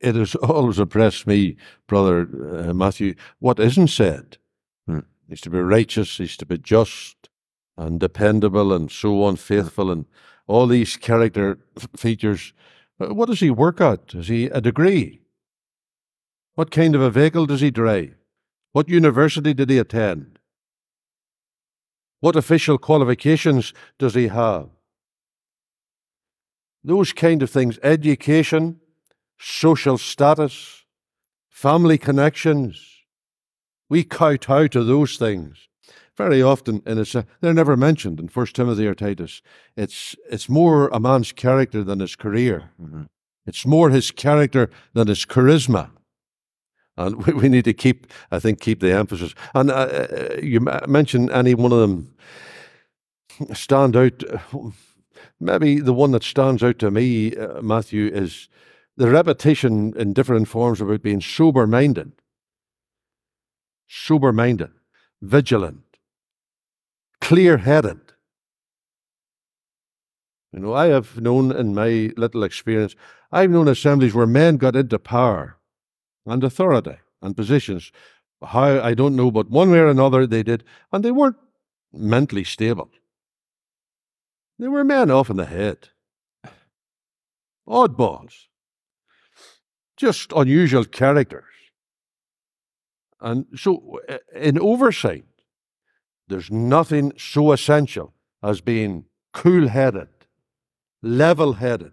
it 0.00 0.14
has 0.14 0.34
always 0.36 0.78
impressed 0.78 1.26
me, 1.26 1.56
brother 1.86 2.28
uh, 2.68 2.74
Matthew, 2.74 3.14
what 3.38 3.60
isn't 3.60 3.88
said. 3.88 4.38
Hmm. 4.86 5.00
He's 5.28 5.40
to 5.42 5.50
be 5.50 5.58
righteous, 5.58 6.18
he's 6.18 6.36
to 6.38 6.46
be 6.46 6.58
just 6.58 7.28
and 7.76 8.00
dependable 8.00 8.72
and 8.72 8.90
so 8.90 9.22
on, 9.24 9.36
faithful, 9.36 9.90
and 9.90 10.06
all 10.46 10.66
these 10.66 10.96
character 10.96 11.58
features. 11.96 12.52
Uh, 13.00 13.12
What 13.14 13.28
does 13.28 13.40
he 13.40 13.50
work 13.50 13.80
at? 13.80 14.14
Is 14.14 14.28
he 14.28 14.46
a 14.46 14.60
degree? 14.60 15.20
What 16.54 16.70
kind 16.70 16.94
of 16.94 17.02
a 17.02 17.10
vehicle 17.10 17.46
does 17.46 17.60
he 17.60 17.70
drive? 17.70 18.14
What 18.72 18.88
university 18.88 19.52
did 19.52 19.68
he 19.68 19.78
attend? 19.78 20.35
What 22.20 22.36
official 22.36 22.78
qualifications 22.78 23.72
does 23.98 24.14
he 24.14 24.28
have? 24.28 24.68
Those 26.82 27.12
kind 27.12 27.42
of 27.42 27.50
things, 27.50 27.78
education, 27.82 28.80
social 29.38 29.98
status, 29.98 30.84
family 31.48 31.98
connections, 31.98 32.92
We 33.88 34.02
kowtow 34.02 34.66
to 34.68 34.82
those 34.82 35.16
things. 35.16 35.68
Very 36.16 36.42
often, 36.42 36.82
it's 36.86 37.14
a, 37.14 37.26
they're 37.40 37.54
never 37.54 37.76
mentioned 37.76 38.18
in 38.18 38.28
First 38.28 38.56
Timothy 38.56 38.86
or 38.86 38.94
Titus. 38.94 39.42
It's 39.76 40.16
it's 40.30 40.48
more 40.48 40.88
a 40.88 40.98
man's 40.98 41.32
character 41.32 41.84
than 41.84 42.00
his 42.00 42.16
career. 42.16 42.70
Mm-hmm. 42.82 43.02
It's 43.46 43.66
more 43.66 43.90
his 43.90 44.10
character 44.10 44.70
than 44.94 45.06
his 45.08 45.24
charisma. 45.24 45.90
And 46.96 47.24
we, 47.26 47.32
we 47.32 47.48
need 47.48 47.64
to 47.64 47.74
keep, 47.74 48.06
I 48.30 48.38
think, 48.38 48.60
keep 48.60 48.80
the 48.80 48.92
emphasis. 48.92 49.34
And 49.54 49.70
uh, 49.70 49.74
uh, 49.74 50.36
you 50.42 50.60
mentioned 50.60 51.30
any 51.30 51.54
one 51.54 51.72
of 51.72 51.80
them 51.80 52.14
stand 53.52 53.96
out. 53.96 54.22
Maybe 55.38 55.80
the 55.80 55.92
one 55.92 56.12
that 56.12 56.22
stands 56.22 56.62
out 56.62 56.78
to 56.78 56.90
me, 56.90 57.36
uh, 57.36 57.60
Matthew, 57.60 58.06
is 58.06 58.48
the 58.96 59.10
repetition 59.10 59.92
in 59.96 60.14
different 60.14 60.48
forms 60.48 60.80
about 60.80 61.02
being 61.02 61.20
sober 61.20 61.66
minded, 61.66 62.12
sober 63.86 64.32
minded, 64.32 64.70
vigilant, 65.20 65.82
clear 67.20 67.58
headed. 67.58 68.00
You 70.52 70.60
know, 70.60 70.72
I 70.72 70.86
have 70.86 71.20
known 71.20 71.52
in 71.52 71.74
my 71.74 72.12
little 72.16 72.42
experience, 72.42 72.96
I've 73.30 73.50
known 73.50 73.68
assemblies 73.68 74.14
where 74.14 74.26
men 74.26 74.56
got 74.56 74.76
into 74.76 74.98
power 74.98 75.55
and 76.26 76.44
authority 76.44 76.96
and 77.22 77.36
positions. 77.36 77.92
How, 78.42 78.80
I 78.82 78.94
don't 78.94 79.16
know, 79.16 79.30
but 79.30 79.50
one 79.50 79.70
way 79.70 79.78
or 79.78 79.88
another 79.88 80.26
they 80.26 80.42
did, 80.42 80.64
and 80.92 81.04
they 81.04 81.10
weren't 81.10 81.36
mentally 81.92 82.44
stable. 82.44 82.90
They 84.58 84.68
were 84.68 84.84
men 84.84 85.10
off 85.10 85.30
in 85.30 85.36
the 85.36 85.46
head. 85.46 85.88
Oddballs. 87.68 88.46
Just 89.96 90.32
unusual 90.32 90.84
characters. 90.84 91.44
And 93.20 93.46
so, 93.56 94.00
uh, 94.08 94.18
in 94.34 94.58
oversight, 94.58 95.24
there's 96.28 96.50
nothing 96.50 97.12
so 97.16 97.52
essential 97.52 98.12
as 98.42 98.60
being 98.60 99.06
cool 99.32 99.68
headed, 99.68 100.08
level 101.02 101.54
headed. 101.54 101.92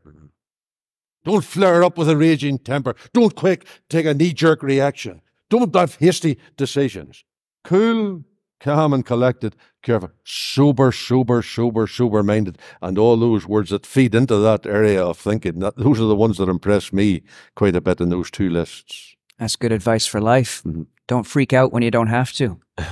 Don't 1.25 1.43
flare 1.43 1.83
up 1.83 1.97
with 1.97 2.09
a 2.09 2.17
raging 2.17 2.57
temper. 2.59 2.95
Don't 3.13 3.35
quick 3.35 3.65
take 3.89 4.05
a 4.05 4.13
knee 4.13 4.33
jerk 4.33 4.61
reaction. 4.63 5.21
Don't 5.49 5.73
have 5.75 5.95
hasty 5.95 6.37
decisions. 6.57 7.23
Cool, 7.63 8.23
calm, 8.59 8.93
and 8.93 9.05
collected, 9.05 9.55
careful, 9.81 10.11
sober, 10.23 10.91
sober, 10.91 11.41
sober, 11.41 11.87
sober 11.87 12.23
minded, 12.23 12.57
and 12.81 12.97
all 12.97 13.15
those 13.17 13.47
words 13.47 13.69
that 13.69 13.85
feed 13.85 14.15
into 14.15 14.37
that 14.37 14.65
area 14.65 15.03
of 15.03 15.17
thinking. 15.17 15.59
That, 15.59 15.77
those 15.77 15.99
are 16.01 16.05
the 16.05 16.15
ones 16.15 16.37
that 16.37 16.49
impress 16.49 16.91
me 16.91 17.23
quite 17.55 17.75
a 17.75 17.81
bit 17.81 18.01
in 18.01 18.09
those 18.09 18.29
two 18.31 18.49
lists. 18.49 19.15
That's 19.39 19.55
good 19.55 19.71
advice 19.71 20.05
for 20.05 20.19
life. 20.21 20.61
Mhm. 20.63 20.87
Don't 21.07 21.27
freak 21.27 21.53
out 21.53 21.71
when 21.73 21.83
you 21.83 21.91
don't 21.91 22.07
have 22.07 22.31
to. 22.33 22.59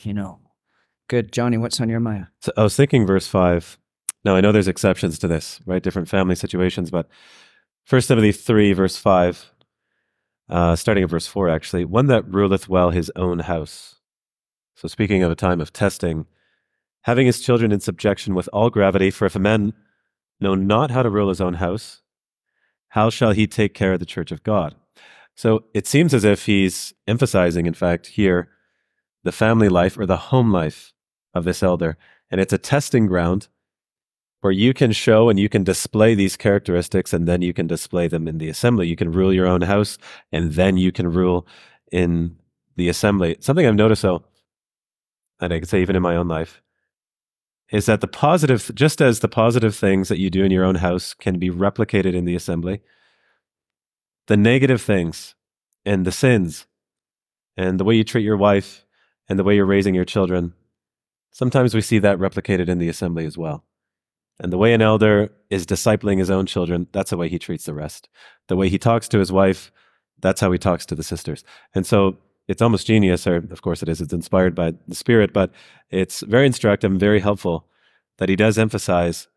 You 0.00 0.14
know. 0.14 0.38
Good. 1.08 1.32
Johnny, 1.32 1.58
what's 1.58 1.80
on 1.80 1.88
your 1.88 1.98
mind? 1.98 2.28
So 2.40 2.52
I 2.56 2.62
was 2.62 2.76
thinking 2.76 3.04
verse 3.04 3.26
5. 3.26 3.78
Now, 4.24 4.36
I 4.36 4.40
know 4.40 4.52
there's 4.52 4.68
exceptions 4.68 5.18
to 5.18 5.26
this, 5.26 5.58
right? 5.66 5.82
Different 5.82 6.08
family 6.08 6.36
situations, 6.36 6.92
but 6.92 7.08
1 7.88 8.02
Timothy 8.02 8.32
3, 8.32 8.74
verse 8.74 8.98
5, 8.98 9.50
uh, 10.50 10.76
starting 10.76 11.04
at 11.04 11.08
verse 11.08 11.26
4, 11.26 11.48
actually, 11.48 11.86
one 11.86 12.04
that 12.06 12.28
ruleth 12.28 12.68
well 12.68 12.90
his 12.90 13.10
own 13.16 13.38
house. 13.38 13.94
So, 14.74 14.88
speaking 14.88 15.22
of 15.22 15.32
a 15.32 15.34
time 15.34 15.58
of 15.58 15.72
testing, 15.72 16.26
having 17.02 17.24
his 17.24 17.40
children 17.40 17.72
in 17.72 17.80
subjection 17.80 18.34
with 18.34 18.46
all 18.52 18.68
gravity, 18.68 19.10
for 19.10 19.24
if 19.24 19.34
a 19.34 19.38
man 19.38 19.72
know 20.38 20.54
not 20.54 20.90
how 20.90 21.02
to 21.02 21.08
rule 21.08 21.30
his 21.30 21.40
own 21.40 21.54
house, 21.54 22.02
how 22.88 23.08
shall 23.08 23.32
he 23.32 23.46
take 23.46 23.72
care 23.72 23.94
of 23.94 24.00
the 24.00 24.06
church 24.06 24.32
of 24.32 24.42
God? 24.42 24.74
So, 25.34 25.64
it 25.72 25.86
seems 25.86 26.12
as 26.12 26.24
if 26.24 26.44
he's 26.44 26.92
emphasizing, 27.06 27.64
in 27.64 27.72
fact, 27.72 28.08
here, 28.08 28.50
the 29.24 29.32
family 29.32 29.70
life 29.70 29.98
or 29.98 30.04
the 30.04 30.16
home 30.18 30.52
life 30.52 30.92
of 31.32 31.44
this 31.44 31.62
elder. 31.62 31.96
And 32.30 32.38
it's 32.38 32.52
a 32.52 32.58
testing 32.58 33.06
ground 33.06 33.48
where 34.40 34.52
you 34.52 34.72
can 34.72 34.92
show 34.92 35.28
and 35.28 35.38
you 35.38 35.48
can 35.48 35.64
display 35.64 36.14
these 36.14 36.36
characteristics 36.36 37.12
and 37.12 37.26
then 37.26 37.42
you 37.42 37.52
can 37.52 37.66
display 37.66 38.06
them 38.06 38.28
in 38.28 38.38
the 38.38 38.48
assembly. 38.48 38.86
You 38.86 38.96
can 38.96 39.10
rule 39.10 39.32
your 39.32 39.46
own 39.46 39.62
house 39.62 39.98
and 40.32 40.52
then 40.52 40.76
you 40.76 40.92
can 40.92 41.10
rule 41.12 41.46
in 41.90 42.36
the 42.76 42.88
assembly. 42.88 43.36
Something 43.40 43.66
I've 43.66 43.74
noticed 43.74 44.02
though, 44.02 44.24
and 45.40 45.52
I 45.52 45.58
could 45.58 45.68
say 45.68 45.82
even 45.82 45.96
in 45.96 46.02
my 46.02 46.16
own 46.16 46.28
life, 46.28 46.62
is 47.70 47.86
that 47.86 48.00
the 48.00 48.08
positive, 48.08 48.70
just 48.74 49.00
as 49.00 49.20
the 49.20 49.28
positive 49.28 49.74
things 49.74 50.08
that 50.08 50.18
you 50.18 50.30
do 50.30 50.44
in 50.44 50.50
your 50.50 50.64
own 50.64 50.76
house 50.76 51.14
can 51.14 51.38
be 51.38 51.50
replicated 51.50 52.14
in 52.14 52.24
the 52.24 52.34
assembly, 52.34 52.80
the 54.26 54.36
negative 54.36 54.80
things 54.80 55.34
and 55.84 56.04
the 56.04 56.12
sins 56.12 56.66
and 57.56 57.78
the 57.78 57.84
way 57.84 57.94
you 57.94 58.04
treat 58.04 58.24
your 58.24 58.36
wife 58.36 58.86
and 59.28 59.38
the 59.38 59.44
way 59.44 59.56
you're 59.56 59.66
raising 59.66 59.94
your 59.94 60.04
children, 60.04 60.54
sometimes 61.30 61.74
we 61.74 61.80
see 61.80 61.98
that 61.98 62.18
replicated 62.18 62.68
in 62.68 62.78
the 62.78 62.88
assembly 62.88 63.26
as 63.26 63.36
well. 63.36 63.64
And 64.40 64.52
the 64.52 64.58
way 64.58 64.72
an 64.72 64.82
elder 64.82 65.30
is 65.50 65.66
discipling 65.66 66.18
his 66.18 66.30
own 66.30 66.46
children, 66.46 66.86
that's 66.92 67.10
the 67.10 67.16
way 67.16 67.28
he 67.28 67.38
treats 67.38 67.64
the 67.64 67.74
rest. 67.74 68.08
The 68.46 68.56
way 68.56 68.68
he 68.68 68.78
talks 68.78 69.08
to 69.08 69.18
his 69.18 69.32
wife, 69.32 69.72
that's 70.20 70.40
how 70.40 70.52
he 70.52 70.58
talks 70.58 70.86
to 70.86 70.94
the 70.94 71.02
sisters. 71.02 71.44
And 71.74 71.86
so 71.86 72.16
it's 72.46 72.62
almost 72.62 72.86
genius, 72.86 73.26
or 73.26 73.36
of 73.36 73.62
course 73.62 73.82
it 73.82 73.88
is, 73.88 74.00
it's 74.00 74.12
inspired 74.12 74.54
by 74.54 74.74
the 74.86 74.94
Spirit, 74.94 75.32
but 75.32 75.50
it's 75.90 76.20
very 76.20 76.46
instructive 76.46 76.90
and 76.90 77.00
very 77.00 77.20
helpful 77.20 77.66
that 78.18 78.28
he 78.28 78.36
does 78.36 78.58
emphasize 78.58 79.28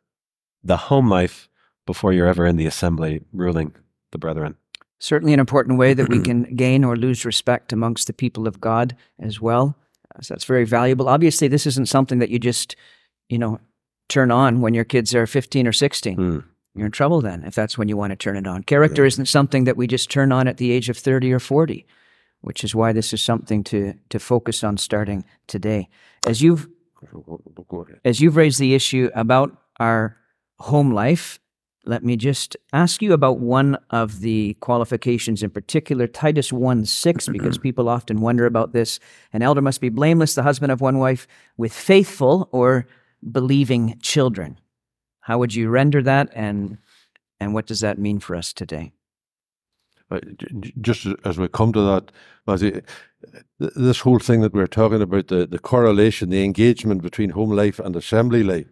the 0.63 0.77
home 0.77 1.09
life 1.09 1.49
before 1.85 2.13
you're 2.13 2.27
ever 2.27 2.45
in 2.45 2.55
the 2.55 2.65
assembly 2.65 3.21
ruling 3.33 3.73
the 4.11 4.17
brethren. 4.17 4.55
Certainly 4.99 5.33
an 5.33 5.39
important 5.39 5.79
way 5.79 5.93
that 5.93 6.09
we 6.09 6.19
can 6.23 6.55
gain 6.55 6.83
or 6.83 6.95
lose 6.95 7.25
respect 7.25 7.73
amongst 7.73 8.07
the 8.07 8.13
people 8.13 8.47
of 8.47 8.61
God 8.61 8.95
as 9.19 9.41
well. 9.41 9.75
So 10.21 10.33
that's 10.33 10.45
very 10.45 10.65
valuable. 10.65 11.09
Obviously, 11.09 11.47
this 11.47 11.65
isn't 11.65 11.87
something 11.87 12.19
that 12.19 12.29
you 12.29 12.37
just, 12.37 12.75
you 13.29 13.37
know, 13.37 13.59
turn 14.11 14.29
on 14.29 14.61
when 14.61 14.73
your 14.73 14.83
kids 14.83 15.15
are 15.15 15.25
15 15.25 15.65
or 15.67 15.71
16. 15.71 16.17
Mm. 16.17 16.43
You're 16.75 16.85
in 16.85 16.91
trouble 16.91 17.21
then 17.21 17.43
if 17.43 17.55
that's 17.55 17.77
when 17.77 17.89
you 17.89 17.97
want 17.97 18.11
to 18.11 18.15
turn 18.15 18.37
it 18.37 18.47
on. 18.47 18.63
Character 18.63 19.05
isn't 19.05 19.25
something 19.25 19.65
that 19.65 19.77
we 19.77 19.87
just 19.87 20.09
turn 20.09 20.31
on 20.31 20.47
at 20.47 20.57
the 20.57 20.71
age 20.71 20.89
of 20.89 20.97
30 20.97 21.33
or 21.33 21.39
40, 21.39 21.85
which 22.41 22.63
is 22.63 22.73
why 22.73 22.93
this 22.93 23.13
is 23.13 23.21
something 23.21 23.63
to 23.65 23.93
to 24.09 24.19
focus 24.19 24.63
on 24.63 24.77
starting 24.77 25.25
today. 25.47 25.89
As 26.25 26.41
you've 26.41 26.69
as 28.05 28.21
you've 28.21 28.35
raised 28.37 28.59
the 28.59 28.73
issue 28.73 29.09
about 29.15 29.57
our 29.79 30.17
home 30.59 30.93
life, 30.93 31.39
let 31.85 32.05
me 32.05 32.15
just 32.15 32.55
ask 32.71 33.01
you 33.01 33.11
about 33.11 33.39
one 33.39 33.77
of 33.89 34.21
the 34.21 34.53
qualifications 34.59 35.41
in 35.41 35.49
particular, 35.49 36.07
Titus 36.07 36.53
1 36.53 36.85
6, 36.85 37.27
because 37.33 37.57
people 37.57 37.89
often 37.89 38.21
wonder 38.21 38.45
about 38.45 38.71
this. 38.71 38.99
An 39.33 39.41
elder 39.41 39.61
must 39.61 39.81
be 39.81 39.89
blameless, 39.89 40.35
the 40.35 40.43
husband 40.43 40.71
of 40.71 40.79
one 40.79 40.99
wife, 40.99 41.27
with 41.57 41.73
faithful 41.73 42.47
or 42.51 42.85
believing 43.29 43.97
children. 44.01 44.59
How 45.21 45.37
would 45.37 45.53
you 45.53 45.69
render 45.69 46.01
that, 46.03 46.29
and, 46.33 46.77
and 47.39 47.53
what 47.53 47.67
does 47.67 47.81
that 47.81 47.99
mean 47.99 48.19
for 48.19 48.35
us 48.35 48.53
today? 48.53 48.93
Uh, 50.09 50.19
just 50.81 51.07
as- 51.23 51.37
we 51.37 51.47
come 51.47 51.71
to 51.73 51.81
that, 51.81 52.11
Matthew, 52.47 52.81
this 53.59 53.99
whole 53.99 54.19
thing 54.19 54.41
that 54.41 54.53
we're 54.53 54.67
talking 54.67 55.01
about, 55.01 55.27
the, 55.27 55.45
the 55.45 55.59
correlation, 55.59 56.29
the 56.29 56.43
engagement 56.43 57.01
between 57.01 57.29
home 57.29 57.51
life 57.51 57.79
and 57.79 57.95
assembly 57.95 58.43
life, 58.43 58.67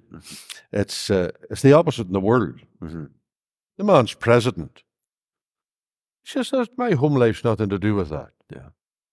it's, 0.71 1.09
uh, 1.09 1.31
it's 1.49 1.61
the 1.61 1.73
opposite 1.73 2.07
in 2.07 2.13
the 2.13 2.19
world. 2.19 2.59
The 2.81 3.83
man's 3.83 4.13
president. 4.13 4.83
He 6.23 6.43
says, 6.43 6.67
my 6.77 6.91
home 6.91 7.15
life's 7.15 7.43
nothing 7.43 7.69
to 7.69 7.79
do 7.79 7.95
with 7.95 8.09
that. 8.09 8.31
Yeah. 8.51 8.69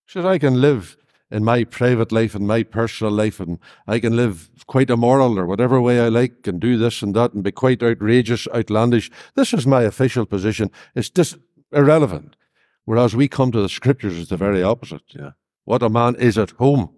He 0.06 0.12
says, 0.12 0.24
I 0.24 0.38
can 0.38 0.60
live 0.60 0.96
in 1.30 1.44
my 1.44 1.64
private 1.64 2.12
life 2.12 2.34
and 2.34 2.46
my 2.46 2.62
personal 2.62 3.12
life, 3.12 3.40
and 3.40 3.58
I 3.86 3.98
can 3.98 4.16
live 4.16 4.48
quite 4.66 4.90
immoral 4.90 5.38
or 5.38 5.46
whatever 5.46 5.80
way 5.80 6.00
I 6.00 6.08
like 6.08 6.46
and 6.46 6.60
do 6.60 6.76
this 6.76 7.02
and 7.02 7.14
that 7.14 7.34
and 7.34 7.42
be 7.42 7.52
quite 7.52 7.82
outrageous, 7.82 8.46
outlandish. 8.54 9.10
This 9.34 9.52
is 9.52 9.66
my 9.66 9.82
official 9.82 10.26
position. 10.26 10.70
It's 10.94 11.10
just 11.10 11.36
irrelevant. 11.72 12.36
Whereas 12.84 13.16
we 13.16 13.26
come 13.28 13.50
to 13.52 13.60
the 13.60 13.68
scriptures, 13.68 14.18
it's 14.18 14.30
the 14.30 14.36
very 14.36 14.62
opposite. 14.62 15.02
Yeah. 15.08 15.30
What 15.64 15.82
a 15.82 15.88
man 15.88 16.14
is 16.14 16.38
at 16.38 16.50
home 16.52 16.90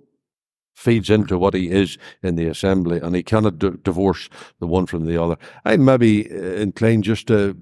feeds 0.75 1.11
into 1.11 1.37
what 1.39 1.55
he 1.55 1.71
is 1.71 1.99
in 2.23 2.37
the 2.37 2.47
assembly, 2.47 3.01
and 3.01 3.17
he 3.17 3.23
cannot 3.23 3.59
d- 3.59 3.71
divorce 3.83 4.29
the 4.61 4.67
one 4.67 4.87
from 4.87 5.07
the 5.07 5.21
other. 5.21 5.37
I'm 5.65 5.85
maybe 5.85 6.31
uh, 6.31 6.35
inclined 6.35 7.05
just 7.05 7.27
to. 7.29 7.57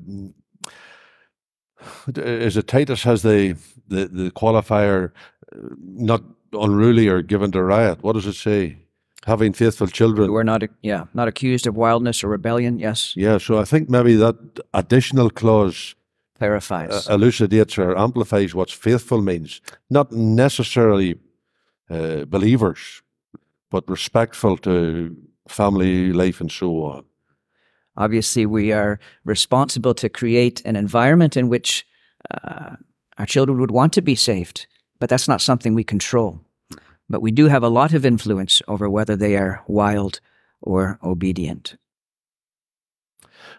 Is 2.16 2.56
it 2.56 2.66
Titus 2.66 3.04
has 3.04 3.22
the 3.22 3.56
the, 3.88 4.08
the 4.08 4.30
qualifier 4.32 5.12
uh, 5.54 5.58
not 5.80 6.22
unruly 6.52 7.08
or 7.08 7.22
given 7.22 7.50
to 7.52 7.62
riot? 7.62 8.02
What 8.02 8.14
does 8.14 8.26
it 8.26 8.34
say? 8.34 8.78
Having 9.26 9.54
faithful 9.54 9.88
children. 9.88 10.30
We're 10.30 10.44
not, 10.44 10.62
yeah, 10.82 11.04
not 11.12 11.26
accused 11.28 11.66
of 11.66 11.74
wildness 11.76 12.22
or 12.22 12.28
rebellion. 12.28 12.78
Yes, 12.78 13.12
Yeah, 13.16 13.38
so 13.38 13.58
I 13.58 13.64
think 13.64 13.88
maybe 13.90 14.14
that 14.16 14.36
additional 14.72 15.30
clause 15.30 15.96
clarifies. 16.38 17.08
uh, 17.08 17.14
elucidates 17.14 17.76
or 17.78 17.96
amplifies 17.98 18.54
what 18.54 18.70
faithful 18.70 19.20
means. 19.22 19.60
Not 19.90 20.12
necessarily 20.12 21.16
uh, 21.90 22.24
believers, 22.26 23.02
but 23.70 23.88
respectful 23.90 24.56
to 24.58 25.16
family 25.48 26.12
life 26.12 26.40
and 26.40 26.50
so 26.52 26.82
on. 26.84 27.04
Obviously, 27.96 28.46
we 28.46 28.72
are 28.72 28.98
responsible 29.24 29.94
to 29.94 30.08
create 30.08 30.62
an 30.64 30.76
environment 30.76 31.36
in 31.36 31.48
which 31.48 31.84
uh, 32.30 32.76
our 33.18 33.26
children 33.26 33.58
would 33.58 33.70
want 33.70 33.92
to 33.94 34.02
be 34.02 34.14
saved, 34.14 34.66
but 34.98 35.08
that's 35.08 35.28
not 35.28 35.40
something 35.40 35.74
we 35.74 35.84
control. 35.84 36.40
but 37.08 37.22
we 37.22 37.30
do 37.30 37.46
have 37.46 37.62
a 37.62 37.68
lot 37.68 37.94
of 37.94 38.04
influence 38.04 38.60
over 38.66 38.90
whether 38.90 39.14
they 39.14 39.36
are 39.36 39.62
wild 39.68 40.20
or 40.60 40.98
obedient. 41.04 41.76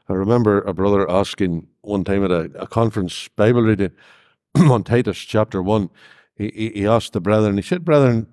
I 0.09 0.13
remember 0.13 0.61
a 0.61 0.73
brother 0.73 1.09
asking 1.09 1.67
one 1.81 2.03
time 2.03 2.23
at 2.25 2.31
a, 2.31 2.51
a 2.59 2.67
conference 2.67 3.29
Bible 3.35 3.61
reading 3.61 3.91
on 4.55 4.83
Titus 4.83 5.17
chapter 5.17 5.61
1. 5.61 5.89
He, 6.35 6.51
he, 6.53 6.69
he 6.69 6.87
asked 6.87 7.13
the 7.13 7.21
brethren, 7.21 7.55
he 7.55 7.61
said, 7.61 7.85
Brethren, 7.85 8.27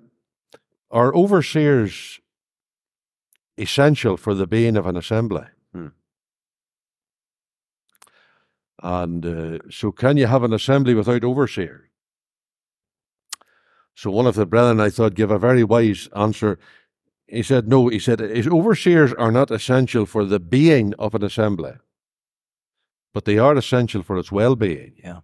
are 0.91 1.15
overseers 1.15 2.19
essential 3.57 4.17
for 4.17 4.33
the 4.33 4.47
being 4.47 4.77
of 4.77 4.85
an 4.85 4.97
assembly? 4.97 5.45
Hmm. 5.73 5.87
And 8.83 9.25
uh, 9.25 9.59
so, 9.69 9.91
can 9.91 10.17
you 10.17 10.27
have 10.27 10.43
an 10.43 10.53
assembly 10.53 10.93
without 10.93 11.23
overseer? 11.23 11.89
So, 13.95 14.11
one 14.11 14.27
of 14.27 14.35
the 14.35 14.45
brethren 14.45 14.81
I 14.81 14.89
thought 14.89 15.15
gave 15.15 15.31
a 15.31 15.39
very 15.39 15.63
wise 15.63 16.09
answer. 16.15 16.59
He 17.27 17.41
said, 17.41 17.67
No, 17.67 17.87
he 17.87 17.97
said, 17.97 18.19
his 18.19 18.47
overseers 18.47 19.13
are 19.13 19.31
not 19.31 19.51
essential 19.51 20.05
for 20.05 20.25
the 20.25 20.39
being 20.39 20.93
of 20.99 21.15
an 21.15 21.23
assembly, 21.23 21.73
but 23.13 23.25
they 23.25 23.37
are 23.37 23.55
essential 23.55 24.03
for 24.03 24.17
its 24.17 24.31
well 24.31 24.55
being. 24.55 24.93
Yeah. 25.01 25.21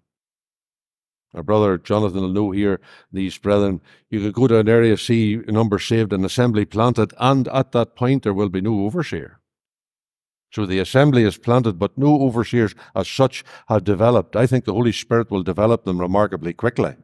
Our 1.34 1.44
brother 1.44 1.78
Jonathan 1.78 2.22
will 2.22 2.30
know 2.30 2.52
here, 2.52 2.82
these 3.12 3.38
brethren, 3.38 3.82
you 4.10 4.20
could 4.20 4.34
go 4.34 4.48
to 4.48 4.60
an 4.60 4.68
area, 4.68 4.98
see 4.98 5.36
a 5.36 5.52
number 5.52 5.80
saved, 5.80 6.12
an 6.12 6.26
assembly 6.26 6.66
planted, 6.66 7.14
and 7.20 7.48
at 7.50 7.72
that 7.74 7.96
point 7.96 8.24
there 8.24 8.34
will 8.34 8.50
be 8.50 8.62
no 8.62 8.86
overseer. 8.86 9.40
So 10.52 10.66
the 10.66 10.80
assembly 10.80 11.24
is 11.24 11.38
planted, 11.38 11.80
but 11.80 11.98
no 11.98 12.22
overseers 12.22 12.76
as 12.96 13.08
such 13.08 13.46
have 13.68 13.86
developed. 13.86 14.36
I 14.36 14.46
think 14.46 14.66
the 14.66 14.74
Holy 14.74 14.92
Spirit 14.92 15.32
will 15.32 15.44
develop 15.44 15.86
them 15.86 16.00
remarkably 16.00 16.54
quickly. 16.54 16.96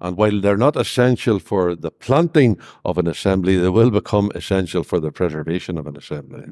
And 0.00 0.16
while 0.16 0.40
they're 0.40 0.56
not 0.56 0.76
essential 0.76 1.38
for 1.38 1.74
the 1.74 1.90
planting 1.90 2.58
of 2.84 2.98
an 2.98 3.06
assembly, 3.06 3.56
they 3.56 3.70
will 3.70 3.90
become 3.90 4.30
essential 4.34 4.82
for 4.82 5.00
the 5.00 5.10
preservation 5.10 5.78
of 5.78 5.86
an 5.86 5.96
assembly. 5.96 6.44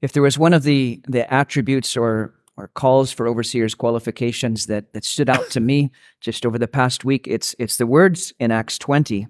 If 0.00 0.12
there 0.12 0.22
was 0.22 0.38
one 0.38 0.54
of 0.54 0.62
the, 0.62 1.00
the 1.08 1.32
attributes 1.32 1.96
or, 1.96 2.34
or 2.56 2.68
calls 2.68 3.12
for 3.12 3.26
overseers' 3.26 3.74
qualifications 3.74 4.66
that, 4.66 4.92
that 4.92 5.04
stood 5.04 5.28
out 5.28 5.50
to 5.50 5.60
me 5.60 5.90
just 6.20 6.46
over 6.46 6.58
the 6.58 6.68
past 6.68 7.04
week, 7.04 7.26
it's, 7.26 7.56
it's 7.58 7.76
the 7.76 7.86
words 7.86 8.32
in 8.38 8.50
Acts 8.50 8.78
20 8.78 9.26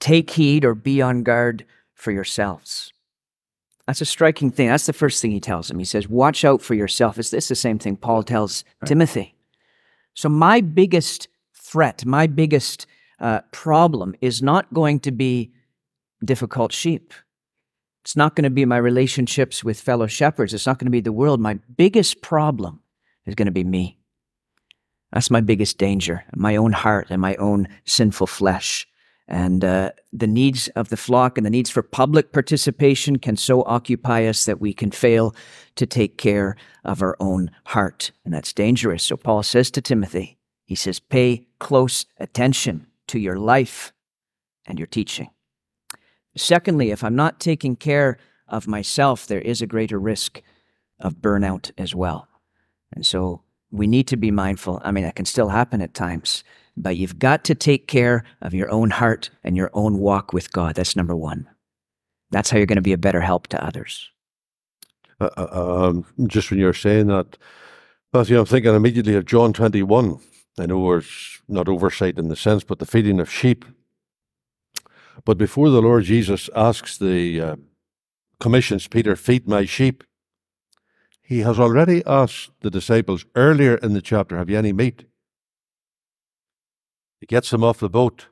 take 0.00 0.30
heed 0.30 0.64
or 0.64 0.74
be 0.74 1.02
on 1.02 1.22
guard 1.22 1.64
for 1.94 2.12
yourselves. 2.12 2.92
That's 3.86 4.00
a 4.00 4.06
striking 4.06 4.50
thing. 4.50 4.68
That's 4.68 4.86
the 4.86 4.92
first 4.92 5.22
thing 5.22 5.30
he 5.30 5.40
tells 5.40 5.70
him. 5.70 5.78
He 5.78 5.84
says, 5.84 6.08
Watch 6.08 6.44
out 6.44 6.60
for 6.60 6.74
yourself. 6.74 7.18
Is 7.18 7.30
this 7.30 7.48
the 7.48 7.54
same 7.54 7.78
thing 7.78 7.96
Paul 7.96 8.22
tells 8.22 8.62
Timothy? 8.84 9.34
So, 10.14 10.28
my 10.28 10.60
biggest 10.60 11.26
threat, 11.70 12.04
my 12.04 12.26
biggest 12.26 12.86
uh, 13.20 13.40
problem 13.52 14.14
is 14.20 14.42
not 14.42 14.72
going 14.72 15.00
to 15.00 15.12
be 15.12 15.52
difficult 16.24 16.72
sheep. 16.72 17.12
It's 18.04 18.16
not 18.16 18.34
going 18.34 18.44
to 18.44 18.50
be 18.50 18.64
my 18.64 18.78
relationships 18.78 19.62
with 19.62 19.80
fellow 19.80 20.06
shepherds. 20.06 20.54
It's 20.54 20.66
not 20.66 20.78
going 20.78 20.86
to 20.86 20.90
be 20.90 21.00
the 21.00 21.12
world. 21.12 21.40
My 21.40 21.58
biggest 21.76 22.22
problem 22.22 22.80
is 23.26 23.34
going 23.34 23.46
to 23.46 23.52
be 23.52 23.64
me. 23.64 23.98
That's 25.12 25.30
my 25.30 25.40
biggest 25.40 25.78
danger, 25.78 26.24
my 26.34 26.56
own 26.56 26.72
heart 26.72 27.08
and 27.10 27.20
my 27.20 27.34
own 27.36 27.68
sinful 27.84 28.26
flesh. 28.26 28.86
And 29.26 29.62
uh, 29.62 29.92
the 30.10 30.26
needs 30.26 30.68
of 30.68 30.88
the 30.88 30.96
flock 30.96 31.36
and 31.36 31.44
the 31.44 31.50
needs 31.50 31.68
for 31.68 31.82
public 31.82 32.32
participation 32.32 33.18
can 33.18 33.36
so 33.36 33.62
occupy 33.64 34.24
us 34.24 34.46
that 34.46 34.60
we 34.60 34.72
can 34.72 34.90
fail 34.90 35.34
to 35.76 35.86
take 35.86 36.16
care 36.16 36.56
of 36.84 37.02
our 37.02 37.14
own 37.20 37.50
heart. 37.66 38.10
And 38.24 38.32
that's 38.32 38.54
dangerous. 38.54 39.04
So 39.04 39.18
Paul 39.18 39.42
says 39.42 39.70
to 39.72 39.82
Timothy, 39.82 40.37
he 40.68 40.74
says, 40.74 41.00
pay 41.00 41.46
close 41.58 42.04
attention 42.18 42.88
to 43.06 43.18
your 43.18 43.38
life 43.38 43.94
and 44.66 44.78
your 44.78 44.86
teaching. 44.86 45.30
Secondly, 46.36 46.90
if 46.90 47.02
I'm 47.02 47.16
not 47.16 47.40
taking 47.40 47.74
care 47.74 48.18
of 48.46 48.68
myself, 48.68 49.26
there 49.26 49.40
is 49.40 49.62
a 49.62 49.66
greater 49.66 49.98
risk 49.98 50.42
of 51.00 51.22
burnout 51.22 51.70
as 51.78 51.94
well. 51.94 52.28
And 52.92 53.06
so 53.06 53.40
we 53.70 53.86
need 53.86 54.06
to 54.08 54.18
be 54.18 54.30
mindful. 54.30 54.82
I 54.84 54.90
mean, 54.90 55.04
that 55.04 55.16
can 55.16 55.24
still 55.24 55.48
happen 55.48 55.80
at 55.80 55.94
times, 55.94 56.44
but 56.76 56.98
you've 56.98 57.18
got 57.18 57.44
to 57.44 57.54
take 57.54 57.88
care 57.88 58.24
of 58.42 58.52
your 58.52 58.70
own 58.70 58.90
heart 58.90 59.30
and 59.42 59.56
your 59.56 59.70
own 59.72 59.96
walk 59.96 60.34
with 60.34 60.52
God. 60.52 60.74
That's 60.74 60.94
number 60.94 61.16
one. 61.16 61.48
That's 62.30 62.50
how 62.50 62.58
you're 62.58 62.66
going 62.66 62.76
to 62.76 62.82
be 62.82 62.92
a 62.92 62.98
better 62.98 63.22
help 63.22 63.46
to 63.48 63.64
others. 63.64 64.10
Uh, 65.18 65.30
uh, 65.38 65.88
um, 65.88 66.04
just 66.26 66.50
when 66.50 66.60
you're 66.60 66.74
saying 66.74 67.06
that, 67.06 67.38
Matthew, 68.12 68.38
I'm 68.38 68.44
thinking 68.44 68.74
immediately 68.74 69.14
of 69.14 69.24
John 69.24 69.54
21. 69.54 70.20
I 70.58 70.66
know 70.66 70.92
it's 70.92 71.40
not 71.48 71.68
oversight 71.68 72.18
in 72.18 72.28
the 72.28 72.36
sense, 72.36 72.64
but 72.64 72.78
the 72.78 72.86
feeding 72.86 73.20
of 73.20 73.30
sheep. 73.30 73.64
But 75.24 75.38
before 75.38 75.70
the 75.70 75.82
Lord 75.82 76.04
Jesus 76.04 76.48
asks 76.54 76.96
the 76.96 77.40
uh, 77.40 77.56
commissions 78.40 78.86
Peter, 78.86 79.16
feed 79.16 79.48
my 79.48 79.64
sheep, 79.64 80.04
he 81.20 81.40
has 81.40 81.58
already 81.58 82.02
asked 82.06 82.52
the 82.60 82.70
disciples 82.70 83.26
earlier 83.34 83.74
in 83.76 83.92
the 83.92 84.00
chapter, 84.00 84.38
have 84.38 84.48
you 84.48 84.56
any 84.56 84.72
meat? 84.72 85.04
He 87.20 87.26
gets 87.26 87.50
them 87.50 87.62
off 87.62 87.80
the 87.80 87.90
boat. 87.90 88.28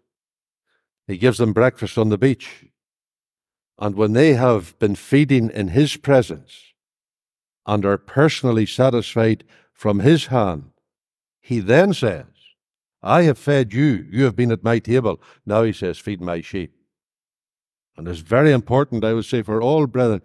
He 1.06 1.18
gives 1.18 1.38
them 1.38 1.52
breakfast 1.52 1.98
on 1.98 2.08
the 2.08 2.18
beach. 2.18 2.66
And 3.78 3.96
when 3.96 4.14
they 4.14 4.34
have 4.34 4.78
been 4.78 4.94
feeding 4.94 5.50
in 5.50 5.68
his 5.68 5.96
presence 5.96 6.72
and 7.66 7.84
are 7.84 7.98
personally 7.98 8.64
satisfied 8.64 9.44
from 9.72 10.00
his 10.00 10.26
hand, 10.26 10.70
he 11.46 11.60
then 11.60 11.94
says, 11.94 12.26
I 13.04 13.22
have 13.22 13.38
fed 13.38 13.72
you. 13.72 14.04
You 14.10 14.24
have 14.24 14.34
been 14.34 14.50
at 14.50 14.64
my 14.64 14.80
table. 14.80 15.20
Now 15.46 15.62
he 15.62 15.72
says, 15.72 15.96
feed 15.96 16.20
my 16.20 16.40
sheep. 16.40 16.74
And 17.96 18.08
it's 18.08 18.18
very 18.18 18.50
important, 18.50 19.04
I 19.04 19.12
would 19.12 19.26
say, 19.26 19.42
for 19.42 19.62
all 19.62 19.86
brethren, 19.86 20.22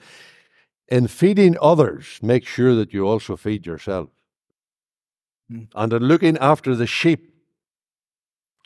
in 0.88 1.06
feeding 1.06 1.58
others, 1.62 2.18
make 2.24 2.48
sure 2.48 2.74
that 2.74 2.92
you 2.92 3.08
also 3.08 3.36
feed 3.38 3.68
yourself. 3.68 4.10
Mm. 5.52 5.68
And 5.76 5.94
in 5.94 6.02
looking 6.02 6.40
after 6.40 6.76
the 6.76 6.88
sheep, 6.88 7.28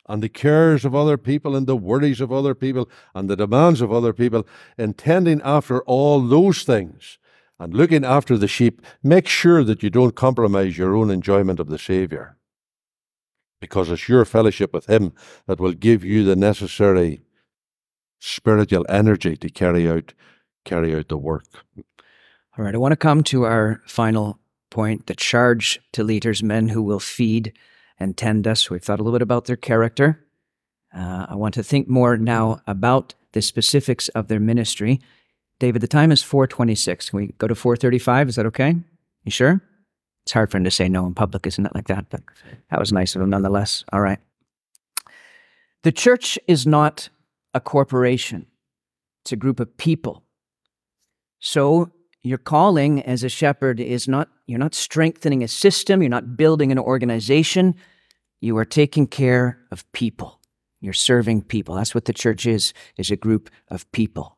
and 0.08 0.22
the 0.22 0.30
cares 0.30 0.86
of 0.86 0.94
other 0.94 1.18
people 1.18 1.54
and 1.54 1.66
the 1.66 1.76
worries 1.76 2.22
of 2.22 2.32
other 2.32 2.54
people 2.54 2.88
and 3.14 3.28
the 3.28 3.36
demands 3.36 3.82
of 3.82 3.92
other 3.92 4.14
people, 4.14 4.46
intending 4.78 5.42
after 5.44 5.82
all 5.82 6.22
those 6.22 6.62
things 6.62 7.18
and 7.58 7.74
looking 7.74 8.02
after 8.02 8.38
the 8.38 8.48
sheep, 8.48 8.80
make 9.02 9.28
sure 9.28 9.62
that 9.62 9.82
you 9.82 9.90
don't 9.90 10.14
compromise 10.14 10.78
your 10.78 10.96
own 10.96 11.10
enjoyment 11.10 11.60
of 11.60 11.68
the 11.68 11.78
Saviour. 11.78 12.36
Because 13.66 13.90
it's 13.90 14.08
your 14.08 14.24
fellowship 14.24 14.72
with 14.72 14.86
Him 14.86 15.12
that 15.46 15.60
will 15.60 15.72
give 15.72 16.04
you 16.04 16.24
the 16.24 16.36
necessary 16.36 17.20
spiritual 18.18 18.86
energy 18.88 19.36
to 19.36 19.48
carry 19.50 19.88
out 19.88 20.14
carry 20.64 20.94
out 20.94 21.08
the 21.08 21.16
work. 21.16 21.44
All 22.58 22.64
right, 22.64 22.74
I 22.74 22.78
want 22.78 22.92
to 22.92 22.96
come 22.96 23.22
to 23.24 23.44
our 23.44 23.82
final 23.86 24.38
point 24.70 25.06
the 25.06 25.14
charge 25.14 25.80
to 25.92 26.02
leaders, 26.02 26.42
men 26.42 26.68
who 26.68 26.82
will 26.82 27.00
feed 27.00 27.52
and 27.98 28.16
tend 28.16 28.46
us. 28.46 28.70
We've 28.70 28.82
thought 28.82 28.98
a 29.00 29.02
little 29.02 29.16
bit 29.16 29.22
about 29.22 29.44
their 29.44 29.56
character. 29.56 30.24
Uh, 30.94 31.26
I 31.28 31.34
want 31.34 31.54
to 31.54 31.62
think 31.62 31.88
more 31.88 32.16
now 32.16 32.60
about 32.66 33.14
the 33.32 33.42
specifics 33.42 34.08
of 34.08 34.28
their 34.28 34.40
ministry. 34.40 35.00
David, 35.58 35.82
the 35.82 35.88
time 35.88 36.10
is 36.12 36.22
426. 36.22 37.10
Can 37.10 37.16
we 37.18 37.26
go 37.38 37.46
to 37.46 37.54
435? 37.54 38.30
Is 38.30 38.36
that 38.36 38.46
okay? 38.46 38.76
You 39.24 39.30
sure? 39.30 39.62
It's 40.26 40.32
hard 40.32 40.50
for 40.50 40.56
him 40.56 40.64
to 40.64 40.72
say 40.72 40.88
no 40.88 41.06
in 41.06 41.14
public, 41.14 41.46
isn't 41.46 41.64
it, 41.64 41.72
like 41.72 41.86
that? 41.86 42.10
But 42.10 42.20
that 42.70 42.80
was 42.80 42.92
nice 42.92 43.14
of 43.14 43.22
him 43.22 43.30
nonetheless. 43.30 43.84
All 43.92 44.00
right. 44.00 44.18
The 45.84 45.92
church 45.92 46.36
is 46.48 46.66
not 46.66 47.10
a 47.54 47.60
corporation, 47.60 48.46
it's 49.22 49.30
a 49.30 49.36
group 49.36 49.60
of 49.60 49.76
people. 49.76 50.24
So 51.38 51.92
your 52.24 52.38
calling 52.38 53.00
as 53.02 53.22
a 53.22 53.28
shepherd 53.28 53.78
is 53.78 54.08
not, 54.08 54.28
you're 54.48 54.58
not 54.58 54.74
strengthening 54.74 55.44
a 55.44 55.48
system, 55.48 56.02
you're 56.02 56.10
not 56.10 56.36
building 56.36 56.72
an 56.72 56.78
organization, 56.80 57.76
you 58.40 58.56
are 58.58 58.64
taking 58.64 59.06
care 59.06 59.60
of 59.70 59.90
people. 59.92 60.40
You're 60.80 60.92
serving 60.92 61.42
people. 61.42 61.76
That's 61.76 61.94
what 61.94 62.04
the 62.04 62.12
church 62.12 62.46
is, 62.46 62.72
is 62.98 63.12
a 63.12 63.16
group 63.16 63.48
of 63.68 63.90
people. 63.92 64.35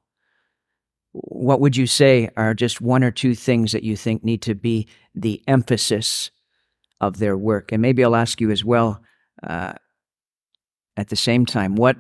What 1.21 1.61
would 1.61 1.77
you 1.77 1.87
say 1.87 2.31
are 2.37 2.55
just 2.55 2.81
one 2.81 3.03
or 3.03 3.11
two 3.11 3.35
things 3.35 3.73
that 3.73 3.83
you 3.83 3.97
think 3.97 4.25
need 4.25 4.43
to 4.43 4.55
be 4.55 4.89
the 5.15 5.43
emphasis 5.47 6.31
of 7.01 7.19
their 7.19 7.37
work? 7.37 7.73
And 7.73 7.83
maybe 7.83 8.05
I'll 8.05 8.17
ask 8.17 8.41
you 8.41 8.51
as 8.51 8.65
well 8.65 9.03
uh, 9.43 9.73
at 10.97 11.09
the 11.09 11.17
same 11.17 11.47
time, 11.47 11.77
what 11.77 11.97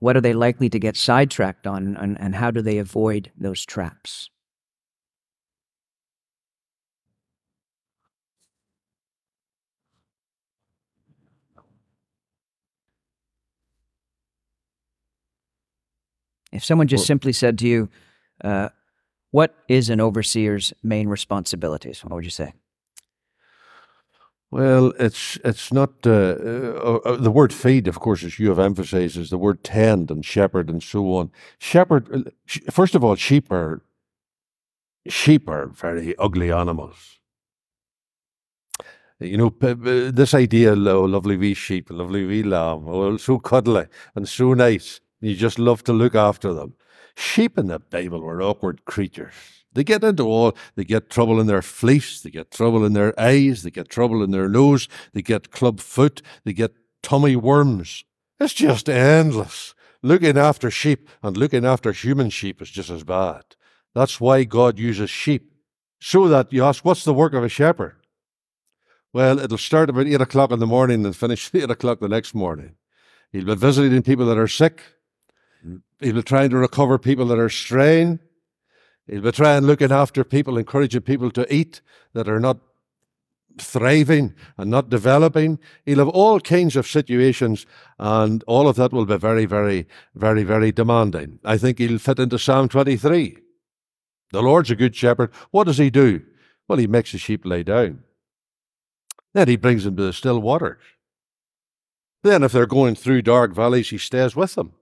what 0.00 0.16
are 0.16 0.20
they 0.20 0.34
likely 0.34 0.68
to 0.68 0.78
get 0.78 0.96
sidetracked 0.96 1.66
on, 1.66 1.96
and, 1.96 2.20
and 2.20 2.34
how 2.34 2.50
do 2.50 2.60
they 2.60 2.76
avoid 2.76 3.30
those 3.38 3.64
traps? 3.64 4.28
If 16.54 16.64
someone 16.64 16.86
just 16.86 17.02
Well- 17.02 17.06
simply 17.06 17.32
said 17.32 17.58
to 17.58 17.66
you, 17.66 17.88
uh, 18.42 18.68
What 19.30 19.52
is 19.68 19.90
an 19.90 20.00
overseer's 20.00 20.72
main 20.82 21.08
responsibilities? 21.08 22.04
What 22.04 22.12
would 22.14 22.24
you 22.24 22.30
say? 22.30 22.52
Well, 24.52 24.92
it's 25.00 25.38
it's 25.44 25.72
not 25.72 25.90
uh, 26.06 26.10
uh, 26.10 27.00
uh, 27.04 27.16
the 27.16 27.32
word 27.32 27.52
feed, 27.52 27.88
of 27.88 27.98
course, 27.98 28.22
as 28.26 28.38
you 28.38 28.48
have 28.50 28.60
emphasized, 28.60 29.16
is 29.16 29.30
the 29.30 29.36
word 29.38 29.64
tend 29.64 30.10
and 30.12 30.24
shepherd 30.24 30.70
and 30.70 30.80
so 30.80 31.16
on. 31.16 31.32
Shepherd, 31.58 32.08
uh, 32.14 32.30
sh- 32.46 32.60
first 32.70 32.94
of 32.94 33.02
all, 33.02 33.16
sheep 33.16 33.50
are 33.50 33.82
sheep 35.08 35.48
are 35.48 35.66
very 35.66 36.14
ugly 36.18 36.52
animals. 36.52 37.18
You 39.18 39.36
know, 39.36 39.50
this 40.12 40.34
idea, 40.34 40.72
oh, 40.74 41.04
lovely 41.04 41.36
wee 41.36 41.54
sheep, 41.54 41.90
lovely 41.90 42.24
wee 42.24 42.42
lamb, 42.44 42.84
oh, 42.86 43.16
so 43.16 43.38
cuddly 43.40 43.86
and 44.14 44.28
so 44.28 44.54
nice. 44.54 45.00
You 45.24 45.34
just 45.34 45.58
love 45.58 45.82
to 45.84 45.92
look 45.92 46.14
after 46.14 46.52
them. 46.52 46.74
Sheep 47.16 47.56
in 47.56 47.68
the 47.68 47.78
Bible 47.78 48.20
were 48.20 48.42
awkward 48.42 48.84
creatures. 48.84 49.32
They 49.72 49.82
get 49.82 50.04
into 50.04 50.24
all, 50.24 50.56
they 50.76 50.84
get 50.84 51.10
trouble 51.10 51.40
in 51.40 51.46
their 51.46 51.62
fleece, 51.62 52.20
they 52.20 52.30
get 52.30 52.50
trouble 52.50 52.84
in 52.84 52.92
their 52.92 53.18
eyes, 53.18 53.62
they 53.62 53.70
get 53.70 53.88
trouble 53.88 54.22
in 54.22 54.30
their 54.30 54.48
nose, 54.48 54.86
they 55.12 55.22
get 55.22 55.50
club 55.50 55.80
foot, 55.80 56.22
they 56.44 56.52
get 56.52 56.74
tummy 57.02 57.36
worms. 57.36 58.04
It's 58.38 58.52
just 58.52 58.88
endless. 58.88 59.74
Looking 60.02 60.36
after 60.36 60.70
sheep 60.70 61.08
and 61.22 61.36
looking 61.36 61.64
after 61.64 61.92
human 61.92 62.28
sheep 62.30 62.60
is 62.60 62.70
just 62.70 62.90
as 62.90 63.02
bad. 63.02 63.42
That's 63.94 64.20
why 64.20 64.44
God 64.44 64.78
uses 64.78 65.08
sheep. 65.08 65.54
So 66.00 66.28
that 66.28 66.52
you 66.52 66.62
ask, 66.62 66.84
what's 66.84 67.04
the 67.04 67.14
work 67.14 67.32
of 67.32 67.42
a 67.42 67.48
shepherd? 67.48 67.96
Well, 69.14 69.38
it'll 69.38 69.56
start 69.56 69.88
about 69.88 70.06
eight 70.06 70.20
o'clock 70.20 70.50
in 70.50 70.58
the 70.58 70.66
morning 70.66 71.06
and 71.06 71.16
finish 71.16 71.50
eight 71.54 71.70
o'clock 71.70 72.00
the 72.00 72.08
next 72.08 72.34
morning. 72.34 72.74
He'll 73.32 73.46
be 73.46 73.54
visiting 73.54 74.02
people 74.02 74.26
that 74.26 74.38
are 74.38 74.46
sick. 74.46 74.82
He'll 76.00 76.14
be 76.14 76.22
trying 76.22 76.50
to 76.50 76.56
recover 76.56 76.98
people 76.98 77.26
that 77.26 77.38
are 77.38 77.48
straying. 77.48 78.20
He'll 79.06 79.22
be 79.22 79.32
trying 79.32 79.64
looking 79.64 79.92
after 79.92 80.24
people, 80.24 80.58
encouraging 80.58 81.02
people 81.02 81.30
to 81.32 81.52
eat 81.52 81.80
that 82.12 82.28
are 82.28 82.40
not 82.40 82.58
thriving 83.58 84.34
and 84.56 84.70
not 84.70 84.90
developing. 84.90 85.58
He'll 85.84 85.98
have 85.98 86.08
all 86.08 86.40
kinds 86.40 86.76
of 86.76 86.86
situations, 86.86 87.66
and 87.98 88.42
all 88.46 88.68
of 88.68 88.76
that 88.76 88.92
will 88.92 89.06
be 89.06 89.16
very, 89.16 89.46
very, 89.46 89.86
very, 90.14 90.42
very 90.42 90.72
demanding. 90.72 91.38
I 91.44 91.58
think 91.58 91.78
he'll 91.78 91.98
fit 91.98 92.18
into 92.18 92.38
Psalm 92.38 92.68
23. 92.68 93.38
The 94.32 94.42
Lord's 94.42 94.70
a 94.70 94.76
good 94.76 94.96
shepherd. 94.96 95.32
What 95.50 95.64
does 95.64 95.78
he 95.78 95.90
do? 95.90 96.22
Well, 96.66 96.78
he 96.78 96.86
makes 96.86 97.12
the 97.12 97.18
sheep 97.18 97.44
lay 97.44 97.62
down. 97.62 98.02
Then 99.32 99.48
he 99.48 99.56
brings 99.56 99.84
them 99.84 99.96
to 99.96 100.02
the 100.02 100.12
still 100.12 100.40
waters. 100.40 100.80
Then, 102.22 102.42
if 102.42 102.52
they're 102.52 102.66
going 102.66 102.94
through 102.94 103.22
dark 103.22 103.52
valleys, 103.52 103.90
he 103.90 103.98
stays 103.98 104.34
with 104.34 104.54
them. 104.54 104.72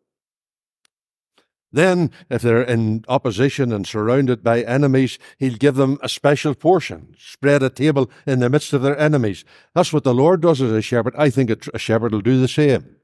Then, 1.72 2.10
if 2.28 2.42
they're 2.42 2.62
in 2.62 3.04
opposition 3.08 3.72
and 3.72 3.86
surrounded 3.86 4.44
by 4.44 4.60
enemies, 4.62 5.18
he'll 5.38 5.56
give 5.56 5.76
them 5.76 5.98
a 6.02 6.08
special 6.08 6.54
portion, 6.54 7.14
spread 7.18 7.62
a 7.62 7.70
table 7.70 8.10
in 8.26 8.40
the 8.40 8.50
midst 8.50 8.74
of 8.74 8.82
their 8.82 8.98
enemies. 8.98 9.44
That's 9.74 9.92
what 9.92 10.04
the 10.04 10.14
Lord 10.14 10.42
does 10.42 10.60
as 10.60 10.70
a 10.70 10.82
shepherd. 10.82 11.14
I 11.16 11.30
think 11.30 11.48
a, 11.48 11.56
a 11.72 11.78
shepherd 11.78 12.12
will 12.12 12.20
do 12.20 12.38
the 12.38 12.48
same. 12.48 12.96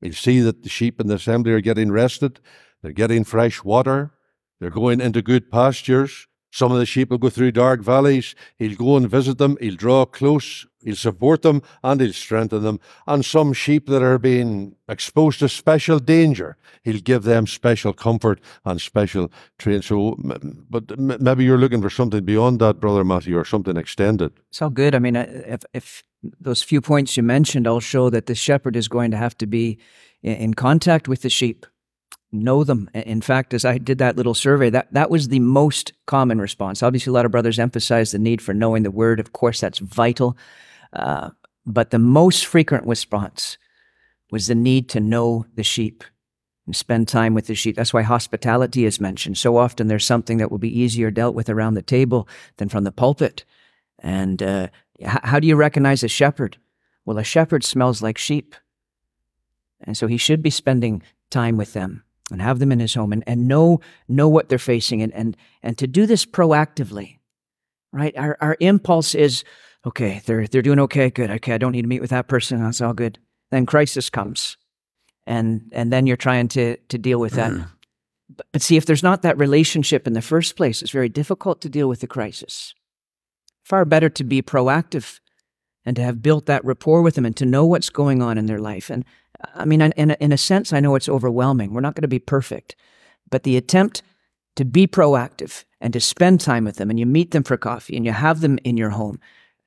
He'll 0.00 0.12
see 0.12 0.40
that 0.40 0.62
the 0.62 0.68
sheep 0.68 1.00
in 1.00 1.08
the 1.08 1.16
assembly 1.16 1.52
are 1.52 1.60
getting 1.60 1.90
rested, 1.90 2.38
they're 2.82 2.92
getting 2.92 3.24
fresh 3.24 3.64
water, 3.64 4.12
they're 4.60 4.70
going 4.70 5.00
into 5.00 5.20
good 5.20 5.50
pastures. 5.50 6.28
Some 6.54 6.70
of 6.70 6.78
the 6.78 6.86
sheep 6.86 7.10
will 7.10 7.18
go 7.18 7.30
through 7.30 7.50
dark 7.50 7.80
valleys. 7.80 8.36
He'll 8.58 8.76
go 8.76 8.96
and 8.96 9.10
visit 9.10 9.38
them. 9.38 9.56
He'll 9.60 9.74
draw 9.74 10.04
close. 10.04 10.64
He'll 10.84 10.94
support 10.94 11.42
them 11.42 11.62
and 11.82 12.00
he'll 12.00 12.12
strengthen 12.12 12.62
them. 12.62 12.78
And 13.08 13.24
some 13.24 13.52
sheep 13.52 13.88
that 13.88 14.04
are 14.04 14.20
being 14.20 14.76
exposed 14.88 15.40
to 15.40 15.48
special 15.48 15.98
danger, 15.98 16.56
he'll 16.84 17.00
give 17.00 17.24
them 17.24 17.48
special 17.48 17.92
comfort 17.92 18.40
and 18.64 18.80
special 18.80 19.32
training. 19.58 19.82
So, 19.82 20.16
but 20.70 20.96
maybe 20.96 21.42
you're 21.42 21.58
looking 21.58 21.82
for 21.82 21.90
something 21.90 22.24
beyond 22.24 22.60
that, 22.60 22.78
Brother 22.78 23.02
Matthew, 23.02 23.36
or 23.36 23.44
something 23.44 23.76
extended. 23.76 24.32
It's 24.50 24.62
all 24.62 24.70
good. 24.70 24.94
I 24.94 25.00
mean, 25.00 25.16
uh, 25.16 25.26
if, 25.48 25.64
if 25.74 26.04
those 26.38 26.62
few 26.62 26.80
points 26.80 27.16
you 27.16 27.24
mentioned 27.24 27.66
all 27.66 27.80
show 27.80 28.10
that 28.10 28.26
the 28.26 28.36
shepherd 28.36 28.76
is 28.76 28.86
going 28.86 29.10
to 29.10 29.16
have 29.16 29.36
to 29.38 29.48
be 29.48 29.76
in 30.22 30.54
contact 30.54 31.08
with 31.08 31.22
the 31.22 31.30
sheep 31.30 31.66
know 32.34 32.64
them. 32.64 32.90
In 32.92 33.20
fact, 33.20 33.54
as 33.54 33.64
I 33.64 33.78
did 33.78 33.98
that 33.98 34.16
little 34.16 34.34
survey, 34.34 34.70
that, 34.70 34.92
that 34.92 35.10
was 35.10 35.28
the 35.28 35.40
most 35.40 35.92
common 36.06 36.40
response. 36.40 36.82
Obviously, 36.82 37.10
a 37.10 37.14
lot 37.14 37.24
of 37.24 37.32
brothers 37.32 37.58
emphasize 37.58 38.10
the 38.10 38.18
need 38.18 38.42
for 38.42 38.52
knowing 38.52 38.82
the 38.82 38.90
word. 38.90 39.20
Of 39.20 39.32
course, 39.32 39.60
that's 39.60 39.78
vital. 39.78 40.36
Uh, 40.92 41.30
but 41.66 41.90
the 41.90 41.98
most 41.98 42.46
frequent 42.46 42.86
response 42.86 43.58
was 44.30 44.46
the 44.46 44.54
need 44.54 44.88
to 44.90 45.00
know 45.00 45.46
the 45.54 45.62
sheep 45.62 46.04
and 46.66 46.74
spend 46.74 47.08
time 47.08 47.34
with 47.34 47.46
the 47.46 47.54
sheep. 47.54 47.76
That's 47.76 47.92
why 47.92 48.02
hospitality 48.02 48.84
is 48.84 49.00
mentioned. 49.00 49.38
So 49.38 49.56
often 49.56 49.88
there's 49.88 50.06
something 50.06 50.38
that 50.38 50.50
will 50.50 50.58
be 50.58 50.78
easier 50.78 51.10
dealt 51.10 51.34
with 51.34 51.50
around 51.50 51.74
the 51.74 51.82
table 51.82 52.28
than 52.56 52.68
from 52.68 52.84
the 52.84 52.92
pulpit. 52.92 53.44
And 53.98 54.42
uh, 54.42 54.68
how 55.04 55.40
do 55.40 55.46
you 55.46 55.56
recognize 55.56 56.02
a 56.02 56.08
shepherd? 56.08 56.58
Well, 57.04 57.18
a 57.18 57.24
shepherd 57.24 57.64
smells 57.64 58.02
like 58.02 58.18
sheep. 58.18 58.54
And 59.80 59.96
so 59.96 60.06
he 60.06 60.16
should 60.16 60.42
be 60.42 60.50
spending 60.50 61.02
time 61.30 61.56
with 61.56 61.72
them 61.72 62.03
and 62.30 62.40
have 62.40 62.58
them 62.58 62.72
in 62.72 62.80
his 62.80 62.94
home 62.94 63.12
and, 63.12 63.22
and 63.26 63.46
know 63.46 63.80
know 64.08 64.28
what 64.28 64.48
they're 64.48 64.58
facing 64.58 65.02
and, 65.02 65.12
and 65.12 65.36
and 65.62 65.78
to 65.78 65.86
do 65.86 66.06
this 66.06 66.24
proactively 66.24 67.18
right? 67.94 68.16
Our, 68.18 68.36
our 68.40 68.56
impulse 68.60 69.14
is 69.14 69.44
okay 69.86 70.20
they're 70.26 70.46
they're 70.46 70.62
doing 70.62 70.80
okay 70.80 71.08
good. 71.08 71.30
Okay 71.30 71.54
i 71.54 71.58
don't 71.58 71.72
need 71.72 71.82
to 71.82 71.88
meet 71.88 72.02
with 72.02 72.10
that 72.10 72.28
person. 72.28 72.62
That's 72.62 72.80
all 72.80 72.92
good. 72.92 73.18
Then 73.50 73.64
crisis 73.64 74.10
comes 74.10 74.58
and 75.26 75.70
and 75.72 75.92
then 75.92 76.06
you're 76.06 76.16
trying 76.16 76.48
to 76.48 76.76
to 76.76 76.98
deal 76.98 77.20
with 77.20 77.32
that. 77.34 77.52
Mm. 77.52 77.70
But, 78.28 78.46
but 78.52 78.62
see 78.62 78.76
if 78.76 78.84
there's 78.84 79.02
not 79.02 79.22
that 79.22 79.38
relationship 79.38 80.06
in 80.06 80.12
the 80.12 80.22
first 80.22 80.56
place 80.56 80.82
it's 80.82 80.90
very 80.90 81.08
difficult 81.08 81.60
to 81.62 81.68
deal 81.68 81.88
with 81.88 82.00
the 82.00 82.06
crisis. 82.06 82.74
Far 83.62 83.84
better 83.86 84.10
to 84.10 84.24
be 84.24 84.42
proactive 84.42 85.20
and 85.86 85.96
to 85.96 86.02
have 86.02 86.22
built 86.22 86.46
that 86.46 86.64
rapport 86.64 87.00
with 87.00 87.14
them 87.14 87.24
and 87.24 87.36
to 87.36 87.46
know 87.46 87.64
what's 87.64 87.90
going 87.90 88.20
on 88.22 88.36
in 88.36 88.46
their 88.46 88.58
life. 88.58 88.90
And 88.90 89.04
I 89.54 89.64
mean, 89.64 89.80
in 89.80 90.10
a, 90.10 90.16
in 90.20 90.32
a 90.32 90.38
sense, 90.38 90.72
I 90.72 90.80
know 90.80 90.94
it's 90.94 91.08
overwhelming. 91.08 91.72
We're 91.72 91.80
not 91.80 91.94
going 91.94 92.02
to 92.02 92.08
be 92.08 92.18
perfect, 92.18 92.76
but 93.30 93.42
the 93.42 93.56
attempt 93.56 94.02
to 94.56 94.64
be 94.64 94.86
proactive 94.86 95.64
and 95.80 95.92
to 95.92 96.00
spend 96.00 96.40
time 96.40 96.64
with 96.64 96.76
them 96.76 96.90
and 96.90 96.98
you 96.98 97.06
meet 97.06 97.32
them 97.32 97.42
for 97.42 97.56
coffee 97.56 97.96
and 97.96 98.06
you 98.06 98.12
have 98.12 98.40
them 98.40 98.58
in 98.64 98.76
your 98.76 98.90
home, 98.90 99.20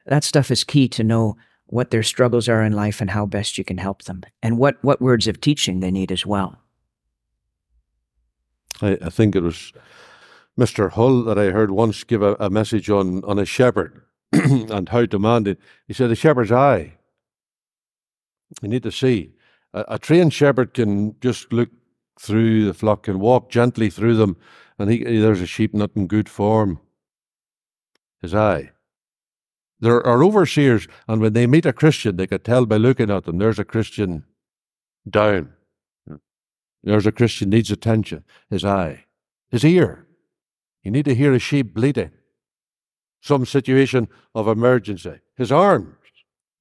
that 0.06 0.24
stuff 0.24 0.50
is 0.50 0.64
key 0.64 0.88
to 0.90 1.04
know 1.04 1.36
what 1.68 1.92
their 1.92 2.04
struggles 2.04 2.48
are 2.48 2.64
in 2.64 2.72
life 2.72 3.02
and 3.02 3.10
how 3.10 3.26
best 3.26 3.58
you 3.58 3.64
can 3.64 3.78
help 3.78 4.04
them 4.04 4.24
and 4.42 4.58
what, 4.58 4.82
what 4.84 5.02
words 5.02 5.28
of 5.28 5.42
teaching 5.42 5.80
they 5.80 5.92
need 5.92 6.12
as 6.12 6.26
well. 6.26 6.58
I, 8.82 8.98
I 9.02 9.10
think 9.10 9.36
it 9.36 9.44
was 9.44 9.74
Mr. 10.58 10.92
Hull 10.92 11.24
that 11.24 11.38
I 11.38 11.52
heard 11.52 11.72
once 11.72 12.04
give 12.04 12.22
a, 12.22 12.36
a 12.40 12.50
message 12.50 12.90
on, 12.90 13.24
on 13.26 13.38
a 13.38 13.46
shepherd 13.46 14.02
and 14.32 14.90
how 14.90 15.06
demanding. 15.06 15.58
He 15.88 15.94
said, 15.94 16.10
The 16.10 16.16
shepherd's 16.16 16.52
eye. 16.52 16.94
You 18.62 18.70
need 18.70 18.84
to 18.84 18.92
see 18.92 19.34
a, 19.78 19.96
a 19.96 20.00
trained 20.00 20.34
shepherd 20.34 20.74
can 20.74 21.16
just 21.22 21.52
look 21.54 21.70
through 22.20 22.66
the 22.66 22.74
flock 22.74 23.08
and 23.08 23.20
walk 23.20 23.50
gently 23.50 23.90
through 23.90 24.16
them, 24.16 24.38
and 24.80 24.90
he, 24.90 25.04
there's 25.04 25.42
a 25.42 25.48
sheep 25.48 25.74
not 25.74 25.92
in 25.96 26.08
good 26.08 26.30
form. 26.30 26.80
His 28.22 28.34
eye. 28.34 28.72
There 29.80 30.06
are 30.06 30.24
overseers, 30.24 30.88
and 31.08 31.22
when 31.22 31.34
they 31.34 31.46
meet 31.46 31.68
a 31.68 31.74
Christian, 31.74 32.16
they 32.16 32.26
can 32.26 32.40
tell 32.40 32.66
by 32.66 32.78
looking 32.78 33.12
at 33.12 33.26
them, 33.26 33.38
there's 33.38 33.60
a 33.60 33.66
Christian 33.66 34.26
down. 35.08 35.54
There's 36.84 37.06
a 37.06 37.12
Christian 37.12 37.50
needs 37.50 37.70
attention. 37.70 38.24
His 38.50 38.66
eye. 38.66 39.06
His 39.52 39.64
ear. 39.64 40.08
You 40.84 40.92
need 40.92 41.06
to 41.06 41.16
hear 41.16 41.34
a 41.34 41.40
sheep 41.40 41.74
bleating. 41.74 42.12
Some 43.22 43.46
situation 43.46 44.08
of 44.34 44.48
emergency. 44.48 45.20
His 45.36 45.52
arm. 45.52 45.98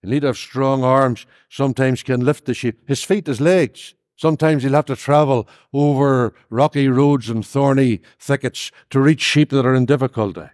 He'll 0.02 0.10
need 0.10 0.22
have 0.22 0.36
strong 0.36 0.84
arms, 0.84 1.26
sometimes 1.48 2.02
can 2.02 2.24
lift 2.24 2.44
the 2.44 2.54
sheep. 2.54 2.88
His 2.88 3.02
feet, 3.02 3.26
his 3.26 3.40
legs. 3.40 3.94
Sometimes 4.16 4.62
he'll 4.62 4.72
have 4.72 4.86
to 4.86 4.96
travel 4.96 5.46
over 5.72 6.32
rocky 6.48 6.88
roads 6.88 7.28
and 7.28 7.46
thorny 7.46 8.00
thickets 8.18 8.72
to 8.90 9.00
reach 9.00 9.20
sheep 9.20 9.50
that 9.50 9.66
are 9.66 9.74
in 9.74 9.84
difficulty. 9.84 10.48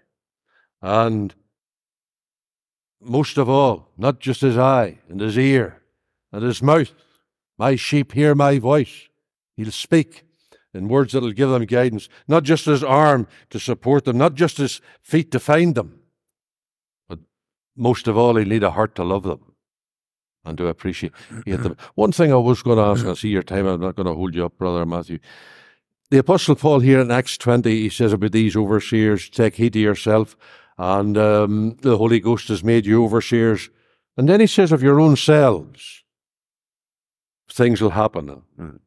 And 0.80 1.34
most 3.00 3.38
of 3.38 3.48
all, 3.48 3.88
not 3.96 4.20
just 4.20 4.40
his 4.40 4.58
eye 4.58 4.98
and 5.08 5.20
his 5.20 5.38
ear 5.38 5.82
and 6.32 6.42
his 6.42 6.62
mouth. 6.62 6.92
My 7.58 7.76
sheep 7.76 8.12
hear 8.12 8.34
my 8.34 8.58
voice. 8.58 9.08
He'll 9.56 9.70
speak 9.70 10.24
in 10.74 10.88
words 10.88 11.12
that'll 11.12 11.32
give 11.32 11.50
them 11.50 11.64
guidance, 11.66 12.08
not 12.26 12.42
just 12.42 12.64
his 12.64 12.82
arm 12.82 13.28
to 13.50 13.60
support 13.60 14.04
them, 14.04 14.18
not 14.18 14.34
just 14.34 14.56
his 14.56 14.80
feet 15.02 15.30
to 15.32 15.38
find 15.38 15.74
them, 15.74 16.00
most 17.76 18.08
of 18.08 18.16
all, 18.16 18.36
he'll 18.36 18.48
need 18.48 18.62
a 18.62 18.70
heart 18.70 18.94
to 18.96 19.04
love 19.04 19.22
them 19.22 19.52
and 20.44 20.58
to 20.58 20.66
appreciate 20.66 21.12
them. 21.46 21.76
One 21.94 22.12
thing 22.12 22.32
I 22.32 22.36
was 22.36 22.62
going 22.62 22.78
to 22.78 22.84
ask, 22.84 23.06
I 23.06 23.14
see 23.14 23.28
your 23.28 23.42
time, 23.42 23.66
I'm 23.66 23.80
not 23.80 23.96
going 23.96 24.06
to 24.06 24.14
hold 24.14 24.34
you 24.34 24.44
up, 24.44 24.58
Brother 24.58 24.84
Matthew. 24.84 25.18
The 26.10 26.18
Apostle 26.18 26.56
Paul 26.56 26.80
here 26.80 27.00
in 27.00 27.10
Acts 27.10 27.38
20, 27.38 27.70
he 27.70 27.88
says 27.88 28.12
about 28.12 28.32
these 28.32 28.54
overseers, 28.54 29.30
take 29.30 29.56
heed 29.56 29.72
to 29.72 29.78
yourself, 29.78 30.36
and 30.76 31.16
um, 31.16 31.76
the 31.80 31.96
Holy 31.96 32.20
Ghost 32.20 32.48
has 32.48 32.62
made 32.62 32.84
you 32.84 33.02
overseers. 33.04 33.70
And 34.16 34.28
then 34.28 34.40
he 34.40 34.46
says 34.46 34.72
of 34.72 34.82
your 34.82 35.00
own 35.00 35.16
selves, 35.16 36.02
things 37.50 37.80
will 37.80 37.90
happen. 37.90 38.42
Mm. 38.58 38.80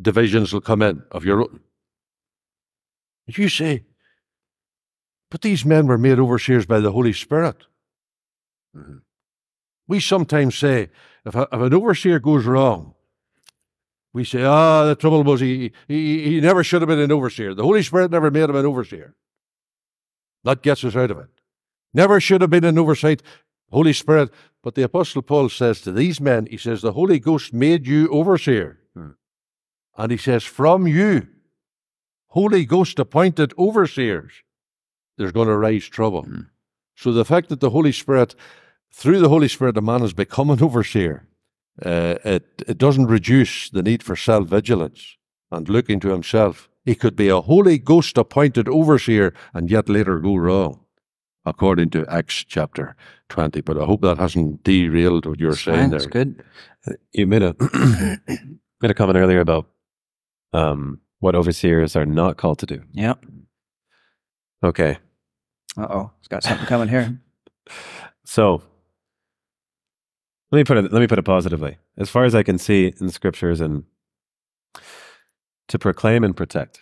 Divisions 0.00 0.52
will 0.52 0.60
come 0.60 0.82
in 0.82 1.02
of 1.10 1.24
your 1.24 1.40
own. 1.40 1.60
You 3.26 3.48
say, 3.48 3.84
but 5.30 5.42
these 5.42 5.64
men 5.64 5.86
were 5.86 5.98
made 5.98 6.18
overseers 6.18 6.66
by 6.66 6.80
the 6.80 6.92
Holy 6.92 7.12
Spirit. 7.12 7.66
Mm-hmm. 8.76 8.98
We 9.88 10.00
sometimes 10.00 10.56
say, 10.56 10.90
if, 11.24 11.34
a, 11.34 11.48
if 11.52 11.60
an 11.60 11.74
overseer 11.74 12.20
goes 12.20 12.44
wrong, 12.44 12.94
we 14.12 14.24
say, 14.24 14.42
ah, 14.42 14.84
the 14.84 14.96
trouble 14.96 15.22
was 15.24 15.40
he, 15.40 15.72
he, 15.86 16.24
he 16.24 16.40
never 16.40 16.64
should 16.64 16.82
have 16.82 16.88
been 16.88 16.98
an 16.98 17.12
overseer. 17.12 17.54
The 17.54 17.62
Holy 17.62 17.82
Spirit 17.82 18.10
never 18.10 18.30
made 18.30 18.48
him 18.48 18.56
an 18.56 18.66
overseer. 18.66 19.14
That 20.44 20.62
gets 20.62 20.84
us 20.84 20.96
out 20.96 21.10
of 21.10 21.18
it. 21.18 21.28
Never 21.92 22.20
should 22.20 22.40
have 22.40 22.50
been 22.50 22.64
an 22.64 22.78
oversight. 22.78 23.22
Holy 23.70 23.92
Spirit. 23.92 24.30
But 24.62 24.74
the 24.74 24.82
Apostle 24.82 25.22
Paul 25.22 25.48
says 25.48 25.80
to 25.82 25.92
these 25.92 26.20
men, 26.20 26.46
he 26.46 26.56
says, 26.56 26.82
the 26.82 26.92
Holy 26.92 27.18
Ghost 27.18 27.52
made 27.52 27.86
you 27.86 28.08
overseer. 28.08 28.78
Hmm. 28.94 29.10
And 29.96 30.10
he 30.10 30.18
says, 30.18 30.44
from 30.44 30.86
you, 30.86 31.28
Holy 32.28 32.64
Ghost 32.64 32.98
appointed 32.98 33.54
overseers, 33.58 34.32
there's 35.16 35.32
going 35.32 35.48
to 35.48 35.56
rise 35.56 35.86
trouble. 35.86 36.22
Hmm. 36.22 36.40
So 37.00 37.12
the 37.12 37.24
fact 37.24 37.48
that 37.48 37.60
the 37.60 37.70
Holy 37.70 37.92
Spirit, 37.92 38.34
through 38.92 39.20
the 39.20 39.30
Holy 39.30 39.48
Spirit, 39.48 39.78
a 39.78 39.80
man 39.80 40.02
has 40.02 40.12
become 40.12 40.50
an 40.50 40.62
overseer, 40.62 41.26
uh, 41.82 42.16
it, 42.22 42.62
it 42.68 42.76
doesn't 42.76 43.06
reduce 43.06 43.70
the 43.70 43.82
need 43.82 44.02
for 44.02 44.16
self 44.16 44.48
vigilance 44.48 45.16
and 45.50 45.66
looking 45.70 45.98
to 46.00 46.10
himself. 46.10 46.68
He 46.84 46.94
could 46.94 47.16
be 47.16 47.28
a 47.30 47.40
Holy 47.40 47.78
Ghost 47.78 48.18
appointed 48.18 48.68
overseer 48.68 49.32
and 49.54 49.70
yet 49.70 49.88
later 49.88 50.18
go 50.18 50.36
wrong, 50.36 50.80
according 51.46 51.88
to 51.90 52.06
Acts 52.06 52.44
chapter 52.44 52.96
20. 53.30 53.62
But 53.62 53.80
I 53.80 53.86
hope 53.86 54.02
that 54.02 54.18
hasn't 54.18 54.62
derailed 54.62 55.24
what 55.24 55.40
you're 55.40 55.56
saying 55.56 55.90
there. 55.90 56.00
It's 56.00 56.06
good. 56.06 56.44
You 57.12 57.26
made 57.26 57.42
a 57.42 57.56
made 58.82 58.90
a 58.90 58.94
comment 58.94 59.16
earlier 59.16 59.40
about 59.40 59.68
um, 60.52 61.00
what 61.18 61.34
overseers 61.34 61.96
are 61.96 62.04
not 62.04 62.36
called 62.36 62.58
to 62.58 62.66
do. 62.66 62.82
Yeah. 62.92 63.14
Okay, 64.62 64.98
Uh 65.76 65.86
oh. 65.90 66.10
It's 66.18 66.28
got 66.28 66.42
something 66.42 66.66
coming 66.66 66.88
here. 66.88 67.18
so 68.24 68.62
let 70.50 70.58
me 70.58 70.64
put 70.64 70.78
it 70.78 70.92
let 70.92 71.00
me 71.00 71.06
put 71.06 71.18
it 71.18 71.24
positively. 71.24 71.78
As 71.96 72.10
far 72.10 72.24
as 72.24 72.34
I 72.34 72.42
can 72.42 72.58
see 72.58 72.92
in 73.00 73.06
the 73.06 73.12
scriptures, 73.12 73.60
and 73.60 73.84
to 75.68 75.78
proclaim 75.78 76.24
and 76.24 76.36
protect, 76.36 76.80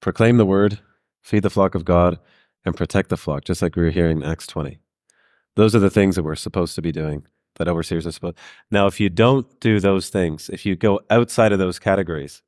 proclaim 0.00 0.36
the 0.36 0.46
word, 0.46 0.80
feed 1.22 1.42
the 1.42 1.50
flock 1.50 1.74
of 1.74 1.84
God, 1.84 2.18
and 2.64 2.76
protect 2.76 3.08
the 3.08 3.16
flock, 3.16 3.44
just 3.44 3.62
like 3.62 3.76
we 3.76 3.82
were 3.82 3.90
hearing 3.90 4.18
in 4.18 4.24
Acts 4.24 4.46
twenty. 4.46 4.78
Those 5.54 5.74
are 5.76 5.80
the 5.80 5.90
things 5.90 6.16
that 6.16 6.22
we're 6.22 6.34
supposed 6.34 6.74
to 6.76 6.82
be 6.82 6.92
doing. 6.92 7.26
That 7.56 7.68
overseers 7.68 8.06
are 8.06 8.12
supposed. 8.12 8.38
Now, 8.70 8.86
if 8.86 8.98
you 8.98 9.10
don't 9.10 9.60
do 9.60 9.78
those 9.78 10.08
things, 10.08 10.48
if 10.48 10.64
you 10.64 10.74
go 10.74 11.00
outside 11.10 11.52
of 11.52 11.58
those 11.58 11.78
categories, 11.78 12.42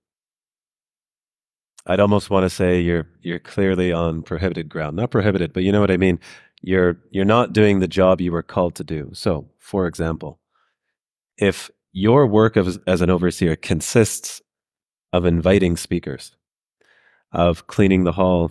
I'd 1.87 2.01
almost 2.01 2.31
want 2.31 2.45
to 2.45 2.51
say 2.51 2.81
you're 2.81 3.07
you're 3.23 3.39
clearly 3.39 3.93
on 3.93 4.23
prohibited 4.23 4.69
ground. 4.69 4.97
Not 4.97 5.11
prohibited, 5.11 5.53
but 5.53 5.63
you 5.63 5.73
know 5.73 5.81
what 5.81 5.91
I 5.91 5.97
mean. 5.97 6.19
You're 6.63 6.99
you're 7.11 7.25
not 7.25 7.53
doing 7.53 7.81
the 7.81 7.89
job 7.89 8.21
you 8.21 8.33
were 8.33 8.43
called 8.43 8.75
to 8.77 8.85
do. 8.85 9.11
So, 9.13 9.51
for 9.59 9.87
example, 9.87 10.41
if 11.37 11.71
your 11.93 12.27
work 12.27 12.57
as, 12.57 12.79
as 12.87 13.03
an 13.03 13.11
overseer 13.11 13.55
consists 13.55 14.41
of 15.13 15.27
inviting 15.27 15.77
speakers, 15.77 16.35
of 17.33 17.67
cleaning 17.67 18.05
the 18.05 18.13
hall, 18.13 18.51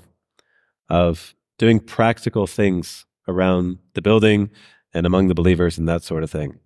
of 0.90 1.34
doing 1.58 1.80
practical 1.80 2.46
things 2.48 3.06
around 3.28 3.80
the 3.96 4.02
building 4.02 4.50
and 4.94 5.06
among 5.06 5.28
the 5.28 5.34
believers 5.34 5.78
and 5.78 5.90
that 5.90 6.04
sort 6.04 6.24
of 6.24 6.30
thing, 6.30 6.60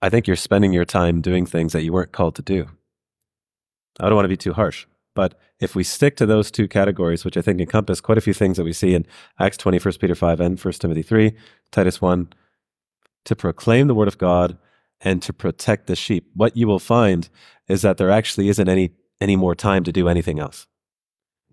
I 0.00 0.08
think 0.08 0.26
you're 0.26 0.36
spending 0.36 0.72
your 0.72 0.84
time 0.84 1.20
doing 1.20 1.46
things 1.46 1.72
that 1.72 1.82
you 1.82 1.92
weren't 1.92 2.12
called 2.12 2.36
to 2.36 2.42
do. 2.42 2.68
I 3.98 4.06
don't 4.06 4.16
want 4.16 4.24
to 4.24 4.28
be 4.28 4.36
too 4.36 4.52
harsh. 4.52 4.86
But 5.14 5.38
if 5.60 5.74
we 5.74 5.84
stick 5.84 6.16
to 6.16 6.26
those 6.26 6.50
two 6.50 6.66
categories, 6.68 7.24
which 7.24 7.36
I 7.36 7.40
think 7.40 7.60
encompass 7.60 8.00
quite 8.00 8.18
a 8.18 8.20
few 8.20 8.34
things 8.34 8.56
that 8.56 8.64
we 8.64 8.72
see 8.72 8.94
in 8.94 9.06
Acts 9.38 9.56
20, 9.56 9.78
1 9.78 9.94
Peter 10.00 10.14
5, 10.14 10.40
and 10.40 10.58
1 10.60 10.72
Timothy 10.74 11.02
3, 11.02 11.32
Titus 11.70 12.00
1, 12.02 12.28
to 13.24 13.36
proclaim 13.36 13.86
the 13.86 13.94
word 13.94 14.08
of 14.08 14.18
God 14.18 14.58
and 15.00 15.22
to 15.22 15.32
protect 15.32 15.86
the 15.86 15.96
sheep, 15.96 16.30
what 16.34 16.56
you 16.56 16.66
will 16.66 16.78
find 16.78 17.28
is 17.68 17.82
that 17.82 17.96
there 17.96 18.10
actually 18.10 18.48
isn't 18.48 18.68
any, 18.68 18.90
any 19.20 19.36
more 19.36 19.54
time 19.54 19.84
to 19.84 19.92
do 19.92 20.08
anything 20.08 20.38
else 20.40 20.66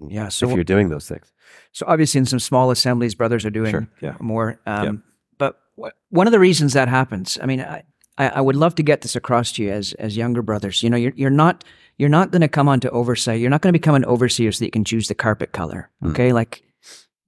Yeah. 0.09 0.29
So 0.29 0.49
if 0.49 0.55
you're 0.55 0.63
doing 0.63 0.89
those 0.89 1.07
things. 1.07 1.31
so 1.71 1.85
obviously, 1.87 2.19
in 2.19 2.25
some 2.25 2.39
small 2.39 2.71
assemblies, 2.71 3.13
brothers 3.15 3.45
are 3.45 3.51
doing 3.51 3.71
Sure. 3.71 3.87
Yeah. 4.01 4.15
more. 4.19 4.59
Um, 4.65 5.03
But 5.37 5.59
wh- 5.77 5.93
one 6.09 6.27
of 6.27 6.31
the 6.33 6.39
reasons 6.39 6.73
that 6.73 6.87
happens, 6.87 7.37
I 7.41 7.45
mean, 7.45 7.61
I, 7.61 7.83
I 8.17 8.29
I 8.29 8.41
would 8.41 8.55
love 8.55 8.73
to 8.75 8.83
get 8.83 9.01
this 9.01 9.15
across 9.15 9.51
to 9.53 9.63
you 9.63 9.71
as 9.71 9.93
as 9.99 10.15
younger 10.17 10.41
brothers. 10.41 10.81
You 10.83 10.89
know, 10.89 10.97
you're 10.97 11.13
you're 11.15 11.29
not 11.45 11.63
you're 12.01 12.09
not 12.09 12.31
going 12.31 12.41
to 12.41 12.47
come 12.47 12.67
onto 12.67 12.89
oversight. 12.89 13.39
You're 13.39 13.51
not 13.51 13.61
going 13.61 13.71
to 13.71 13.79
become 13.79 13.93
an 13.93 14.05
overseer 14.05 14.51
so 14.51 14.57
that 14.57 14.65
you 14.65 14.71
can 14.71 14.83
choose 14.83 15.07
the 15.07 15.13
carpet 15.13 15.51
color. 15.51 15.91
Hmm. 16.01 16.09
Okay, 16.09 16.33
like, 16.33 16.63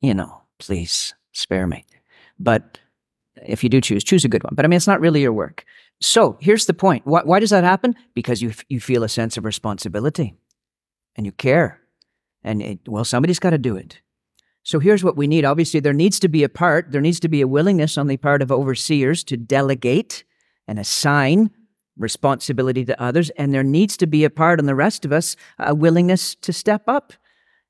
you 0.01 0.15
know, 0.15 0.41
please 0.57 1.13
spare 1.31 1.67
me. 1.67 1.85
But 2.39 2.79
if 3.45 3.63
you 3.63 3.69
do 3.69 3.79
choose, 3.81 4.03
choose 4.03 4.25
a 4.25 4.27
good 4.27 4.43
one. 4.43 4.55
But 4.55 4.65
I 4.65 4.67
mean, 4.67 4.77
it's 4.77 4.87
not 4.87 4.99
really 4.99 5.21
your 5.21 5.31
work. 5.31 5.63
So 6.01 6.39
here's 6.41 6.65
the 6.65 6.73
point. 6.73 7.05
Why, 7.05 7.21
why 7.23 7.39
does 7.39 7.51
that 7.51 7.63
happen? 7.63 7.93
Because 8.15 8.41
you 8.41 8.49
f- 8.49 8.65
you 8.67 8.79
feel 8.79 9.03
a 9.03 9.09
sense 9.09 9.37
of 9.37 9.45
responsibility, 9.45 10.33
and 11.15 11.27
you 11.27 11.31
care, 11.31 11.79
and 12.43 12.59
it, 12.63 12.79
well, 12.87 13.05
somebody's 13.05 13.39
got 13.39 13.51
to 13.51 13.59
do 13.59 13.75
it. 13.75 14.01
So 14.63 14.79
here's 14.79 15.03
what 15.03 15.15
we 15.15 15.27
need. 15.27 15.45
Obviously, 15.45 15.81
there 15.81 15.93
needs 15.93 16.19
to 16.21 16.27
be 16.27 16.43
a 16.43 16.49
part, 16.49 16.91
there 16.91 16.99
needs 16.99 17.19
to 17.19 17.29
be 17.29 17.41
a 17.41 17.47
willingness 17.47 17.95
on 17.95 18.07
the 18.07 18.17
part 18.17 18.41
of 18.41 18.51
overseers 18.51 19.23
to 19.25 19.37
delegate 19.37 20.23
and 20.67 20.79
assign 20.79 21.51
responsibility 21.97 22.85
to 22.85 23.01
others. 23.01 23.29
And 23.31 23.53
there 23.53 23.63
needs 23.63 23.97
to 23.97 24.07
be 24.07 24.23
a 24.23 24.29
part 24.29 24.59
on 24.59 24.65
the 24.65 24.75
rest 24.75 25.05
of 25.05 25.11
us, 25.11 25.35
a 25.59 25.75
willingness 25.75 26.35
to 26.35 26.53
step 26.53 26.83
up 26.87 27.13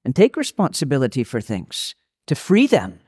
and 0.06 0.16
take 0.16 0.38
responsibility 0.38 1.24
for 1.24 1.42
things, 1.42 1.96
to 2.28 2.36
free 2.36 2.68
them 2.68 3.00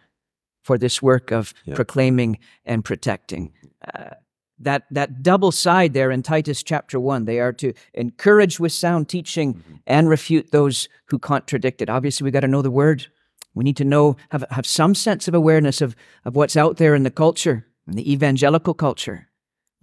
for 0.63 0.78
this 0.78 1.01
work 1.01 1.32
of 1.32 1.53
proclaiming 1.76 2.39
and 2.66 2.84
protecting. 2.84 3.53
Uh, 3.93 4.11
that, 4.59 4.84
that 4.91 5.22
double 5.22 5.51
side 5.51 5.93
there 5.93 6.11
in 6.11 6.24
Titus 6.24 6.63
chapter 6.63 6.99
1, 6.99 7.26
they 7.26 7.39
are 7.39 7.53
to 7.53 7.74
encourage 7.93 8.59
with 8.59 8.72
sound 8.72 9.09
teaching 9.09 9.61
and 9.86 10.09
refute 10.09 10.51
those 10.51 10.88
who 11.05 11.20
contradict 11.20 11.82
it. 11.82 11.89
Obviously, 11.89 12.24
we 12.24 12.32
got 12.32 12.39
to 12.39 12.47
know 12.47 12.61
the 12.61 12.72
word. 12.72 13.07
We 13.53 13.63
need 13.63 13.78
to 13.78 13.86
know, 13.86 14.16
have, 14.30 14.45
have 14.51 14.66
some 14.66 14.95
sense 14.95 15.28
of 15.28 15.36
awareness 15.36 15.82
of, 15.82 15.95
of 16.24 16.36
what's 16.36 16.57
out 16.57 16.78
there 16.78 16.95
in 16.95 17.03
the 17.03 17.11
culture, 17.11 17.68
in 17.88 17.95
the 17.95 18.11
evangelical 18.11 18.74
culture. 18.74 19.28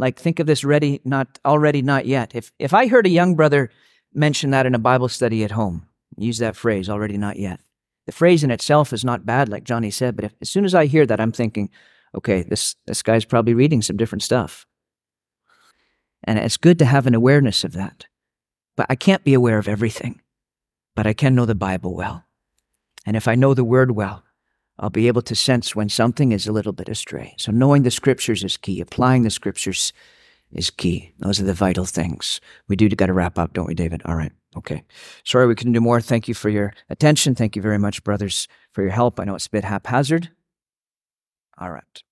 Like, 0.03 0.19
think 0.19 0.41
of 0.41 0.49
this 0.49 0.65
ready, 0.65 1.01
not 1.05 1.39
already, 1.45 1.81
not 1.81 2.07
yet. 2.07 2.35
If, 2.35 2.51
if 2.59 2.75
I 2.75 2.89
heard 2.89 3.07
a 3.07 3.11
young 3.11 3.37
brother 3.37 3.71
mention 4.13 4.51
that 4.51 4.67
in 4.67 4.75
a 4.75 4.81
Bible 4.81 5.09
study 5.09 5.45
at 5.45 5.53
home, 5.53 5.87
use 6.17 6.39
that 6.39 6.57
phrase, 6.57 6.89
already, 6.89 7.17
not 7.17 7.39
yet. 7.39 7.61
The 8.07 8.11
phrase 8.11 8.43
in 8.43 8.51
itself 8.51 8.93
is 8.93 9.05
not 9.05 9.25
bad, 9.25 9.49
like 9.49 9.63
Johnny 9.63 9.93
said, 9.93 10.17
but 10.17 10.25
if, 10.25 10.35
as 10.41 10.51
soon 10.51 10.65
as 10.65 10.75
I 10.75 10.87
hear 10.87 11.07
that, 11.07 11.21
I'm 11.21 11.31
thinking, 11.31 11.71
okay, 12.17 12.43
this, 12.43 12.75
this 12.85 13.01
guy's 13.01 13.25
probably 13.25 13.55
reading 13.55 13.81
some 13.81 13.97
different 13.97 14.25
stuff. 14.25 14.67
And 16.25 16.37
it's 16.37 16.57
good 16.57 16.81
to 16.81 16.85
have 16.85 17.07
an 17.07 17.15
awareness 17.15 17.63
of 17.63 17.75
that. 17.75 18.07
But 18.75 18.87
I 18.91 18.97
can't 18.97 19.23
be 19.23 19.35
aware 19.35 19.59
of 19.59 19.69
everything, 19.69 20.21
but 20.97 21.07
I 21.07 21.13
can 21.13 21.37
know 21.37 21.47
the 21.47 21.55
Bible 21.55 21.95
well. 21.95 22.25
And 23.07 23.17
if 23.17 23.29
I 23.29 23.37
know 23.37 23.55
the 23.55 23.63
word 23.63 23.93
well, 23.93 24.25
I'll 24.83 24.91
be 24.91 25.07
able 25.07 25.23
to 25.23 25.37
sense 25.37 25.77
when 25.77 25.89
something 25.89 26.33
is 26.33 26.49
a 26.49 26.53
little 26.53 26.73
bit 26.73 26.89
astray. 26.89 27.37
So 27.39 27.53
knowing 27.53 27.85
the 27.85 27.91
scriptures 27.91 28.43
is 28.43 28.57
key. 28.57 28.81
Applying 28.81 29.23
the 29.23 29.31
scriptures 29.31 29.93
is 30.51 30.71
key. 30.71 31.13
Those 31.21 31.41
are 31.41 31.45
the 31.45 31.55
vital 31.55 31.85
things. 31.85 32.41
We 32.67 32.75
do 32.75 32.89
got 32.89 33.07
to 33.07 33.13
wrap 33.13 33.39
up, 33.39 33.53
don't 33.53 33.69
we, 33.69 33.75
David? 33.75 34.03
All 34.05 34.17
right. 34.17 34.33
Okay. 34.57 34.83
Sorry 35.25 35.47
we 35.47 35.55
couldn't 35.55 35.73
do 35.73 35.81
more. 35.81 36.01
Thank 36.01 36.27
you 36.27 36.35
for 36.35 36.49
your 36.49 36.75
attention. 36.91 37.37
Thank 37.37 37.55
you 37.55 37.63
very 37.63 37.79
much, 37.79 38.03
brothers, 38.03 38.49
for 38.73 38.83
your 38.83 38.91
help. 38.91 39.21
I 39.21 39.25
know 39.25 39.37
it's 39.37 39.47
a 39.47 39.51
bit 39.51 39.65
haphazard. 39.65 40.31
All 41.59 41.71
right. 41.71 42.03